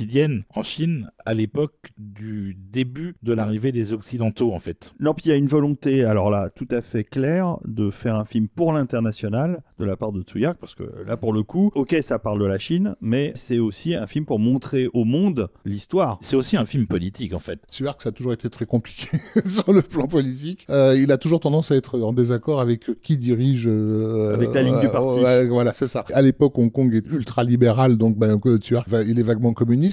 [0.55, 4.93] en Chine à l'époque du début de l'arrivée des Occidentaux en fait.
[5.01, 8.17] Non, puis il y a une volonté, alors là, tout à fait claire, de faire
[8.17, 11.71] un film pour l'international de la part de Tsuyak, parce que là, pour le coup,
[11.75, 15.49] ok, ça parle de la Chine, mais c'est aussi un film pour montrer au monde
[15.65, 16.19] l'histoire.
[16.21, 17.61] C'est aussi un film politique en fait.
[17.69, 19.09] Suark, ça a toujours été très compliqué
[19.47, 20.67] sur le plan politique.
[20.71, 23.67] Euh, il a toujours tendance à être en désaccord avec qui dirige.
[23.69, 25.21] euh, Avec la ligne du euh, parti.
[25.49, 26.05] voilà, c'est ça.
[26.13, 28.39] À l'époque, Hong Kong est ultra libéral, donc ben,
[28.87, 29.84] va- il est vaguement communiste,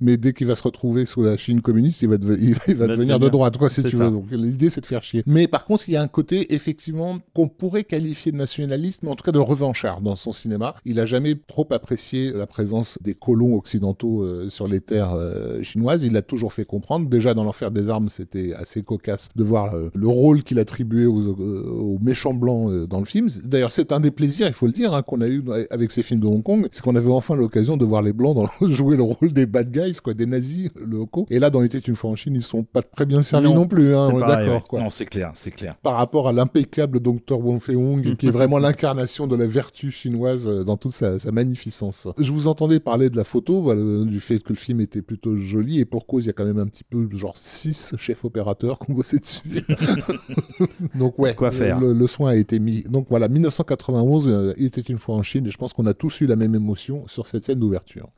[0.00, 2.60] mais dès qu'il va se retrouver sous la Chine communiste, il va, deve- il va
[2.68, 4.04] Il va devenir de droite, quoi, si tu ça.
[4.04, 4.10] veux.
[4.10, 5.22] Donc l'idée, c'est de faire chier.
[5.26, 9.10] Mais par contre, il y a un côté effectivement qu'on pourrait qualifier de nationaliste, mais
[9.10, 10.74] en tout cas de revanchard dans son cinéma.
[10.84, 15.62] Il a jamais trop apprécié la présence des colons occidentaux euh, sur les terres euh,
[15.62, 16.02] chinoises.
[16.04, 17.08] Il l'a toujours fait comprendre.
[17.08, 21.06] Déjà dans l'enfer des armes, c'était assez cocasse de voir euh, le rôle qu'il attribuait
[21.06, 23.28] aux, aux méchants blancs dans le film.
[23.44, 26.02] D'ailleurs, c'est un des plaisirs, il faut le dire, hein, qu'on a eu avec ces
[26.02, 28.96] films de Hong Kong, c'est qu'on avait enfin l'occasion de voir les blancs dans, jouer
[28.96, 31.26] le rôle des bad guys, quoi, des nazis locaux.
[31.30, 33.54] Et là, dans était une fois en Chine, ils sont pas très bien servis non,
[33.54, 34.68] Non, plus, hein, on est pareil, d'accord, ouais.
[34.68, 35.76] quoi Non, c'est clair, c'est clair.
[35.82, 40.46] par rapport à l'impeccable Dr Wong Fei-hung, qui est vraiment l'incarnation de la vertu chinoise
[40.48, 42.08] euh, dans toute sa, sa magnificence.
[42.18, 45.36] Je vous entendais parler de la photo, voilà, du fait que le film était plutôt
[45.36, 48.24] joli, et pour cause, il y a quand même un petit peu, genre, six chefs
[48.24, 49.64] opérateurs qui ont bossé dessus.
[50.94, 51.80] Donc ouais, Quoi faire.
[51.80, 52.82] Le, le soin a été mis.
[52.82, 55.94] Donc voilà, 1991, euh, il était une fois en Chine, et je pense qu'on a
[55.94, 58.08] tous eu la même émotion sur cette scène d'ouverture.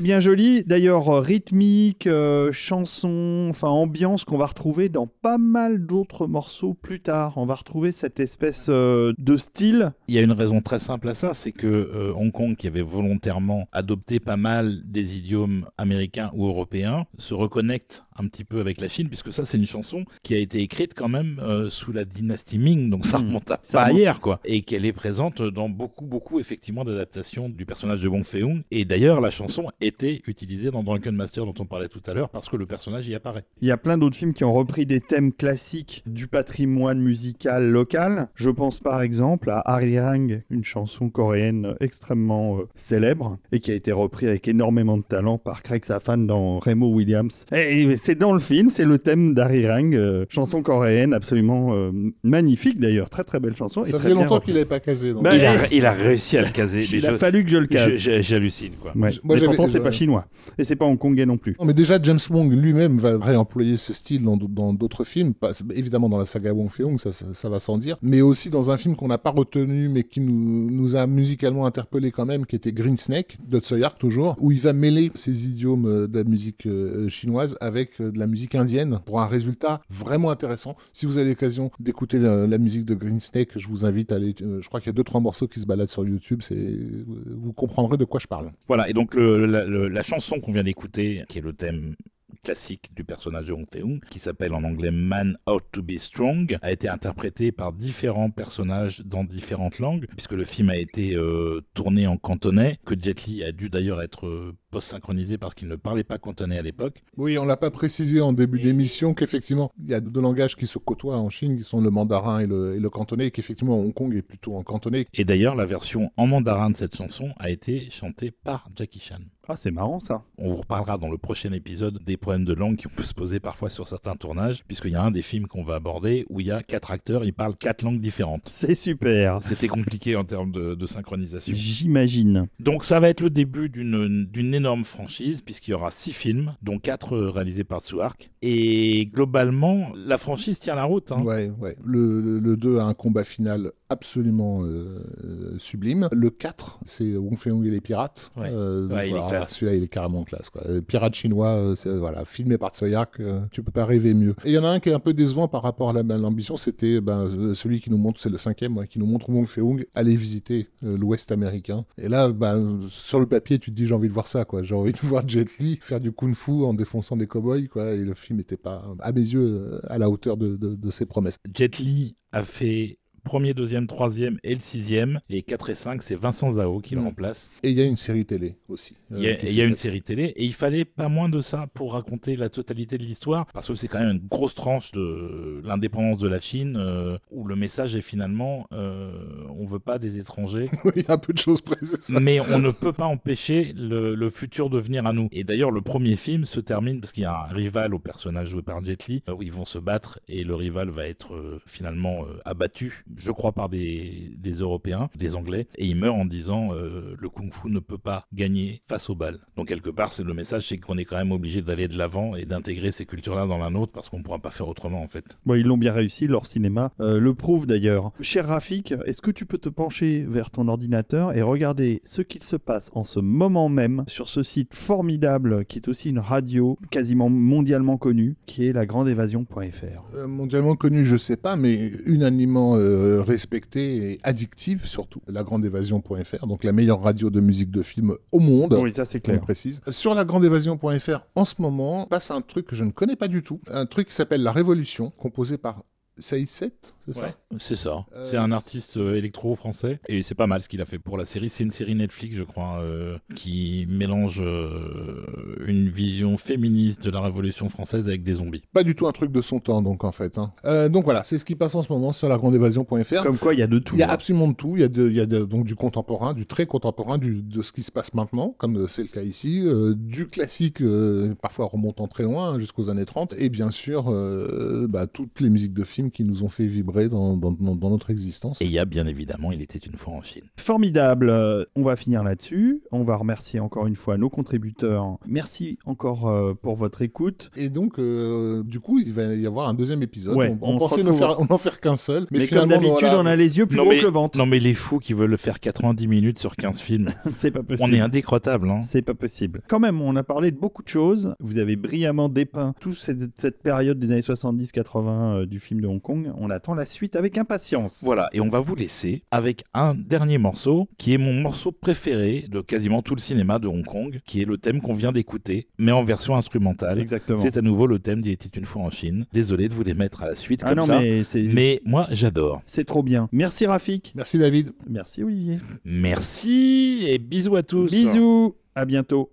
[0.00, 0.64] C'est bien joli.
[0.64, 6.72] D'ailleurs, euh, rythmique, euh, chanson, enfin ambiance qu'on va retrouver dans pas mal d'autres morceaux
[6.72, 7.34] plus tard.
[7.36, 9.92] On va retrouver cette espèce euh, de style.
[10.08, 12.80] Il y a une raison très simple à ça, c'est que Hong Kong, qui avait
[12.80, 18.80] volontairement adopté pas mal des idiomes américains ou européens, se reconnecte un petit peu avec
[18.80, 21.92] la Chine, puisque ça, c'est une chanson qui a été écrite quand même euh, sous
[21.92, 23.26] la dynastie Ming, donc ça Mmh.
[23.26, 23.98] remonte à Ça pas remonte.
[23.98, 24.40] hier, quoi.
[24.44, 28.62] Et qu'elle est présente dans beaucoup, beaucoup, effectivement, d'adaptations du personnage de Wong Fei-hung.
[28.70, 32.28] Et d'ailleurs, la chanson était utilisée dans Drunken Master, dont on parlait tout à l'heure,
[32.30, 33.44] parce que le personnage y apparaît.
[33.60, 37.68] Il y a plein d'autres films qui ont repris des thèmes classiques du patrimoine musical
[37.70, 38.28] local.
[38.34, 43.74] Je pense par exemple à Arirang, une chanson coréenne extrêmement euh, célèbre et qui a
[43.74, 47.46] été repris avec énormément de talent par Craig Safan dans Remo Williams.
[47.52, 51.92] Et c'est dans le film, c'est le thème d'Arirang, euh, chanson coréenne absolument euh,
[52.24, 53.82] magnifique d'ailleurs, très très belle chanson.
[53.82, 55.12] et Ça très faisait longtemps qu'il n'avait pas casé.
[55.12, 55.22] donc.
[55.22, 56.84] Bah, il, a, eh, il a réussi à le caser.
[56.92, 58.90] Il a fallu que je le je- J'hallucine, quoi.
[58.96, 59.10] Ouais.
[59.22, 60.26] Moi, Mais pourtant, c'est euh, pas chinois.
[60.58, 61.54] Et c'est pas hongkongais non plus.
[61.60, 64.36] Non, mais déjà, James Wong lui-même va réemployer ce style dans
[64.72, 67.96] d'autres films, pas- évidemment dans la saga Wong Fei-hung, ça, ça, ça va sans dire,
[68.02, 71.64] mais aussi dans un film qu'on n'a pas retenu, mais qui nous, nous a musicalement
[71.66, 75.46] interpellé quand même, qui était Green Snake, de Tsoyak toujours, où il va mêler ces
[75.46, 79.26] idiomes euh, de la musique euh, chinoise avec euh, de la musique indienne, pour un
[79.26, 80.76] résultat vraiment intéressant.
[80.92, 84.34] Si vous avez l'occasion d'écouter la, musique de Green Snake, je vous invite à aller,
[84.42, 86.78] euh, je crois qu'il y a deux, trois morceaux qui se baladent sur YouTube, c'est,
[87.06, 88.52] vous comprendrez de quoi je parle.
[88.68, 91.94] Voilà, et donc la chanson qu'on vient d'écouter, qui est le thème
[92.42, 96.58] classique du personnage de Hong Fei-hung, qui s'appelle en anglais Man Ought to Be Strong,
[96.62, 101.60] a été interprété par différents personnages dans différentes langues, puisque le film a été euh,
[101.74, 105.76] tourné en cantonais, que Jet Li a dû d'ailleurs être euh, post-synchronisé parce qu'il ne
[105.76, 107.02] parlait pas cantonais à l'époque.
[107.16, 110.66] Oui, on l'a pas précisé en début d'émission qu'effectivement, il y a deux langages qui
[110.66, 113.78] se côtoient en Chine, qui sont le mandarin et le, et le cantonais, et qu'effectivement,
[113.78, 115.06] Hong Kong est plutôt en cantonais.
[115.14, 119.20] Et d'ailleurs, la version en mandarin de cette chanson a été chantée par Jackie Chan.
[119.52, 120.22] Ah, c'est marrant ça.
[120.38, 123.40] On vous reparlera dans le prochain épisode des problèmes de langue qui peut se poser
[123.40, 126.46] parfois sur certains tournages, puisqu'il y a un des films qu'on va aborder où il
[126.46, 128.42] y a quatre acteurs, ils parlent quatre langues différentes.
[128.46, 129.42] C'est super.
[129.42, 131.52] C'était compliqué en termes de, de synchronisation.
[131.56, 132.46] J'imagine.
[132.60, 136.54] Donc ça va être le début d'une d'une énorme franchise, puisqu'il y aura six films,
[136.62, 138.30] dont quatre euh, réalisés par Tsuark.
[138.42, 141.10] Et globalement, la franchise tient la route.
[141.10, 141.22] hein.
[141.22, 141.74] Ouais, ouais.
[141.84, 146.08] Le, le, le 2 a un combat final absolument euh, euh, sublime.
[146.12, 148.30] Le 4, c'est Wong Fei-hung et les pirates.
[148.36, 148.48] Ouais.
[148.50, 149.42] Euh, Ouais, il est voilà.
[149.44, 150.48] Celui-là, il est carrément classe.
[150.50, 150.62] Quoi.
[150.86, 154.30] Pirate chinois, euh, c'est, voilà, filmé par Tsoyak, euh, tu peux pas rêver mieux.
[154.44, 156.14] Et il y en a un qui est un peu décevant par rapport à la-
[156.14, 159.06] à l'ambition, c'était ben, euh, celui qui nous montre, c'est le cinquième, ouais, qui nous
[159.06, 161.84] montre Wong Fei-hung aller visiter euh, l'Ouest américain.
[161.98, 164.62] Et là, ben, sur le papier, tu te dis j'ai envie de voir ça, quoi.
[164.62, 167.90] J'ai envie de voir Jet Li faire du kung-fu en défonçant des cow-boys, quoi.
[167.92, 171.06] Et le film n'était pas, à mes yeux, à la hauteur de, de- de ses
[171.06, 171.36] promesses.
[171.54, 175.20] Jet Li a fait premier, deuxième, troisième et le sixième.
[175.30, 177.04] Et 4 et 5, c'est Vincent Zhao qui le Mm.
[177.04, 177.50] remplace.
[177.62, 178.94] Et il y a une série télé aussi.
[179.12, 181.66] euh, Il y a, y une série télé et il fallait pas moins de ça
[181.74, 185.60] pour raconter la totalité de l'histoire parce que c'est quand même une grosse tranche de
[185.64, 189.12] l'indépendance de la Chine euh, où le message est finalement euh,
[189.58, 192.18] on veut pas des étrangers il y a un peu de choses ça.
[192.20, 195.28] mais on ne peut pas empêcher le, le futur de venir à nous.
[195.32, 198.48] Et d'ailleurs le premier film se termine parce qu'il y a un rival au personnage
[198.48, 202.24] joué par Jet Li où ils vont se battre et le rival va être finalement
[202.44, 207.14] abattu je crois par des, des Européens, des Anglais et il meurt en disant euh,
[207.18, 209.38] le kung-fu ne peut pas gagner face aux balles.
[209.56, 212.36] Donc quelque part, c'est le message, c'est qu'on est quand même obligé d'aller de l'avant
[212.36, 215.08] et d'intégrer ces cultures-là dans la nôtre parce qu'on ne pourra pas faire autrement en
[215.08, 215.38] fait.
[215.46, 218.12] Bon, ils l'ont bien réussi, leur cinéma euh, le prouve d'ailleurs.
[218.20, 222.42] Cher Rafik, est-ce que tu peux te pencher vers ton ordinateur et regarder ce qu'il
[222.44, 226.78] se passe en ce moment même sur ce site formidable qui est aussi une radio
[226.90, 232.99] quasiment mondialement connue, qui est lagrandeévasion.fr Euh, mondialement connu, je sais pas, mais unanimement euh,
[233.22, 235.20] respecté et addictive surtout.
[235.26, 238.78] Lagrandeévasion.fr, donc la meilleure radio de musique de film au monde.
[238.80, 239.40] Oui, ça c'est on clair.
[239.40, 239.80] précise.
[239.88, 243.60] Sur lagrandeévasion.fr, en ce moment, passe un truc que je ne connais pas du tout.
[243.70, 245.84] Un truc qui s'appelle La Révolution, composé par
[246.20, 248.04] Saïd Set, c'est ça C'est ça.
[248.14, 251.16] Euh, c'est un artiste euh, électro-français et c'est pas mal ce qu'il a fait pour
[251.18, 251.48] la série.
[251.48, 255.24] C'est une série Netflix, je crois, euh, qui mélange euh,
[255.66, 258.62] une vision féministe de la Révolution française avec des zombies.
[258.72, 260.38] Pas du tout un truc de son temps, donc en fait.
[260.38, 260.52] hein.
[260.64, 263.22] Euh, donc voilà, c'est ce qui passe en ce moment sur lagrandeévasion.fr.
[263.22, 263.94] Comme quoi, il y a de tout.
[263.96, 264.12] Il y a hein.
[264.12, 264.72] absolument de tout.
[264.76, 267.42] Il y a, de, il y a de- donc du contemporain, du très contemporain, du,
[267.42, 271.34] de ce qui se passe maintenant, comme c'est le cas ici, euh, du classique, euh,
[271.40, 275.50] parfois remontant très loin, hein, jusqu'aux années 30, et bien sûr, euh, bah, toutes les
[275.50, 278.60] musiques de films films qui nous ont fait vibrer dans, dans, dans- dans notre existence.
[278.60, 280.42] Et il y a bien évidemment, il était une fois en Chine.
[280.56, 281.30] Formidable.
[281.30, 282.82] Euh, On va finir là-dessus.
[282.92, 285.18] On va remercier encore une fois nos contributeurs.
[285.26, 287.50] Merci encore euh, pour votre écoute.
[287.56, 290.36] Et donc, euh, du coup, il va y avoir un deuxième épisode.
[290.36, 292.26] Ouais, on, on on se pensait faire, n'en faire qu'un seul.
[292.30, 293.20] Mais, Mais, comme finalement, d'habitude, voilà.
[293.20, 294.38] on a les yeux plus Non, gros mais- que le ventre.
[294.38, 297.88] Non mais les fous qui veulent faire 90 minutes sur 15 films, C'est pas possible.
[297.90, 298.68] on est indécrottable.
[298.70, 298.80] Hein.
[298.82, 299.62] C'est pas possible.
[299.68, 301.34] Quand même, on a parlé de beaucoup de choses.
[301.40, 305.06] Vous avez brillamment dépeint toute cette, cette période des années 70-80
[305.42, 306.32] euh, du film de Hong Kong.
[306.38, 308.00] On attend la suite avec impatience.
[308.02, 312.46] Voilà, et on va vous laisser avec un dernier morceau qui est mon morceau préféré
[312.48, 315.68] de quasiment tout le cinéma de Hong Kong, qui est le thème qu'on vient d'écouter,
[315.78, 316.98] mais en version instrumentale.
[317.00, 317.38] Exactement.
[317.40, 319.26] C'est à nouveau le thème d'Il était une fois en Chine.
[319.32, 321.22] Désolé de vous les mettre à la suite Ah comme non, ça, mais
[321.52, 322.62] mais moi j'adore.
[322.66, 323.28] c'est trop bien.
[323.32, 324.12] Merci Rafik.
[324.14, 324.72] Merci David.
[324.88, 325.58] Merci Olivier.
[325.84, 327.90] Merci et bisous à tous.
[327.90, 328.54] Bisous.
[328.74, 329.30] À bientôt.